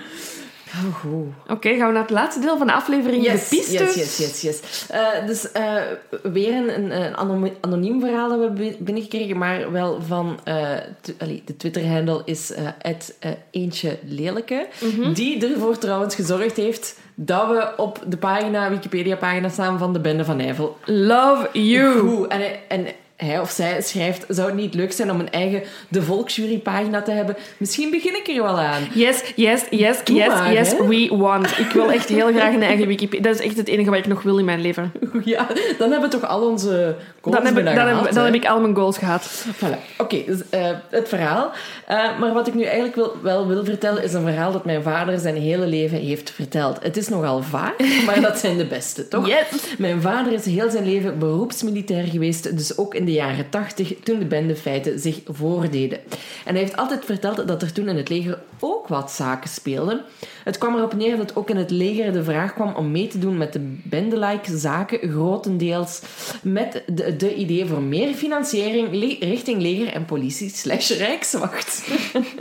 [0.75, 1.27] Oh, goed.
[1.49, 3.95] Oké, gaan we naar het laatste deel van de aflevering, yes, de pistes.
[3.95, 4.87] Yes, yes, yes, yes.
[4.93, 5.75] Uh, dus uh,
[6.23, 7.17] weer een, een,
[7.61, 10.39] anoniem verhaal hebben we binnengekregen, maar wel van...
[10.49, 10.71] Uh,
[11.19, 13.19] allee, de Twitter-handle is het
[13.51, 14.67] eentje lelijke.
[14.81, 15.13] Mm -hmm.
[15.13, 20.25] Die ervoor trouwens gezorgd heeft dat we op de pagina, Wikipedia-pagina staan van de Bende
[20.25, 20.79] van Nijvel.
[20.85, 21.99] Love you!
[21.99, 22.27] Goed.
[22.27, 26.03] En, en hij of zij schrijft, zou het niet leuk zijn om een eigen De
[26.03, 27.37] Volksjury pagina te hebben?
[27.57, 28.83] Misschien begin ik er wel aan.
[28.95, 30.87] Yes, yes, yes, Doe yes, maar, yes, hè.
[30.87, 31.59] we want.
[31.59, 33.23] Ik wil echt heel graag een eigen Wikipedia.
[33.31, 34.93] Dat is echt het enige wat ik nog wil in mijn leven.
[35.25, 35.47] Ja,
[35.79, 38.75] dan hebben we toch al onze goals Dan heb, ik, dan, heb ik al mijn
[38.75, 39.47] goals gehad.
[39.55, 39.97] Voilà.
[39.99, 41.51] Oké, dus, eh, het verhaal.
[41.87, 44.83] Eh, maar wat ik nu eigenlijk wil, wel wil vertellen, is een verhaal dat mijn
[44.83, 46.83] vader zijn hele leven heeft verteld.
[46.83, 47.75] Het is nogal vaak,
[48.07, 49.27] maar dat zijn de beste, toch?
[49.27, 49.77] Yes.
[49.79, 54.19] Mijn vader is heel zijn leven beroepsmilitair geweest, dus ook in de jaren tachtig, toen
[54.19, 55.99] de bendefeiten zich voordeden.
[56.45, 60.01] En hij heeft altijd verteld dat er toen in het leger ook wat zaken speelden.
[60.45, 63.19] Het kwam erop neer dat ook in het leger de vraag kwam om mee te
[63.19, 66.03] doen met de bendelike zaken, grotendeels
[66.43, 68.91] met de, de idee voor meer financiering
[69.21, 71.89] richting leger en politie slash rijkswacht.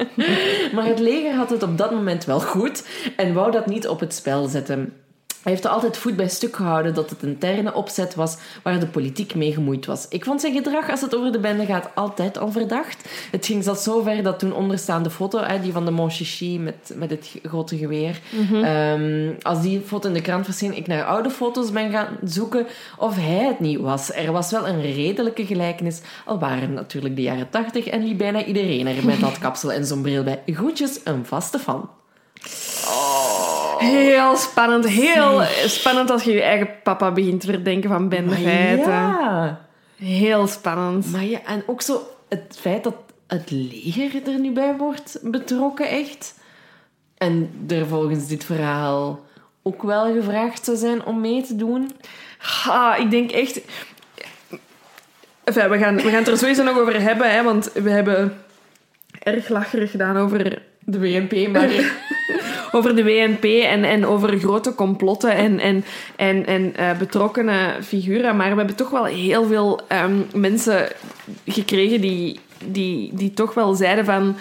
[0.75, 3.99] maar het leger had het op dat moment wel goed en wou dat niet op
[3.99, 4.93] het spel zetten.
[5.43, 8.87] Hij heeft er altijd voet bij stuk gehouden dat het interne opzet was waar de
[8.87, 10.05] politiek mee gemoeid was.
[10.09, 13.09] Ik vond zijn gedrag als het over de bende gaat altijd al verdacht.
[13.31, 17.09] Het ging zelfs zo ver dat toen onderstaande foto, die van de Monchichi met, met
[17.09, 18.19] het grote geweer,
[18.51, 22.67] ehm, als die foto in de krant verscheen, ik naar oude foto's ben gaan zoeken
[22.97, 24.13] of hij het niet was.
[24.13, 28.17] Er was wel een redelijke gelijkenis, al waren het natuurlijk de jaren tachtig en liep
[28.17, 30.41] bijna iedereen er met dat kapsel en zo'n bril bij.
[30.45, 31.89] Groetjes, een vaste fan.
[33.83, 34.87] Heel spannend.
[34.87, 38.91] Heel spannend als je je eigen papa begint te verdenken van Maar bendefeiten.
[38.91, 39.61] ja...
[39.95, 41.11] Heel spannend.
[41.11, 42.95] Maar ja, en ook zo het feit dat
[43.27, 46.35] het leger er nu bij wordt betrokken, echt.
[47.17, 49.25] En er volgens dit verhaal
[49.61, 51.91] ook wel gevraagd zou zijn om mee te doen.
[52.67, 53.61] Ah, ik denk echt...
[55.43, 58.37] Enfin, we, gaan, we gaan het er sowieso nog over hebben, hè, want we hebben
[59.19, 61.69] erg lacherig gedaan over, De WNP, maar...
[62.73, 65.85] over de WNP en, en over grote complotten en, en,
[66.15, 68.35] en, en eh, betrokkenen figuren.
[68.35, 70.87] Maar we hebben toch wel heel veel ehm, mensen
[71.45, 74.35] gekregen die, die, die toch wel zeiden van...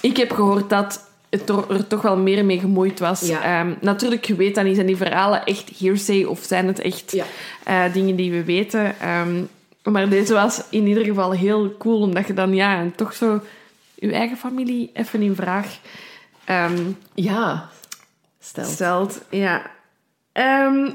[0.00, 3.20] Ik heb gehoord dat het er, toch wel meer mee gemoeid was.
[3.20, 3.42] Ja.
[3.42, 4.74] Ehm, natuurlijk, je weet dat niet.
[4.74, 7.24] Zijn die verhalen echt hearsay of zijn het echt Ja.
[7.64, 9.00] eh, dingen die we weten?
[9.00, 9.42] Ehm,
[9.82, 13.40] maar deze was in ieder geval heel cool, omdat je dan ja, toch zo
[13.94, 15.78] je eigen familie even in vraag
[16.44, 17.68] ehm, Ja.
[18.40, 18.64] Stel.
[18.64, 19.20] stelt.
[19.30, 19.62] Ja.
[20.32, 20.90] Ehm,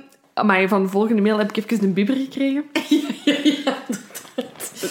[0.45, 2.63] maar van de volgende mail heb ik even een bibber gekregen.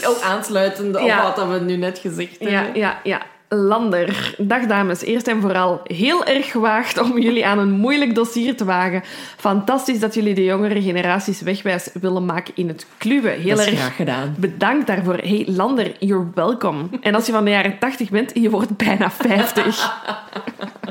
[0.04, 1.22] Ook aansluitend op Ja.
[1.22, 2.50] wat dat we nu net gezegd hebben.
[2.50, 3.22] Ja, ja, ja.
[3.48, 4.34] Lander.
[4.38, 5.02] Dag dames.
[5.02, 9.02] Eerst en vooral heel erg gewaagd om jullie aan een moeilijk dossier te wagen.
[9.36, 13.32] Fantastisch dat jullie de jongere generaties wegwijs willen maken in het kluwen.
[13.40, 14.34] Heel Dat is erg graag gedaan.
[14.38, 15.14] bedankt daarvoor.
[15.16, 16.82] Hey Lander, you're welcome.
[17.00, 19.92] En als je van de jaren 80 bent, je wordt bijna 50.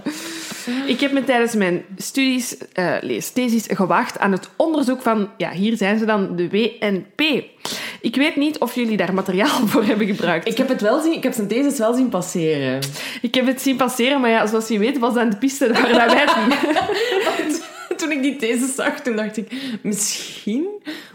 [0.85, 2.57] Ik heb me tijdens mijn studies,
[3.01, 7.43] leesthesis, gewaagd aan het onderzoek van, ja, hier zijn ze dan, de WNP.
[8.01, 10.47] Ik weet niet of jullie daar materiaal voor hebben gebruikt.
[10.47, 12.79] Ik heb het wel zien, ik heb zijn thesis wel zien passeren.
[13.21, 15.73] Ik heb het zien passeren, maar ja, zoals je weet was dat aan de piste
[15.73, 16.25] waar wij.
[18.01, 19.51] Toen ik die thesis zag, toen dacht ik,
[19.81, 20.65] misschien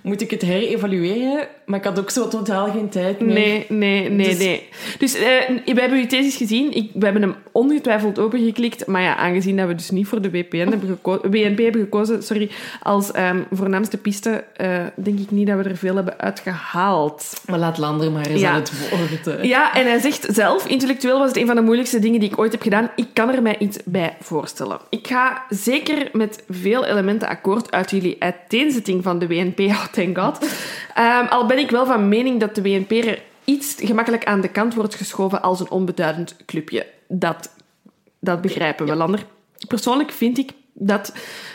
[0.03, 1.49] moet ik het herevalueren.
[1.67, 3.35] Maar ik had ook zo totaal geen tijd meer.
[3.35, 4.69] Nee, nee, nee, Dus- nee.
[4.99, 5.23] Dus eh,
[5.75, 6.73] we hebben uw thesis gezien.
[6.75, 8.87] Ik, we hebben hem ongetwijfeld opengeklikt.
[8.87, 12.23] Maar ja, aangezien dat we dus niet voor de WPN hebben geko- WNP hebben gekozen
[12.23, 12.51] sorry,
[12.83, 17.41] als ehm, voornaamste piste, eh, denk ik niet dat we er veel hebben uitgehaald.
[17.47, 18.51] Maar laat Lander maar eens Ja.
[18.51, 19.25] aan het woord.
[19.25, 19.43] hè.
[19.43, 22.39] Ja, en hij zegt zelf, intellectueel was het een van de moeilijkste dingen die ik
[22.39, 22.91] ooit heb gedaan.
[22.97, 24.79] Ik kan er mij iets bij voorstellen.
[24.91, 30.19] Ik ga zeker met veel elementen akkoord uit jullie uiteenzetting van de WNP, oh thank
[30.19, 30.49] god.
[30.95, 34.49] Ehm, al ben ik wel van mening dat de WNP er iets gemakkelijk aan de
[34.49, 36.87] kant wordt geschoven als een onbeduidend clubje.
[37.09, 37.55] Dat,
[38.21, 39.27] dat begrijpen we, Lander.
[39.69, 41.13] Persoonlijk vind ik dat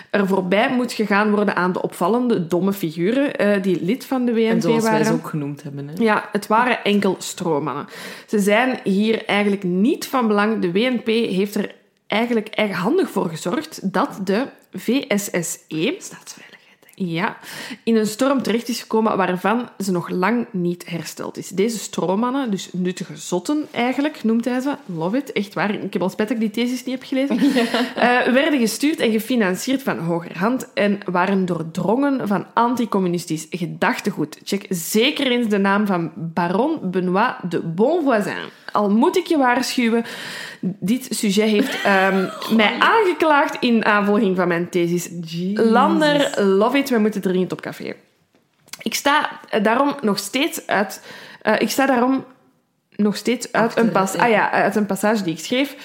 [0.09, 4.33] er voorbij moet gegaan worden aan de opvallende, domme figuren eh, die lid van de
[4.33, 4.99] WNP En zoals waren.
[4.99, 5.87] wij ze ook genoemd hebben.
[5.87, 5.93] Hè.
[6.03, 7.85] Ja, het waren enkel stroommannen.
[8.27, 10.61] Ze zijn hier eigenlijk niet van belang.
[10.61, 11.75] De WNP heeft er
[12.07, 14.45] eigenlijk eigenhandig voor gezorgd dat de
[14.79, 15.95] VSSE...
[15.99, 17.05] Staatsveiligheid, denk ik.
[17.07, 17.37] Ja,
[17.83, 21.49] in een storm terecht is gekomen waarvan ze nog lang niet hersteld is.
[21.49, 24.75] Deze stroommannen, dus nuttige zotten eigenlijk, noemt hij ze.
[24.85, 25.73] Love it, echt waar.
[25.73, 27.39] Ik heb al spijt dat ik die thesis niet heb gelezen.
[27.95, 34.39] Eh, werden gestuurd en gefinancierd van hogerhand en waren doordrongen van anticommunistisch gedachtegoed.
[34.43, 38.49] Check zeker eens de naam van baron Benoît de Bonvoisin.
[38.77, 40.05] Al moet ik je waarschuwen,
[40.59, 42.25] dit sujet heeft ehm,
[42.59, 45.09] mij aangeklaagd in aanvolging van mijn thesis.
[45.53, 47.93] Lander, love it, we moeten dringend op café.
[48.81, 51.01] Ik sta daarom nog steeds uit...
[51.59, 52.25] ik sta daarom
[52.95, 54.19] nog steeds uit Achter, een, pas ja.
[54.19, 55.75] ah ja, uit een passage die ik schreef.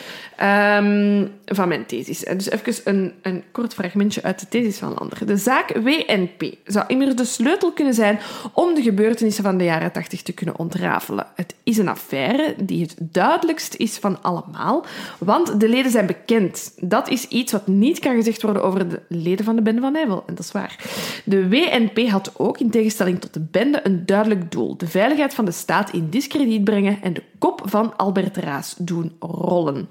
[0.43, 2.19] Ehm, van mijn thesis.
[2.19, 5.27] Dus even een, een kort fragmentje uit de thesis van Lander.
[5.27, 8.19] De zaak WNP zou immers de sleutel kunnen zijn
[8.53, 11.27] om de gebeurtenissen van de jaren 80 te kunnen ontrafelen.
[11.35, 14.85] Het is een affaire die het duidelijkst is van allemaal,
[15.19, 16.73] want de leden zijn bekend.
[16.81, 19.93] Dat is iets wat niet kan gezegd worden over de leden van de bende van
[19.93, 20.77] Nijvel, en dat is waar.
[21.25, 24.77] De WNP had ook, in tegenstelling tot de bende, een duidelijk doel.
[24.77, 29.13] De veiligheid van de staat in discrediet brengen en de kop van Albert Raas doen
[29.21, 29.89] rollen.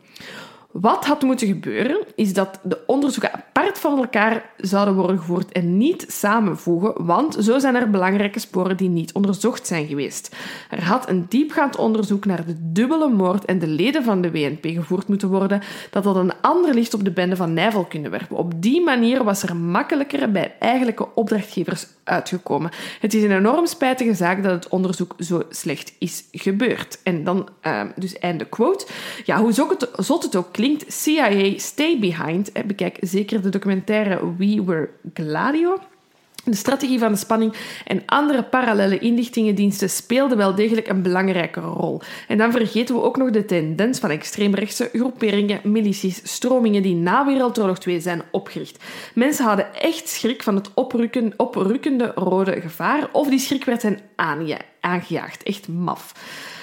[0.71, 5.77] Wat had moeten gebeuren, is dat de onderzoeken apart van elkaar zouden worden gevoerd en
[5.77, 10.35] niet samenvoegen, want zo zijn er belangrijke sporen die niet onderzocht zijn geweest.
[10.69, 14.65] Er had een diepgaand onderzoek naar de dubbele moord en de leden van de WNP
[14.65, 18.37] gevoerd moeten worden, dat dat een ander licht op de bende van Nijvel kunnen werpen.
[18.37, 22.71] Op die manier was er makkelijker bij eigenlijke opdrachtgevers uitgekomen.
[22.99, 26.99] Het is een enorm spijtige zaak dat het onderzoek zo slecht is gebeurd.
[27.03, 28.85] En dan, uh, dus einde quote.
[29.25, 29.53] Ja, hoe
[29.97, 32.51] zot het ook klinkt, CIA Stay Behind.
[32.65, 35.77] Bekijk zeker de documentaire We Were Gladio.
[36.43, 37.53] De strategie van de spanning
[37.85, 42.01] en andere parallele inlichtingendiensten speelden wel degelijk een belangrijke rol.
[42.27, 47.25] En dan vergeten we ook nog de tendens van extreemrechtse groeperingen, milities, stromingen die na
[47.25, 48.83] Wereldoorlog 2 zijn opgericht.
[49.13, 53.99] Mensen hadden echt schrik van het oprukken, oprukkende rode gevaar, of die schrik werd hen
[54.79, 55.43] aangejaagd.
[55.43, 56.13] Echt maf.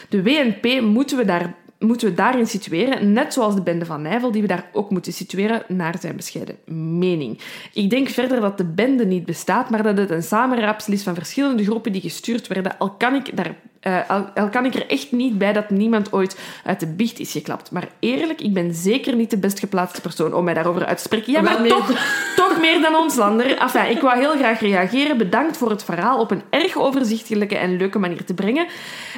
[0.09, 4.33] De WNP moeten we daar moeten we daarin situeren, net zoals de bende van Nijvel,
[4.33, 6.57] die we daar ook moeten situeren, naar zijn bescheiden
[6.99, 7.41] mening.
[7.73, 11.15] Ik denk verder dat de bende niet bestaat, maar dat het een samenraapsel is van
[11.15, 13.57] verschillende groepen die gestuurd werden, al kan ik daar
[13.89, 17.33] uh, al, kan ik er echt niet bij dat niemand ooit uit de biecht is
[17.33, 17.71] geklapt.
[17.71, 21.03] Maar eerlijk, ik ben zeker niet de best geplaatste persoon om mij daarover uit te
[21.03, 21.33] spreken.
[21.33, 21.93] Ja, maar toch,
[22.37, 23.59] toch meer dan ons lander.
[23.59, 25.19] Enfin, ik wou heel graag reageren.
[25.19, 28.67] Bedankt voor het verhaal op een erg overzichtelijke en leuke manier te brengen.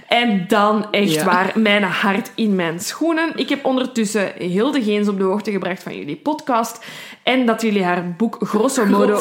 [0.09, 3.33] En dan echt waar, mijn hart in mijn schoenen.
[3.35, 6.85] Ik heb ondertussen Hilde Geens op de hoogte gebracht van jullie podcast.
[7.23, 9.21] En dat jullie haar boek grosso modo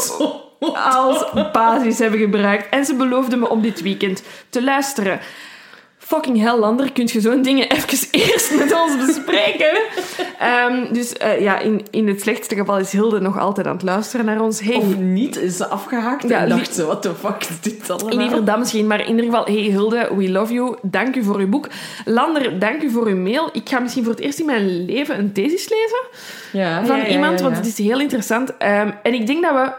[0.59, 2.69] als basis hebben gebruikt.
[2.69, 5.19] En ze beloofde me om dit weekend te luisteren.
[6.09, 9.77] Fucking hell, Lander, kun je zo'n dingen even eerst met ons bespreken?
[10.67, 13.83] um, dus uh, ja, in, in het slechtste geval is Hilde nog altijd aan het
[13.83, 14.59] luisteren naar ons.
[14.59, 17.89] Hey, of niet, is ze afgehaakt ja, en dacht ze, what the fuck is dit
[17.89, 18.17] allemaal?
[18.17, 20.75] Liever dat misschien, maar in ieder geval, hey Hilde, we love you.
[20.81, 21.67] Dank u voor uw boek.
[22.05, 23.49] Lander, dank u voor uw mail.
[23.51, 26.01] Ik ga misschien voor het eerst in mijn leven een thesis lezen
[26.51, 28.49] ja, van iemand, want het is heel interessant.
[28.49, 29.71] Um, en ik denk dat we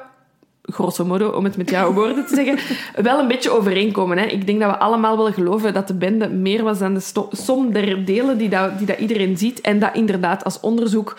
[0.73, 2.59] grosso modo, om het met jouw woorden te zeggen,
[3.03, 4.19] wel een beetje overeenkomen.
[4.19, 4.25] Hè.
[4.25, 7.73] Ik denk dat we allemaal wel geloven dat de bende meer was dan de som
[7.73, 9.61] der delen die, dat, die dat iedereen ziet.
[9.61, 11.17] En dat inderdaad als onderzoek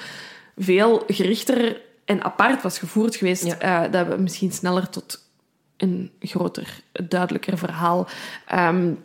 [0.58, 3.56] veel gerichter en apart was gevoerd geweest.
[3.64, 5.30] Uh, dat we misschien sneller tot
[5.78, 8.08] een groter, duidelijker verhaal
[8.54, 9.04] um,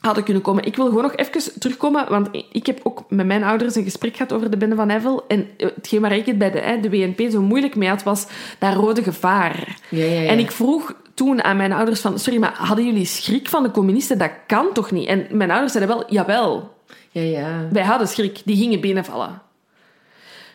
[0.00, 0.64] hadden kunnen komen.
[0.64, 4.16] Ik wil gewoon nog even terugkomen, want ik heb ook met mijn ouders een gesprek
[4.16, 5.24] gehad over de Bende van Eiffel.
[5.28, 8.26] En hetgeen waar ik het bij de, de WNP zo moeilijk mee had, was
[8.58, 9.78] dat rode gevaar.
[9.88, 10.28] Ja, ja, ja.
[10.28, 13.70] En ik vroeg toen aan mijn ouders van, sorry, maar hadden jullie schrik van de
[13.70, 14.18] communisten?
[14.18, 15.08] Dat kan toch niet?
[15.08, 16.74] En mijn ouders zeiden wel, jawel.
[17.10, 17.68] Ja, ja.
[17.70, 19.42] Wij hadden schrik, die gingen binnenvallen.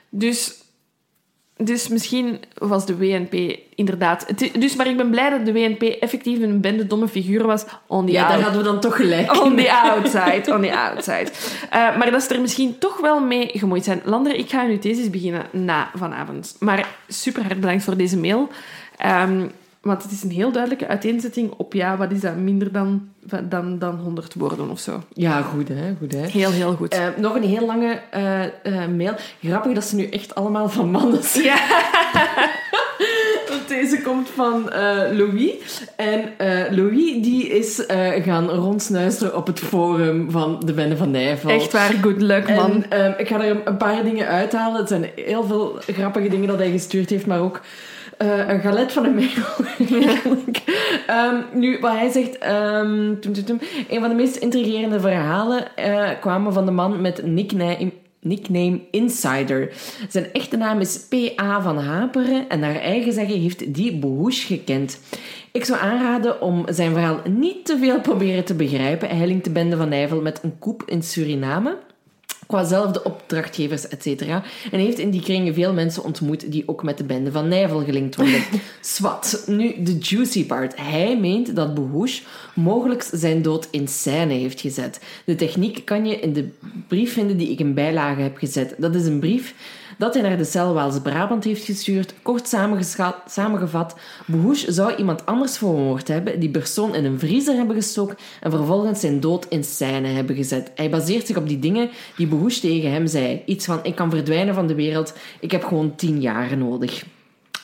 [0.09, 0.63] Dus
[1.57, 4.25] dus misschien was de WNP inderdaad...
[4.59, 7.65] dus, maar ik ben blij dat de WNP effectief een bende domme figuur was.
[7.87, 9.43] On the ja, daar hadden we dan toch gelijk.
[9.43, 11.27] On the outside, on the outside.
[11.73, 14.01] Uh, maar dat ze er misschien toch wel mee gemoeid zijn.
[14.03, 16.55] Lander, ik ga nu thesis beginnen na vanavond.
[16.59, 18.49] Maar super hard bedankt voor deze mail.
[19.05, 19.51] Um,
[19.85, 23.09] want het is een heel duidelijke uiteenzetting op, ja, wat is dat, minder dan,
[23.49, 25.03] dan, dan 100 woorden of zo.
[25.13, 25.95] Ja, goed hè.
[25.99, 26.25] Goed, hè.
[26.25, 26.93] Heel, heel goed.
[26.93, 28.41] Uh, nog een heel lange uh,
[28.73, 29.13] uh, mail.
[29.41, 31.43] Grappig dat ze nu echt allemaal van mannen zijn.
[31.43, 31.57] Ja.
[33.67, 34.63] Deze komt van
[35.11, 35.81] Louis.
[35.95, 36.33] En
[36.75, 37.83] Louis die is
[38.23, 41.49] gaan rondsnuisteren op het forum van de Bende van Nijvel.
[41.49, 42.85] Echt waar, good luck man.
[42.89, 44.79] En, ik ga er een paar dingen uithalen.
[44.79, 47.61] Het zijn heel veel grappige dingen dat hij gestuurd heeft, maar ook
[48.21, 49.29] uh, een galet van een mail.
[51.09, 52.39] um, nu, wat hij zegt...
[53.45, 53.59] Tum,
[53.89, 59.73] een van de meest intrigerende verhalen uh, kwamen van de man met nickname, Insider.
[60.09, 61.61] Zijn echte naam is P.A.
[61.61, 64.99] van Haperen en naar eigen zeggen heeft die Behoes gekend.
[65.51, 69.17] Ik zou aanraden om zijn verhaal niet te veel proberen te begrijpen.
[69.17, 71.77] Hij linkt de bende van Nijvel met een koep in Suriname
[72.45, 74.43] qua zelfde opdrachtgevers, et cetera.
[74.71, 77.83] En heeft in die kringen veel mensen ontmoet die ook met de bende van Nijvel
[77.83, 78.41] gelinkt worden.
[78.81, 79.43] Swat.
[79.47, 80.73] Nu, de juicy part.
[80.75, 82.23] Hij meent dat Bohouche
[82.53, 84.99] mogelijk zijn dood in scène heeft gezet.
[85.25, 86.49] De techniek kan je in de
[86.87, 88.75] brief vinden die ik in bijlage heb gezet.
[88.77, 89.53] Dat is een brief
[89.97, 92.13] dat hij naar de cel Waals-Brabant heeft gestuurd.
[92.21, 92.47] Kort
[93.27, 93.95] samengevat,
[94.25, 98.99] Boehouche zou iemand anders vermoord hebben, die persoon in een vriezer hebben gestoken en vervolgens
[98.99, 100.71] zijn dood in scène hebben gezet.
[100.75, 103.41] Hij baseert zich op die dingen die Boehouche tegen hem zei.
[103.45, 107.03] Iets van, ik kan verdwijnen van de wereld, ik heb gewoon tien jaar nodig.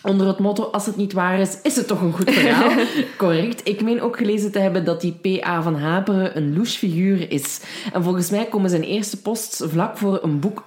[0.03, 2.85] Onder het motto, als het niet waar is, is het toch een goed verhaal.
[3.17, 3.67] Correct.
[3.67, 5.61] Ik meen ook gelezen te hebben dat die P.A.
[5.61, 7.61] van Haperen een louche figuur is.
[7.93, 10.63] En volgens mij komen zijn eerste posts vlak voor een boek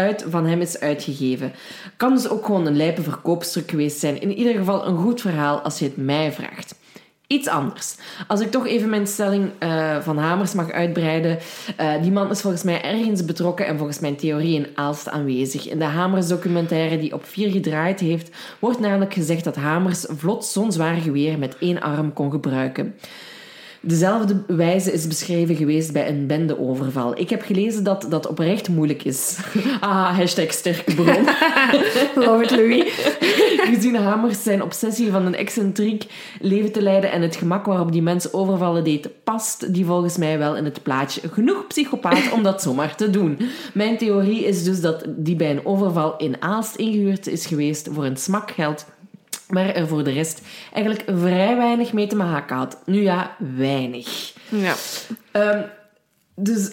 [0.00, 1.52] uit van hem is uitgegeven.
[1.96, 4.20] Kan dus ook gewoon een lijpe verkoopstuk geweest zijn.
[4.20, 6.78] In ieder geval een goed verhaal als je het mij vraagt.
[7.26, 7.96] Iets anders.
[8.28, 11.38] Als ik toch even mijn stelling uh, van Hamers mag uitbreiden.
[11.80, 15.68] Uh, die man is volgens mij ergens betrokken en volgens mijn theorie in Aalst aanwezig.
[15.68, 20.44] In de Hamers documentaire die op vier gedraaid heeft, wordt namelijk gezegd dat Hamers vlot
[20.44, 22.94] zo'n zwaar geweer met één arm kon gebruiken.
[23.82, 27.18] Dezelfde wijze is beschreven geweest bij een bendeoverval.
[27.18, 29.38] Ik heb gelezen dat dat oprecht moeilijk is.
[29.80, 31.24] ah, hashtag sterke bron.
[32.26, 32.84] Love it, Louis.
[33.74, 36.04] Gezien Hamers zijn obsessie van een excentriek
[36.40, 40.38] leven te leiden en het gemak waarop die mensen overvallen deed, past die volgens mij
[40.38, 41.28] wel in het plaatje.
[41.28, 43.38] Genoeg psychopaat om dat zomaar te doen.
[43.74, 48.04] Mijn theorie is dus dat die bij een overval in Aalst ingehuurd is geweest voor
[48.04, 48.86] een smakgeld
[49.50, 52.78] maar er voor de rest eigenlijk vrij weinig mee te maken had.
[52.86, 54.32] Nu ja, weinig.
[54.48, 54.74] Ja.
[55.32, 55.64] Um,
[56.34, 56.72] dus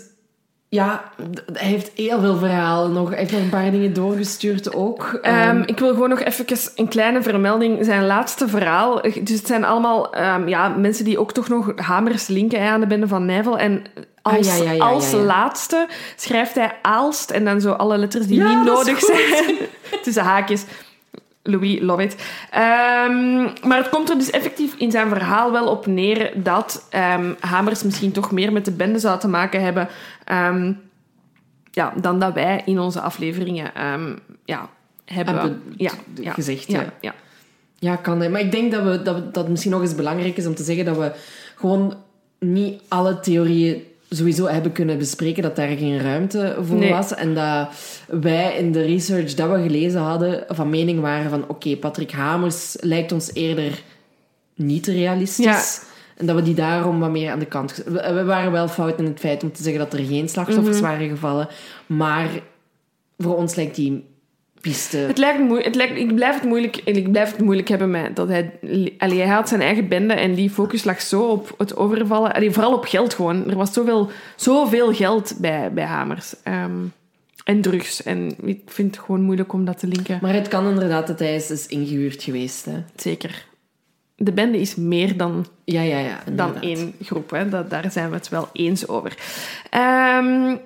[0.70, 1.12] ja,
[1.54, 3.10] hij heeft heel veel verhalen nog.
[3.10, 5.20] Hij heeft nog een paar dingen doorgestuurd ook.
[5.22, 6.45] Um, ik wil gewoon nog even
[6.76, 7.86] een kleine vermelding.
[7.86, 9.02] Zijn laatste verhaal.
[9.02, 12.88] Dus het zijn allemaal um, ja, mensen die ook toch nog hamers linken aan de
[12.88, 13.58] bende van Nijvel.
[13.58, 13.84] En
[14.22, 18.44] als, ah, ja, ja, als laatste schrijft hij Aalst en dan zo alle letters die
[18.44, 19.56] niet nodig zijn.
[20.04, 20.66] Tussen haakjes.
[21.48, 22.14] Louis love it.
[22.14, 27.36] Um, maar het komt er dus effectief in zijn verhaal wel op neer dat um,
[27.40, 29.88] Hamers misschien toch meer met de bende zou te maken hebben
[30.32, 30.80] um,
[31.72, 33.72] ja, dan dat wij in onze afleveringen
[34.45, 34.69] ja,
[35.06, 35.91] hebben, hebben ja,
[36.34, 36.72] gezegd.
[36.72, 37.14] Ja, ja.
[37.80, 37.95] ja.
[37.95, 38.32] kan.
[38.32, 40.64] Maar ik denk dat, we, dat, dat het misschien nog eens belangrijk is om te
[40.64, 41.11] zeggen dat we
[41.56, 41.95] gewoon
[42.40, 47.13] niet alle theorieën sowieso hebben kunnen bespreken dat daar geen ruimte voor was.
[47.13, 47.69] En dat
[48.07, 52.77] wij in de research dat we gelezen hadden van mening waren van oké, Patrick Hamers
[52.79, 53.81] lijkt ons eerder
[54.55, 55.81] niet realistisch.
[56.17, 57.84] En dat we die daarom wat meer aan de kant...
[57.85, 60.85] We waren wel fout in het feit om te zeggen dat er geen slachtoffers mhm.
[60.85, 61.47] waren gevallen.
[61.85, 62.29] Maar
[63.17, 64.05] voor ons lijkt die
[64.91, 68.27] het lijkt het lijkt, ik, blijf het moeilijk, ik blijf het moeilijk hebben met dat
[68.27, 68.52] hij...
[68.98, 72.34] Allee, hij had zijn eigen bende en die focus lag zo op het overvallen.
[72.34, 73.49] Allee, vooral op geld gewoon.
[73.49, 76.34] Er was zoveel, zoveel geld bij, bij Hamers.
[76.44, 76.85] Ehm,
[77.44, 78.03] en drugs.
[78.03, 80.19] En ik vind het gewoon moeilijk om dat te linken.
[80.22, 82.65] Maar het kan inderdaad dat hij is, is ingehuurd geweest.
[82.65, 82.84] Hè?
[82.95, 83.45] Zeker.
[84.15, 87.30] De bende is meer dan, ja, ja, ja, dan één groep.
[87.30, 87.49] Hè?
[87.49, 89.18] Dat, daar zijn we het wel eens over.
[90.18, 90.60] Um,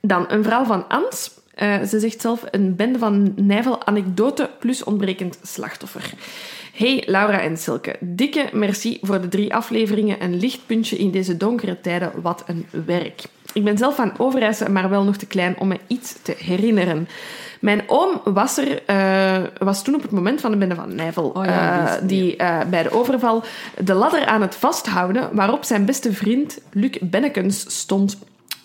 [0.00, 1.30] dan een verhaal van Ans.
[1.62, 6.12] Uh, ze zegt zelf een bende van nijvel anekdote plus ontbrekend slachtoffer.
[6.72, 10.22] Hey Laura en Silke, dikke merci voor de drie afleveringen.
[10.22, 13.22] Een lichtpuntje in deze donkere tijden, wat een werk.
[13.52, 17.08] Ik ben zelf van Overijssel, maar wel nog te klein om me iets te herinneren.
[17.60, 21.28] Mijn oom was er, uh, was toen op het moment van de bende van Nijvel,
[21.28, 23.44] oh ja, uh, die uh, bij de overval
[23.84, 28.18] de ladder aan het vasthouden, waarop zijn beste vriend Luc Bennekens stond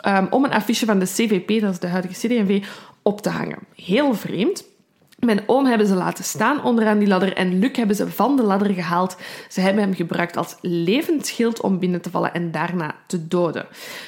[0.08, 2.64] um, om een affiche van de CVP, dat is de huidige CD&V,
[3.02, 3.60] op te hangen.
[3.76, 4.64] Heel vreemd.
[5.20, 8.44] Mijn oom hebben ze laten staan onderaan die ladder en Luc hebben ze van de
[8.44, 9.18] ladder gehaald.
[9.50, 13.66] Ze hebben hem gebruikt als levend schild om binnen te vallen en daarna te doden.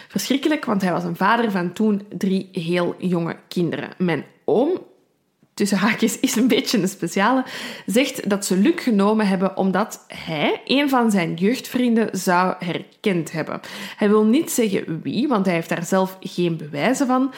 [0.08, 3.90] Verschrikkelijk, want hij was een vader van toen drie heel jonge kinderen.
[3.98, 4.80] Mijn oom
[5.62, 7.44] tussen haakjes is een beetje een speciale,
[7.86, 13.60] zegt dat ze Luc genomen hebben omdat hij een van zijn jeugdvrienden zou herkend hebben.
[13.98, 17.34] Hij wil niet zeggen wie, want hij heeft daar zelf geen bewijzen van.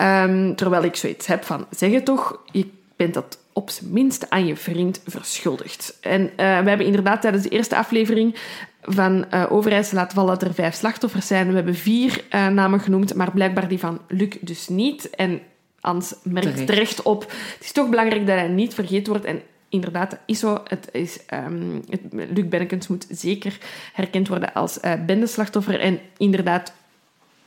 [0.00, 2.66] Um, terwijl ik zoiets heb van, zeg het toch, je
[2.96, 5.98] bent dat op zijn minst aan je vriend verschuldigd.
[6.00, 8.34] En uh, we hebben inderdaad tijdens de eerste aflevering
[8.82, 11.48] van uh, laten vallen dat er vijf slachtoffers zijn.
[11.48, 15.10] We hebben vier uh, namen genoemd, maar blijkbaar die van Luc dus niet.
[15.10, 15.40] En
[15.86, 17.02] Ans merkt terecht.
[17.02, 17.20] op.
[17.22, 19.26] Het is toch belangrijk dat hij niet vergeten wordt.
[19.26, 20.60] En inderdaad, dat is zo.
[20.64, 23.58] Het is, um, het, Luc Bennekens moet zeker
[23.92, 25.80] herkend worden als uh, bendeslachtoffer.
[25.80, 26.72] En inderdaad,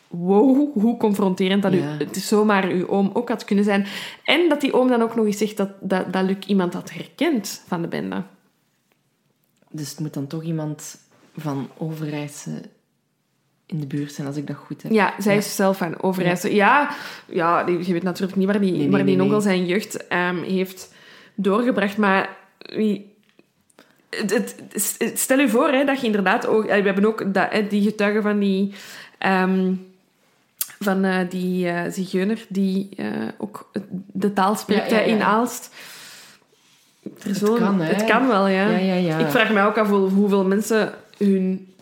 [0.08, 3.86] wow, hoe confronterend dat u, het zomaar uw oom ook had kunnen zijn.
[4.24, 6.92] En dat die oom dan ook nog eens zegt dat, dat, dat Luc iemand had
[6.92, 8.24] herkend van de bende.
[9.72, 10.98] Dus het moet dan toch iemand
[11.38, 12.62] van Overijse
[13.70, 14.92] in de buurt zijn, als ik dat goed heb.
[14.92, 16.50] Ja, zij is zelf van Overijssel.
[16.50, 16.90] Ja,
[17.26, 20.94] ja, je weet natuurlijk niet waar die, nee, waar die nee, zijn jeugd um, heeft
[21.36, 23.08] doorgebracht, maar wie...
[24.10, 26.66] Het, het, stel je voor hè, dat je inderdaad ook...
[26.66, 28.74] We hebben ook dat, die getuigen van die...
[29.26, 29.88] Um,
[30.80, 33.06] van eh, die eh zigeuner die eh,
[33.38, 33.72] ook
[34.12, 35.22] de taal spreekt Ja, ja, hè, in.
[35.22, 35.76] Aalst.
[37.24, 37.94] Een- kan, hè?
[37.94, 38.70] het kan wel, ja.
[38.70, 39.18] Ja, ja, ja.
[39.18, 41.74] Ik vraag me ook af hoe- hoeveel mensen hun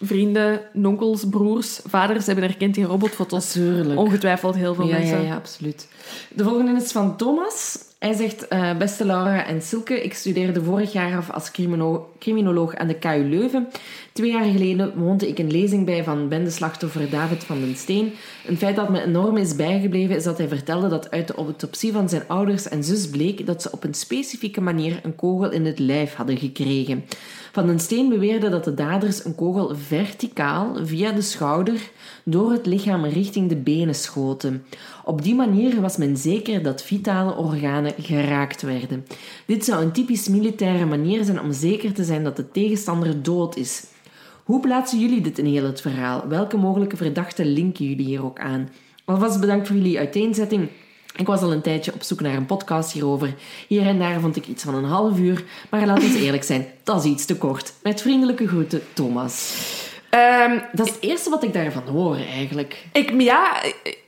[0.00, 3.54] vrienden, nonkels, broers, vaders hebben herkend in robotfoto's.
[3.54, 3.98] Natuurlijk.
[4.00, 5.20] Ongetwijfeld heel veel Ja, mensen.
[5.22, 5.88] ja, ja, absoluut.
[6.34, 7.78] De volgende is van Thomas.
[7.98, 12.74] Hij zegt, eh, beste Laura en Silke, ik studeerde vorig jaar af als crimino- criminoloog
[12.74, 13.68] aan de KU Leuven.
[14.14, 18.12] Twee jaar geleden woonde ik een lezing bij van bendeslachtoffer David van den Steen.
[18.46, 21.92] Een feit dat me enorm is bijgebleven is dat hij vertelde dat uit de autopsie
[21.92, 25.66] van zijn ouders en zus bleek dat ze op een specifieke manier een kogel in
[25.66, 27.04] het lijf hadden gekregen.
[27.52, 31.90] Van den Steen beweerde dat de daders een kogel verticaal via de schouder
[32.24, 34.64] door het lichaam richting de benen schoten.
[35.04, 39.06] Op die manier was men zeker dat vitale organen geraakt werden.
[39.46, 43.56] Dit zou een typisch militaire manier zijn om zeker te zijn dat de tegenstander dood
[43.56, 43.84] is.
[44.44, 46.24] Hoe plaatsen jullie dit in heel het verhaal?
[46.28, 48.68] Welke mogelijke verdachten linken jullie hier ook aan?
[49.04, 50.68] Alvast bedankt voor jullie uiteenzetting.
[51.16, 53.34] Ik was al een tijdje op zoek naar een podcast hierover.
[53.68, 56.66] Hier en daar vond ik iets van een half uur, maar laten we eerlijk zijn,
[56.82, 57.72] dat is iets te kort.
[57.82, 59.54] Met vriendelijke groeten, Thomas.
[60.10, 62.84] Ehm, Dat is het eerste wat ik daarvan hoor, eigenlijk.
[62.92, 63.62] ik, ja,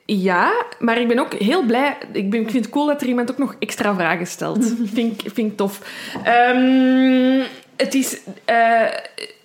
[0.06, 1.96] ja, maar ik ben ook heel blij.
[2.12, 4.64] Ik, ben, ik vind het cool dat er iemand ook nog extra vragen stelt.
[4.94, 5.80] vind, ik- vind ik tof.
[6.24, 7.42] Ehm,
[7.76, 8.20] het is...
[8.44, 8.82] eh,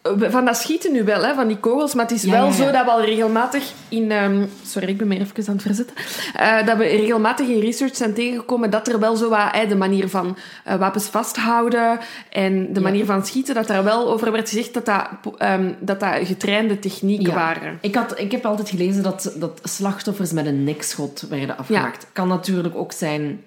[0.04, 1.94] van dat schieten nu wel, hè, van die kogels.
[1.94, 2.56] Maar het is Ja, wel ja, ja.
[2.56, 4.12] zo dat we al regelmatig in...
[4.12, 5.96] ehm, sorry, ik ben me even aan het verzetten.
[6.36, 9.70] Eh, dat we regelmatig in research zijn tegengekomen dat er wel zo wat...
[9.70, 12.00] de manier van eh, wapens vasthouden
[12.30, 15.08] en de manier van schieten, dat daar wel over werd gezegd dat dat,
[15.38, 17.78] ehm, dat, dat getrainde technieken waren.
[17.82, 22.08] Ik, had, ik heb altijd gelezen dat, dat slachtoffers met een nekschot werden afgemaakt.
[22.14, 23.44] Kan natuurlijk ook zijn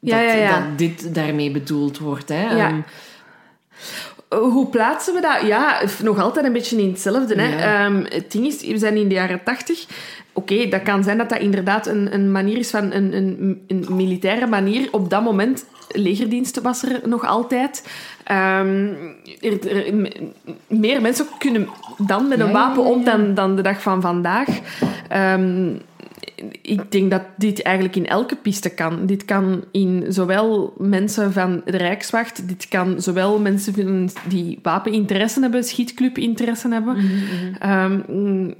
[0.00, 2.28] dat, dit daarmee bedoeld wordt.
[2.28, 2.54] Hè?
[2.54, 2.72] Ja.
[4.28, 5.40] Hoe plaatsen we dat?
[5.46, 7.42] Ja, nog altijd een beetje in hetzelfde.
[7.42, 7.56] Hè?
[7.56, 9.86] Ehm, het ding is, we zijn in de jaren tachtig.
[10.32, 13.86] Oké, dat kan zijn dat dat inderdaad een, een manier is van een, een, een
[13.90, 14.88] militaire manier.
[14.90, 17.86] Op dat moment, legerdienst was er nog altijd.
[18.24, 18.88] Ehm,
[19.40, 19.94] er, er-
[20.66, 24.48] meer mensen kunnen dan met een wapen om dan, dan de dag van vandaag.
[25.08, 25.68] Ehm,
[26.62, 29.06] ik denk dat dit eigenlijk in elke piste kan.
[29.06, 35.64] Dit kan in zowel mensen van de Rijkswacht, dit kan zowel mensen die wapeninteresse hebben,
[35.64, 36.96] schietclubinteresse hebben.
[37.58, 38.54] Ehm, mm,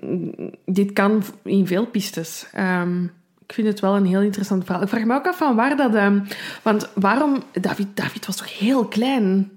[0.65, 2.47] dit kan in veel pistes.
[2.53, 3.05] Ehm,
[3.47, 4.83] ik vind het wel een heel interessant verhaal.
[4.83, 5.95] Ik vraag me ook af van waar dat...
[5.95, 6.21] ehm,
[6.63, 7.43] want waarom...
[7.61, 9.51] David, David was toch heel klein?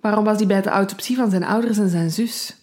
[0.00, 2.56] Waarom was hij bij de autopsie van zijn ouders en zijn zus?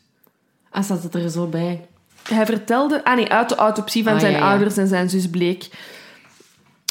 [0.69, 1.87] ah, staat het er zo bij?
[2.29, 3.03] Hij vertelde...
[3.03, 4.49] Ah nee, uit de autopsie van Ah, zijn ja, ja.
[4.49, 5.67] ouders en zijn zus bleek.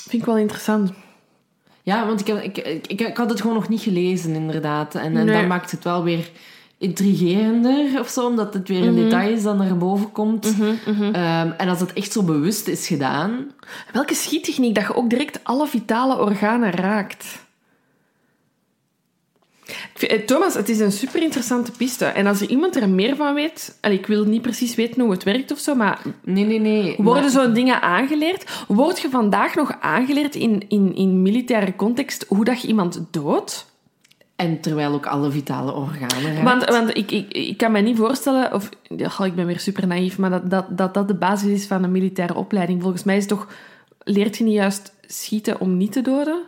[0.08, 0.92] Vind ik wel interessant.
[1.82, 4.94] Ja, want ik, heb, ik, ik, ik, had het gewoon nog niet gelezen, inderdaad.
[4.94, 5.36] En, en Nee.
[5.36, 6.30] dat maakt het wel weer
[6.78, 10.54] intrigerender of zo, omdat het weer een detail is dat naar boven komt.
[11.12, 13.50] Ehm, en als het echt zo bewust is gedaan...
[13.92, 17.46] Welke schiettechniek dat je ook direct alle vitale organen raakt?
[19.98, 22.04] Eh, Thomas, het is een super interessante piste.
[22.04, 23.78] En als er iemand er meer van weet...
[23.80, 26.94] allee, ik wil niet precies weten hoe het werkt of zo, maar Nee, nee, nee.
[26.98, 28.64] worden maar- zo'n dingen aangeleerd?
[28.68, 33.66] Word je vandaag nog aangeleerd in, in, in militaire context hoe dat je iemand doodt?
[34.36, 36.42] En terwijl ook alle vitale organen raakt.
[36.42, 38.68] Want, want ik, ik, ik kan me niet voorstellen, of
[39.24, 41.92] ik ben weer super naïef, maar dat, dat, dat dat de basis is van een
[41.92, 42.82] militaire opleiding.
[42.82, 43.46] Volgens mij is toch,
[43.98, 46.42] leert je niet juist schieten om niet te doden?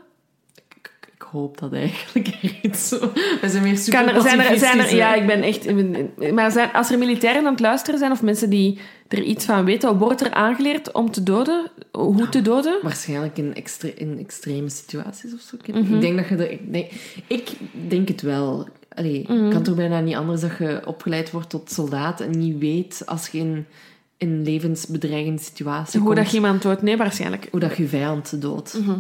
[1.31, 2.29] Hoop dat eigenlijk
[2.63, 2.99] iets zo...
[3.41, 5.69] We zijn weer super Kan er, zijn er, zijn er, pacifistisch, ja, ik ben echt.
[5.69, 8.79] ik ben- Maar zijn, als er militairen aan het luisteren zijn of mensen die
[9.09, 11.71] er iets van weten, wordt er aangeleerd om te doden?
[11.93, 12.79] Hoe te doden?
[12.83, 15.57] Waarschijnlijk in, extre in extreme situaties of zo.
[15.63, 15.95] Ik, Mhm.
[15.95, 16.35] ik denk dat je...
[16.37, 16.91] er- ik, denk,
[17.27, 17.51] ik
[17.89, 18.69] denk het wel.
[18.95, 19.51] Allee, Mhm.
[19.51, 23.29] Kan toch bijna niet anders dat je opgeleid wordt tot soldaat en niet weet als
[23.29, 23.67] je in
[24.19, 26.83] een levensbedreigende situatie Hoe komt, dat je iemand doodt?
[26.83, 27.49] Nee, waarschijnlijk.
[27.51, 28.79] hoe dat je vijand doodt.
[28.81, 28.99] Mhm.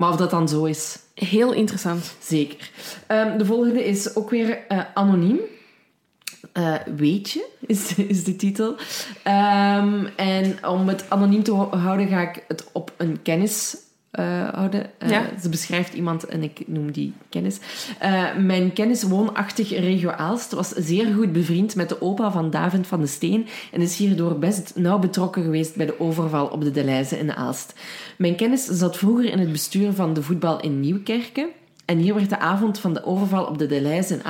[0.00, 2.14] Maar of dat dan zo is, Heel interessant.
[2.20, 2.70] zeker.
[3.06, 5.38] Ehm, de volgende is ook weer eh, anoniem.
[6.52, 8.76] Eh, weet je, is, is de titel.
[9.22, 13.76] Ehm, en om het anoniem te ho- houden, ga ik het op een kennis
[14.10, 14.90] eh, houden.
[14.98, 15.22] Eh, Ja.
[15.42, 17.58] Ze beschrijft iemand en ik noem die kennis.
[17.98, 22.86] Eh, mijn kennis woonachtig regio Aalst was zeer goed bevriend met de opa van David
[22.86, 26.70] van de Steen en is hierdoor best nauw betrokken geweest bij de overval op de
[26.70, 27.74] Deleuze in Aalst.
[28.18, 31.48] Mijn kennis zat vroeger in het bestuur van de voetbal in Nieuwkerken
[31.84, 34.22] En hier werd de avond van de overval op de Deleis in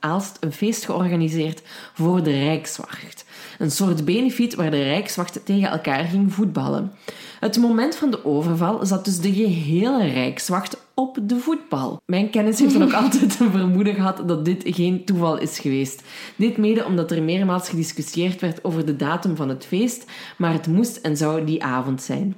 [0.00, 1.62] Aalst een feest georganiseerd
[1.94, 3.24] voor de Rijkswacht.
[3.58, 6.92] Een soort benefiet waar de Rijkswacht tegen elkaar ging voetballen.
[7.40, 12.00] Het moment van de overval zat dus de gehele Rijkswacht op de voetbal.
[12.06, 16.02] Mijn kennis heeft dan ook altijd een vermoeden gehad dat dit geen toeval is geweest.
[16.36, 20.04] Dit mede omdat er meermaals gediscussieerd werd over de datum van het feest,
[20.36, 22.36] maar het moest en zou die avond zijn.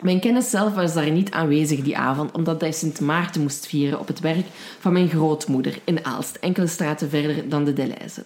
[0.00, 3.98] Mijn kennis zelf was daar niet aanwezig die avond, omdat hij Sint Maarten moest vieren
[3.98, 4.46] op het werk
[4.78, 8.24] van mijn grootmoeder in Aalst, enkele straten verder dan de Deleuze.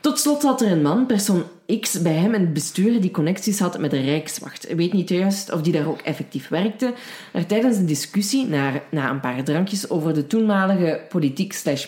[0.00, 1.42] Tot slot zat er een man, persoon
[1.80, 4.70] X, bij hem in het bestuur die connecties had met de Rijkswacht.
[4.70, 6.94] Ik weet niet juist of die daar ook effectief werkte.
[7.32, 11.86] Maar tijdens een discussie, na, na een paar drankjes over de toenmalige politiek slash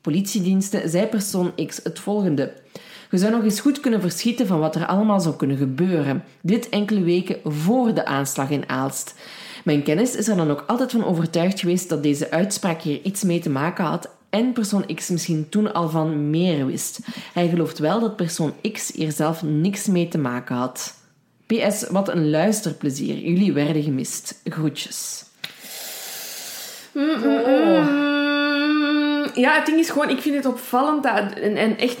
[0.00, 2.52] politiediensten, zei persoon X het volgende.
[3.10, 6.24] Je zou nog eens goed kunnen verschieten van wat er allemaal zou kunnen gebeuren.
[6.40, 9.14] Dit enkele weken voor de aanslag in Aalst.
[9.64, 13.22] Mijn kennis is er dan ook altijd van overtuigd geweest dat deze uitspraak hier iets
[13.22, 16.98] mee te maken had en persoon X misschien toen al van meer wist.
[17.32, 20.94] Hij gelooft wel dat persoon X hier zelf niks mee te maken had.
[21.46, 23.18] PS, wat een luisterplezier.
[23.18, 24.40] Jullie werden gemist.
[24.44, 25.24] Groetjes.
[26.92, 27.88] Mm, mm, oh.
[27.88, 29.30] mm.
[29.34, 31.98] Ja, het ding is gewoon, ik vind het opvallend dat, en, en echt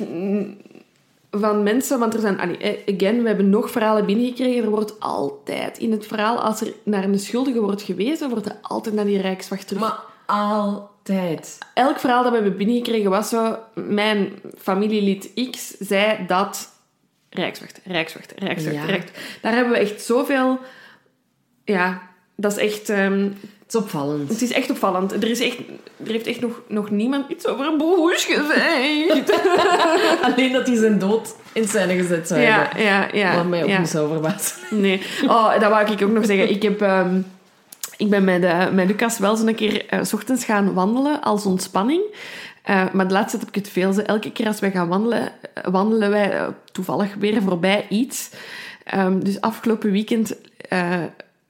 [1.30, 4.64] van mensen, want er zijn, eh, again, we hebben nog verhalen binnengekregen.
[4.64, 8.56] Er wordt altijd in het verhaal, als er naar een schuldige wordt gewezen, wordt er
[8.62, 9.82] altijd naar die rijkswacht terug.
[9.82, 9.98] Maar
[11.08, 11.58] altijd.
[11.74, 16.70] Elk verhaal dat we hebben binnengekregen was zo: mijn familielid X zei dat.
[17.30, 18.84] Rijkswacht, Rijkswacht, Rijkswacht, ja.
[18.84, 19.18] Rijkswacht.
[19.42, 20.58] Daar hebben we echt zoveel.
[21.64, 22.02] Ja,
[22.36, 22.88] dat is echt.
[22.88, 23.36] Um,
[23.72, 24.28] het is opvallend.
[24.28, 25.12] Het is echt opvallend.
[25.12, 25.58] Er, is echt,
[26.04, 29.32] er heeft echt nog, nog niemand iets over een broers gezegd.
[30.32, 32.82] Alleen dat hij zijn dood in scène gezet zou ja, hebben.
[32.82, 33.36] Ja, ja.
[33.36, 33.78] Wat mij ook ja.
[33.78, 34.56] niet zou verbazen.
[34.70, 35.02] Nee.
[35.24, 36.50] Oh, dat wou ik ook nog zeggen.
[36.50, 36.80] Ik heb...
[36.80, 37.26] Um,
[37.96, 41.22] ik ben met, uh, met Lucas wel eens een keer uh, s ochtends gaan wandelen
[41.22, 42.02] als ontspanning.
[42.70, 44.04] Uh, maar de laatste tijd heb ik het veel.
[44.04, 45.32] Elke keer als wij gaan wandelen,
[45.70, 48.30] wandelen wij toevallig weer voorbij iets.
[48.94, 50.36] Um, dus afgelopen weekend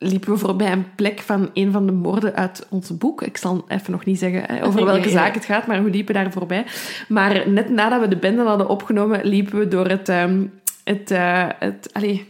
[0.02, 3.22] liepen we voorbij een plek van een van de moorden uit ons boek.
[3.22, 6.14] Ik zal even nog niet zeggen hè, over welke zaak het gaat, maar we liepen
[6.14, 6.64] daar voorbij.
[7.08, 10.52] Maar net nadat we de bende hadden opgenomen, liepen we door het, um,
[10.84, 12.20] het, uh, het allez,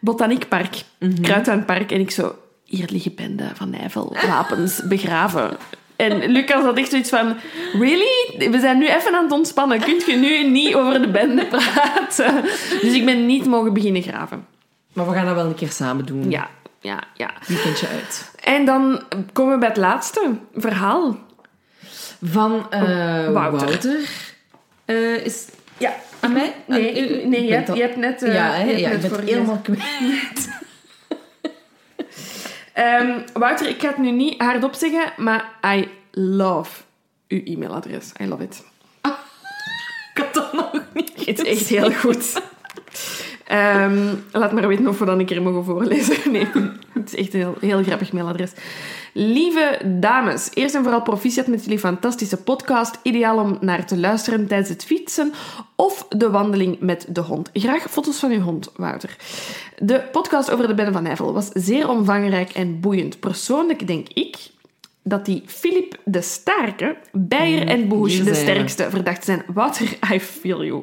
[0.00, 1.20] botaniekpark, mm -hmm.
[1.20, 1.92] Kruidtuinpark.
[1.92, 2.34] En ik zo,
[2.70, 5.56] hier liggen bende van Nijvel, wapens, begraven.
[5.96, 7.36] En Lucas had echt zoiets van...
[7.72, 8.48] Really?
[8.50, 9.80] We zijn nu even aan het ontspannen.
[9.80, 12.42] Kunt je nu niet over de bende praten?
[12.80, 14.46] Dus ik ben niet mogen beginnen graven.
[14.92, 16.30] Maar we gaan dat wel een keer samen doen.
[16.30, 16.48] Ja,
[16.80, 17.30] ja, ja.
[17.46, 18.32] Weekendje uit.
[18.44, 19.02] En dan
[19.32, 21.18] komen we bij het laatste verhaal.
[22.22, 23.66] Van uh, Wouter.
[23.66, 23.98] Wouter.
[24.86, 25.46] Uh, is...
[25.78, 25.94] Ja.
[26.20, 26.54] Aan mij?
[26.66, 28.22] Nee, nee, je, hebt, je hebt net...
[28.22, 30.59] Uh, ja, hè, je ja hebt ik ben helemaal kwijt.
[32.80, 36.82] Um, Wouter, ik ga het nu niet hardop zeggen, maar I love
[37.28, 38.12] uw e-mailadres.
[38.20, 38.64] I love it.
[39.00, 39.12] Ah,
[40.14, 42.32] ik had dat nog niet Het is echt heel goed.
[43.52, 46.16] Um, laat maar weten of we dan een keer mogen voorlezen.
[46.32, 46.46] Nee,
[46.92, 48.52] het is echt een heel, heel grappig mailadres.
[49.12, 52.98] Lieve dames, eerst en vooral proficiat met jullie fantastische podcast.
[53.02, 55.32] Ideaal om naar te luisteren tijdens het fietsen
[55.76, 57.50] of de wandeling met de hond.
[57.52, 59.16] Graag foto's van uw hond, Wouter.
[59.78, 63.20] De podcast over de Bende van Nijvel was zeer omvangrijk en boeiend.
[63.20, 64.36] Persoonlijk denk ik
[65.02, 69.42] dat die Philip de Starke, Beyer en Boes de sterkste verdacht zijn.
[69.46, 70.82] Wouter, I feel you.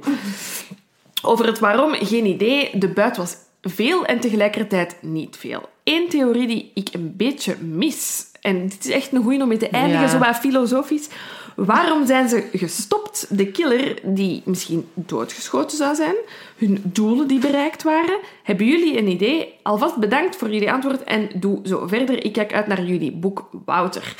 [1.28, 2.70] Over het waarom, geen idee.
[2.74, 5.70] De buit was veel en tegelijkertijd niet veel.
[5.84, 9.58] Eén theorie die ik een beetje mis, en dit is echt een goeie om mee
[9.58, 10.08] te eindigen, ja.
[10.08, 11.10] zo wat filosofisch.
[11.56, 13.38] Waarom zijn ze gestopt?
[13.38, 16.16] De killer, die misschien doodgeschoten zou zijn,
[16.58, 18.20] hun doelen die bereikt waren.
[18.44, 19.54] Hebben jullie een idee?
[19.64, 22.26] Alvast bedankt voor jullie antwoord en doe zo verder.
[22.26, 24.16] Ik kijk uit naar jullie boek Wouter.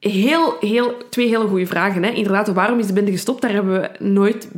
[0.00, 2.02] Heel, heel, twee hele goede vragen.
[2.02, 2.10] Hè?
[2.10, 3.42] Inderdaad, waarom is de bende gestopt?
[3.42, 4.48] Daar hebben we nooit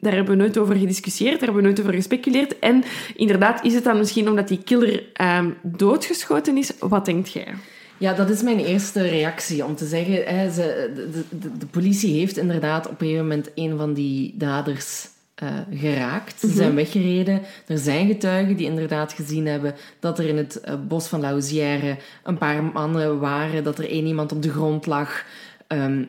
[0.00, 2.58] daar hebben we nooit over gediscussieerd, daar hebben we nooit over gespeculeerd.
[2.58, 2.84] En
[3.16, 5.02] inderdaad, is het dan misschien omdat die killer
[5.38, 6.72] um, doodgeschoten is?
[6.78, 7.54] Wat denkt jij?
[7.98, 9.64] Ja, dat is mijn eerste reactie.
[9.64, 13.50] Om te zeggen, hè, ze, de, de, de, politie heeft inderdaad op een gegeven moment
[13.54, 15.08] een van die daders
[15.42, 15.48] uh,
[15.80, 16.40] geraakt.
[16.40, 17.42] Ze zijn weggereden.
[17.66, 21.96] Er zijn getuigen die inderdaad gezien hebben dat er in het uh, bos van Lausière
[22.22, 25.24] een paar mannen waren, dat er één iemand op de grond lag.
[25.68, 26.08] Um,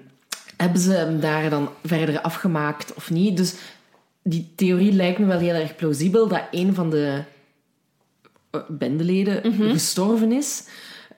[0.58, 3.38] hebben ze hem daar dan verder afgemaakt of niet?
[3.38, 3.54] Dus
[4.30, 7.24] die theorie lijkt me wel heel erg plausibel dat een van de
[8.68, 9.72] bendeleden mm -hmm.
[9.72, 10.68] gestorven is.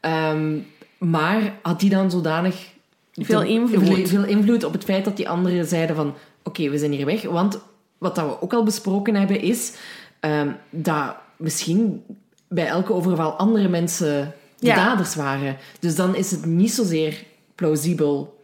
[0.02, 0.68] Um,
[0.98, 2.68] maar had die dan zodanig
[3.14, 4.10] veel invloed.
[4.10, 7.06] veel invloed op het feit dat die anderen zeiden van oké, okay, we zijn hier
[7.06, 7.22] weg.
[7.22, 7.60] Want
[7.98, 9.74] wat dat we ook al besproken hebben is
[10.22, 12.04] um, dat misschien
[12.48, 14.76] bij elke overval andere mensen de ja.
[14.76, 15.58] daders waren.
[15.80, 17.24] Dus dan is het niet zozeer
[17.56, 18.39] plausibel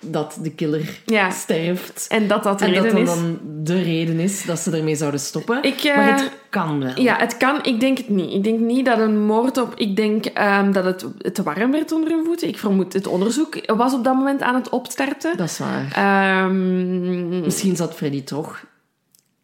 [0.00, 1.30] dat de killer Ja.
[1.30, 2.06] sterft.
[2.08, 3.20] En dat dat de En dat reden dat is.
[3.20, 5.62] dan de reden is dat ze ermee zouden stoppen.
[5.62, 7.00] Ik, eh, maar het kan wel.
[7.00, 7.64] Ja, het kan.
[7.64, 8.32] Ik denk het niet.
[8.32, 9.74] Ik denk niet dat een moord op...
[9.76, 12.48] Ik denk ehm, dat het te warm werd onder hun voeten.
[12.48, 15.36] Ik vermoed het onderzoek was op dat moment aan het opstarten.
[15.36, 15.92] Dat is waar.
[15.94, 18.64] Ehm, Misschien zat Freddy toch,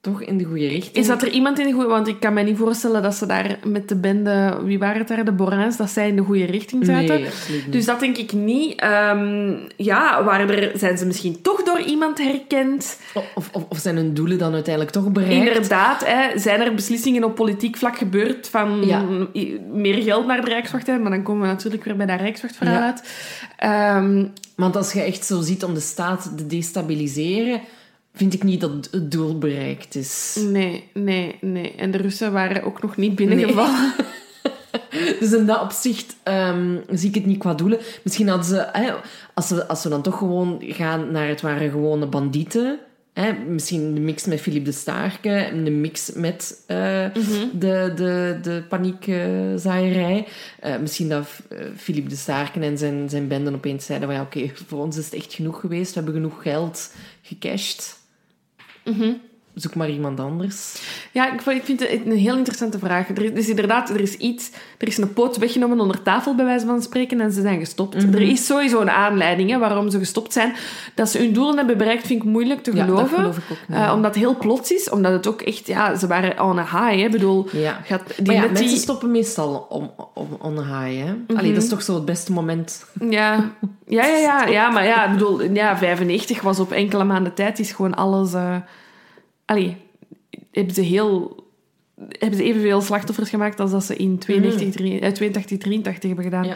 [0.02, 0.96] toch in de goede richting.
[0.96, 1.88] is dat er iemand in de goede...
[1.88, 4.58] Want ik kan me niet voorstellen dat ze daar met de bende...
[4.64, 5.24] Wie waren het daar?
[5.24, 7.06] De Borins, dat zij in de goede richting zaten.
[7.06, 7.72] Nee, absoluut niet.
[7.72, 8.80] Dus dat denk ik niet.
[8.80, 12.98] Ehm, ja, waren er, zijn ze misschien toch door iemand herkend?
[13.34, 15.46] Of, of, of zijn hun doelen dan uiteindelijk toch bereikt?
[15.46, 19.04] Inderdaad, hè, zijn er beslissingen op politiek vlak gebeurd van Ja.
[19.72, 20.86] meer geld naar de Rijkswacht?
[20.86, 20.98] Hè?
[20.98, 22.84] Maar dan komen we natuurlijk weer bij dat Rijkswachtverhaal Ja.
[22.84, 23.02] uit.
[23.56, 24.24] Ehm,
[24.56, 27.60] Want als je echt zo ziet om de staat te destabiliseren,
[28.14, 30.38] vind ik niet dat het doel bereikt is.
[30.48, 31.74] nee, nee, nee.
[31.74, 33.92] En de Russen waren ook nog niet binnengevallen.
[35.20, 37.78] Dus in dat opzicht ehm, zie ik het niet qua doelen.
[38.02, 38.92] Misschien hadden ze, hè,
[39.34, 42.78] als, we, als we dan toch gewoon gaan naar het waren gewone bandieten.
[43.12, 47.06] Hè, misschien de mix met Philippe de Staarke, de mix met eh,
[47.52, 50.26] de, de, de paniekzaaierij.
[50.60, 54.22] Eh, misschien dat eh, Philippe de Staarke en zijn, zijn benden opeens zeiden van ja,
[54.22, 55.94] oké, voor ons is het echt genoeg geweest.
[55.94, 58.00] We hebben genoeg geld gecashed.
[58.86, 59.31] Mm-hmm.
[59.54, 60.82] Zoek maar iemand anders.
[61.10, 63.08] Ja, ik, vind het een heel interessante vraag.
[63.08, 64.50] Er is, dus inderdaad, er is iets...
[64.78, 67.94] Er is een poot weggenomen onder tafel, bij wijze van spreken, en ze zijn gestopt.
[67.94, 68.14] Mhm.
[68.14, 70.54] Er is sowieso een aanleiding hè, waarom ze gestopt zijn.
[70.94, 73.16] Dat ze hun doelen hebben bereikt, vind ik moeilijk te Ja, dat geloven.
[73.16, 73.78] geloof ik ook niet.
[73.78, 74.90] Eh, omdat het heel plots is.
[74.90, 75.66] Omdat het ook echt...
[75.66, 77.04] Ja, ze waren on a high, hè.
[77.04, 77.46] Ik bedoel...
[77.52, 77.80] Ja.
[77.84, 81.34] Gaat, die ja, mensen die, stoppen meestal om, om, on the high, hè?
[81.36, 82.84] Allee, dat is toch zo het beste moment.
[83.10, 83.52] Ja,
[83.86, 87.58] ja, ja, ja, ja, maar ja, ik bedoel, ja, 95 was op enkele maanden tijd,
[87.58, 88.34] is gewoon alles...
[88.34, 88.56] eh
[89.44, 89.76] allee,
[90.52, 91.40] hebben ze heel...
[92.08, 96.24] Hebben ze evenveel slachtoffers gemaakt als dat ze in 92, drie- eh, 82, 83 hebben
[96.24, 96.44] gedaan.
[96.44, 96.54] Ja.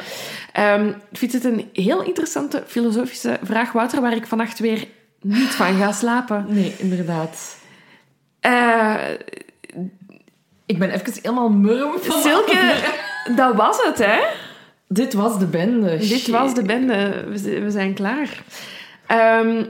[0.53, 4.85] Ehm, ik vind het een heel interessante filosofische vraag, Wouter, waar ik vannacht weer
[5.21, 6.47] niet van ga slapen.
[6.49, 7.59] Nee, inderdaad.
[8.41, 8.95] Eh,
[10.67, 12.21] Ik ben even helemaal murm van...
[12.23, 12.75] Silke,
[13.37, 14.19] dat was het, hè?
[14.89, 15.97] Dit was de bende.
[15.97, 17.25] Dit was de bende.
[17.61, 18.43] We zijn klaar.
[19.07, 19.65] Ehm,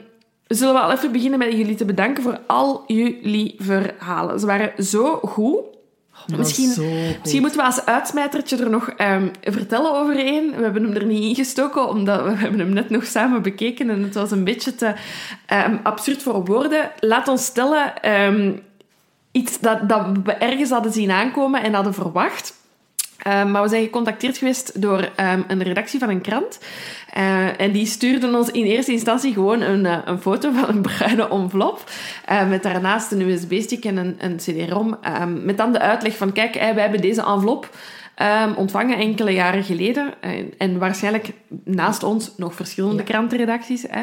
[0.48, 4.40] zullen we al even beginnen met jullie te bedanken voor al jullie verhalen.
[4.40, 5.58] Ze waren zo goed.
[6.36, 7.18] Misschien, zo goed.
[7.20, 10.56] misschien moeten we als uitsmijtertje er nog ehm, vertellen over één.
[10.56, 14.02] We hebben hem er niet ingestoken, omdat we hebben hem net nog samen bekeken en
[14.02, 14.94] het was een beetje te
[15.46, 16.90] ehm, absurd voor woorden.
[17.00, 18.52] Laat ons stellen, ehm,
[19.32, 22.54] iets dat, dat we ergens hadden zien aankomen en hadden verwacht.
[23.22, 26.58] Ehm, maar we zijn gecontacteerd geweest door ehm, een redactie van een krant.
[27.12, 30.82] Eh, en die stuurden ons in eerste instantie gewoon een, eh, een foto van een
[30.82, 31.90] bruine envelop.
[32.24, 34.96] eh, met daarnaast een USB-stick en een, een CD-ROM.
[35.02, 37.70] ehm, met dan de uitleg van, kijk, wij hebben deze envelop
[38.56, 40.14] ontvangen enkele jaren geleden.
[40.20, 41.32] En, en waarschijnlijk
[41.64, 43.02] naast ons nog verschillende Ja.
[43.02, 43.84] krantenredacties.
[43.90, 44.02] Hè.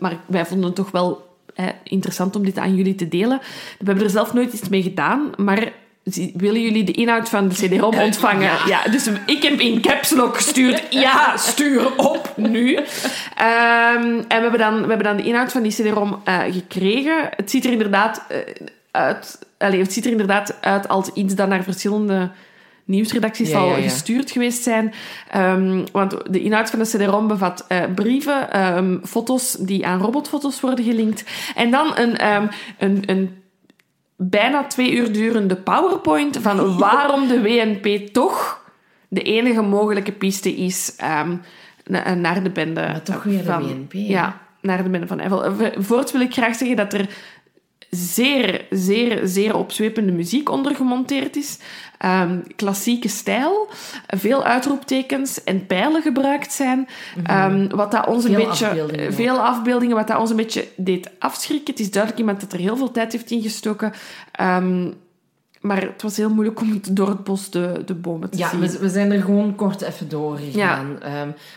[0.00, 3.38] Maar wij vonden het toch wel eh, interessant om dit aan jullie te delen.
[3.78, 5.72] We hebben er zelf nooit iets mee gedaan, maar
[6.34, 8.50] willen jullie de inhoud van de CD-ROM ontvangen?
[8.66, 8.82] Ja.
[8.90, 12.78] dus ik heb in caps lock gestuurd, ja, stuur op nu.
[13.34, 17.28] Ehm, en we hebben, dan, we hebben dan de inhoud van die CD-ROM eh, gekregen.
[17.36, 18.38] Het ziet er inderdaad eh,
[18.90, 19.38] uit...
[19.58, 22.30] Allee, het ziet er inderdaad uit als iets dat naar verschillende
[22.84, 23.82] nieuwsredacties Ja, zal ja, ja.
[23.82, 24.92] gestuurd geweest zijn.
[25.30, 30.60] Ehm, want de inhoud van de CD-ROM bevat eh, brieven, ehm, foto's die aan robotfoto's
[30.60, 31.24] worden gelinkt.
[31.54, 32.24] En dan een,
[32.78, 33.42] een, een
[34.30, 38.62] bijna twee uur durende PowerPoint van waarom de WNP toch
[39.08, 40.94] de enige mogelijke piste is
[41.84, 42.80] na- naar de bende.
[42.80, 43.98] Maar toch weer de van, WNP, hè?
[43.98, 45.20] Ja, naar de bende van.
[45.20, 45.32] Eh,
[45.78, 47.08] Voorts wil ik graag zeggen dat er
[47.94, 51.58] zeer, zeer, zeer opzwepende muziek onder gemonteerd is.
[51.98, 53.68] Ehm, klassieke stijl,
[54.06, 56.88] veel uitroeptekens en pijlen gebruikt zijn.
[57.24, 58.40] Ehm, wat dat ons een Mhm.
[58.40, 58.66] Veel beetje...
[58.68, 59.12] afbeeldingen.
[59.14, 61.70] Veel afbeeldingen, wat dat ons een beetje deed afschrikken.
[61.74, 63.92] Het is duidelijk iemand dat er heel veel tijd heeft ingestoken.
[64.32, 64.90] Ehm,
[65.60, 68.60] maar het was heel moeilijk om door het bos de, de bomen te Ja, zien.
[68.60, 70.98] we, we zijn er gewoon kort even door gegaan.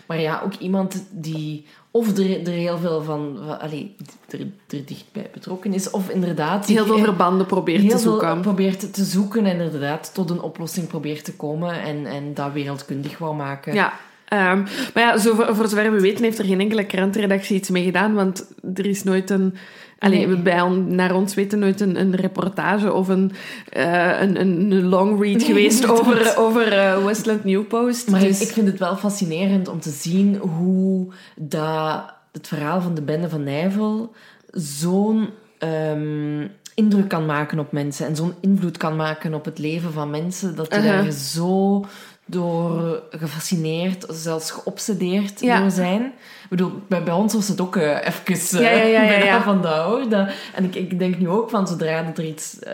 [0.05, 1.65] Maar ja, ook iemand die...
[1.97, 3.37] Of er, er heel veel van...
[3.45, 3.95] van- Allee,
[4.29, 5.89] er, er dichtbij betrokken is.
[5.89, 6.65] Of inderdaad...
[6.65, 8.31] heel veel verbanden probeert heel te zoeken.
[8.31, 11.81] veel probeert te zoeken en inderdaad tot een oplossing probeert te komen.
[11.81, 13.73] En, en dat wereldkundig wou maken.
[13.73, 13.93] Ja.
[14.27, 14.61] ehm,
[14.93, 17.83] maar ja, zo, voor, voor zover we weten heeft er geen enkele krantenredactie iets mee
[17.83, 19.55] gedaan, want er is nooit een...
[19.99, 20.37] Allee, Nee.
[20.37, 23.31] bij naar ons weten nooit een, een reportage of een,
[23.69, 28.09] eh, een, een, long read geweest over, over eh, Westland New Post.
[28.09, 32.95] Maar dus, ik vind het wel fascinerend om te zien hoe dat het verhaal van
[32.95, 34.13] de bende van Nijvel
[34.51, 39.93] zo'n ehm, indruk kan maken op mensen en zo'n invloed kan maken op het leven
[39.93, 41.03] van mensen, dat je Uh-huh.
[41.03, 41.85] daar zo
[42.29, 45.59] door gefascineerd, zelfs geobsedeerd Ja.
[45.59, 46.01] door zijn.
[46.43, 47.97] Ik bedoel, bij, bij ons was het ook eh
[48.27, 49.41] even ja, ja, ja.
[49.41, 49.61] van.
[49.61, 52.73] Dat, en ik, ik denk nu ook van zodra dat er iets eh,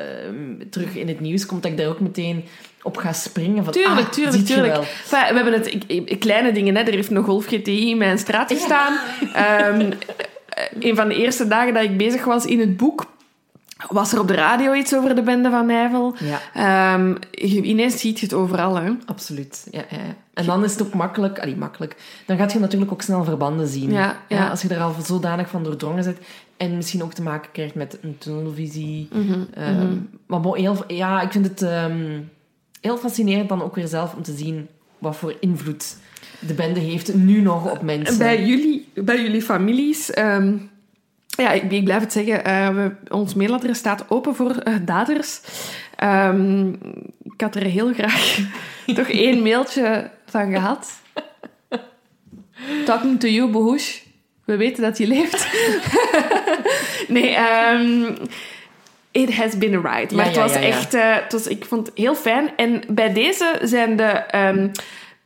[0.70, 2.44] terug in het nieuws komt, dat ik daar ook meteen
[2.82, 3.64] op ga springen.
[3.64, 4.76] Van, Tuurlijk, ah, tuurlijk, tuurlijk.
[4.78, 6.82] Enfin, we hebben het, ik, ik- kleine dingen, hè.
[6.84, 8.98] er heeft een Golf GTI in mijn straat gestaan.
[9.34, 9.92] Ehm,
[10.48, 13.06] eh, een van de eerste dagen dat ik bezig was in het boek,
[13.90, 16.16] was er op de radio iets over de bende van Nijvel.
[16.20, 18.76] Ja, Ehm, je- ineens ziet je het overal.
[18.76, 18.92] Hè.
[19.06, 19.68] absoluut.
[19.72, 19.98] Ja, ja.
[19.98, 20.16] ja.
[20.34, 21.96] En dan is het ook makkelijk, allee, makkelijk.
[22.26, 23.92] Dan gaat je natuurlijk ook snel verbanden zien.
[23.92, 24.48] Ja, ja.
[24.50, 26.18] als je er al zodanig van doordrongen bent.
[26.58, 29.08] En misschien ook te maken krijgt met een tunnelvisie.
[29.14, 29.96] Mhm, Ehm,
[30.28, 32.20] Maar bon, heel, ja, ik vind het ehm,
[32.82, 35.96] heel fascinerend dan ook weer zelf om te zien wat voor invloed
[36.40, 38.18] de bende heeft nu nog op mensen.
[38.18, 40.12] Bij jullie, bij jullie families...
[40.12, 40.54] ehm,
[41.38, 42.46] ja, ik, ik blijf het zeggen.
[42.46, 45.40] eh, we, ons mailadres staat open voor eh, daders.
[45.96, 46.70] Ehm,
[47.24, 48.38] ik had er heel graag
[48.96, 50.92] toch één mailtje van gehad.
[52.86, 54.04] Talking to you, Behoes.
[54.46, 55.48] We weten dat je leeft.
[57.08, 58.16] nee, ehm
[59.12, 60.16] it has been a ride.
[60.16, 60.66] Maar Ja, het was ja, ja.
[60.68, 60.94] echt...
[60.94, 62.52] eh, het was, ik vond het heel fijn.
[62.56, 64.04] En bij deze zijn de...
[64.04, 64.68] ehm,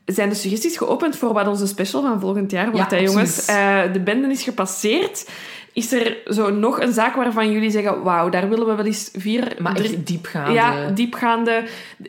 [0.05, 3.45] zijn de suggesties geopend voor wat onze special van volgend jaar wordt, hè, jongens.
[3.45, 5.29] Eh, de bende is gepasseerd.
[5.77, 8.03] Is er zo nog een zaak waarvan jullie zeggen...
[8.03, 9.55] Wauw, daar willen we wel eens vier...
[9.59, 10.51] maar drie- echt diepgaande.
[10.53, 11.63] ja, diepgaande.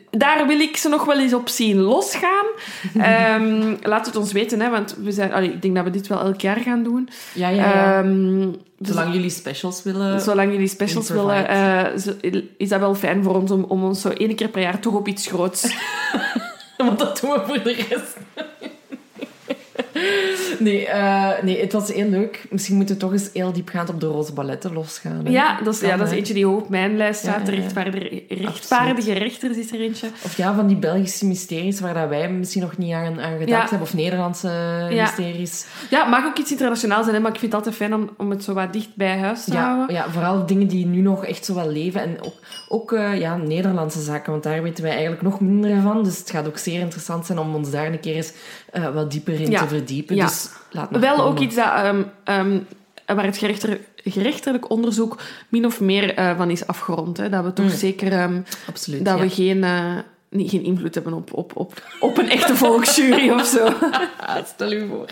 [0.09, 2.45] Daar wil ik ze nog wel eens op zien losgaan.
[2.99, 6.07] Ehm, laat het ons weten, hè, want we zijn, allee, ik denk dat we dit
[6.07, 7.09] wel elk jaar gaan doen.
[7.33, 7.97] ja, ja, ja.
[7.99, 8.47] Ehm,
[8.77, 10.21] dus Zolang jullie specials willen.
[10.21, 14.09] zolang jullie specials willen, eh, is dat wel fijn voor ons om, om ons zo
[14.09, 15.67] één keer per jaar toch op iets groots...
[16.77, 18.17] Want dat doen we voor de rest.
[20.59, 22.45] Nee, eh, nee, het was heel leuk.
[22.49, 25.21] Misschien moeten we toch eens heel diepgaand op de roze balletten losgaan.
[25.25, 25.31] hè.
[25.31, 27.45] Ja, dat is, ja, dat is eentje die hoog op mijn lijst staat.
[27.45, 30.07] De rechtvaardige, rechters is er eentje.
[30.23, 33.69] Of ja, van die Belgische mysteries waar dat wij misschien nog niet aan, aan gedacht
[33.69, 33.87] hebben.
[33.87, 35.65] Of Nederlandse mysteries.
[35.89, 38.09] Ja, het mag ook iets internationaals zijn, hè, maar ik vind het altijd fijn om,
[38.17, 39.95] om het zo wat dicht bij huis te houden.
[39.95, 42.01] ja, vooral dingen die nu nog echt zo wel leven.
[42.01, 42.33] En ook,
[42.67, 46.03] ook eh, ja, Nederlandse zaken, want daar weten wij eigenlijk nog minder van.
[46.03, 48.31] Dus het gaat ook zeer interessant zijn om ons daar een keer eens
[48.71, 50.15] eh, wat dieper in te verdiepen.
[50.15, 51.25] Dus Wel komen.
[51.25, 52.59] ook iets dat, ehm, ehm,
[53.05, 55.17] waar het gerechter, gerechtelijk onderzoek
[55.49, 57.17] min of meer eh, van is afgerond.
[57.17, 57.29] Hè.
[57.29, 57.71] Dat we toch Mm.
[57.71, 59.05] zeker ehm, Absoluut.
[59.05, 59.23] dat ja.
[59.23, 59.95] we geen, eh,
[60.29, 63.73] niet, geen invloed hebben op, op, op, op een echte volksjury of zo.
[64.53, 65.05] Stel u voor.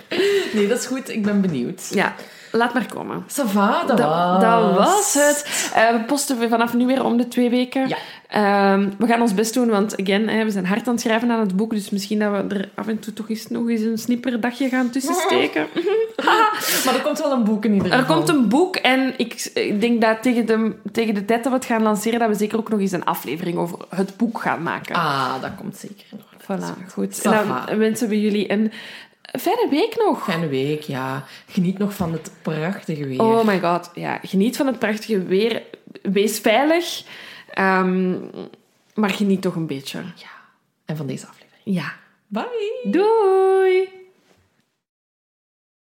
[0.53, 1.09] Nee, dat is goed.
[1.09, 1.89] Ik ben benieuwd.
[1.93, 2.15] Ja,
[2.51, 3.23] laat maar komen.
[3.27, 4.41] Ça va, dat, Dat, was...
[4.41, 5.69] dat was het.
[5.73, 7.87] Eh, we posten vanaf nu weer om de twee weken.
[7.87, 7.97] Ja.
[8.27, 11.31] Ehm, we gaan ons best doen, want again, hè, we zijn hard aan het schrijven
[11.31, 11.71] aan het boek.
[11.71, 14.89] Dus misschien dat we er af en toe toch eens nog eens een snipperdagje gaan
[14.89, 15.65] tussen steken.
[16.85, 18.15] Maar er komt wel een boek in ieder Er geval.
[18.15, 21.57] komt een boek en ik, ik denk dat tegen de, tegen de tijd dat we
[21.57, 24.63] het gaan lanceren, dat we zeker ook nog eens een aflevering over het boek gaan
[24.63, 24.95] maken.
[24.95, 26.25] Ah, dat komt zeker nog.
[26.41, 27.21] Voilà, goed.
[27.21, 27.31] En
[27.67, 28.71] dan wensen we jullie een
[29.39, 30.23] fijne week nog.
[30.23, 31.25] Fijne week, ja.
[31.47, 33.21] Geniet nog van het prachtige weer.
[33.21, 34.19] Oh my god, ja.
[34.23, 35.63] Geniet van het prachtige weer.
[36.01, 37.03] Wees veilig.
[37.49, 38.15] Ehm,
[38.93, 39.99] maar geniet toch een beetje.
[39.99, 40.29] Ja.
[40.85, 41.61] En van deze aflevering.
[41.63, 41.93] Ja.
[42.27, 42.79] Bye!
[42.83, 43.96] Doei!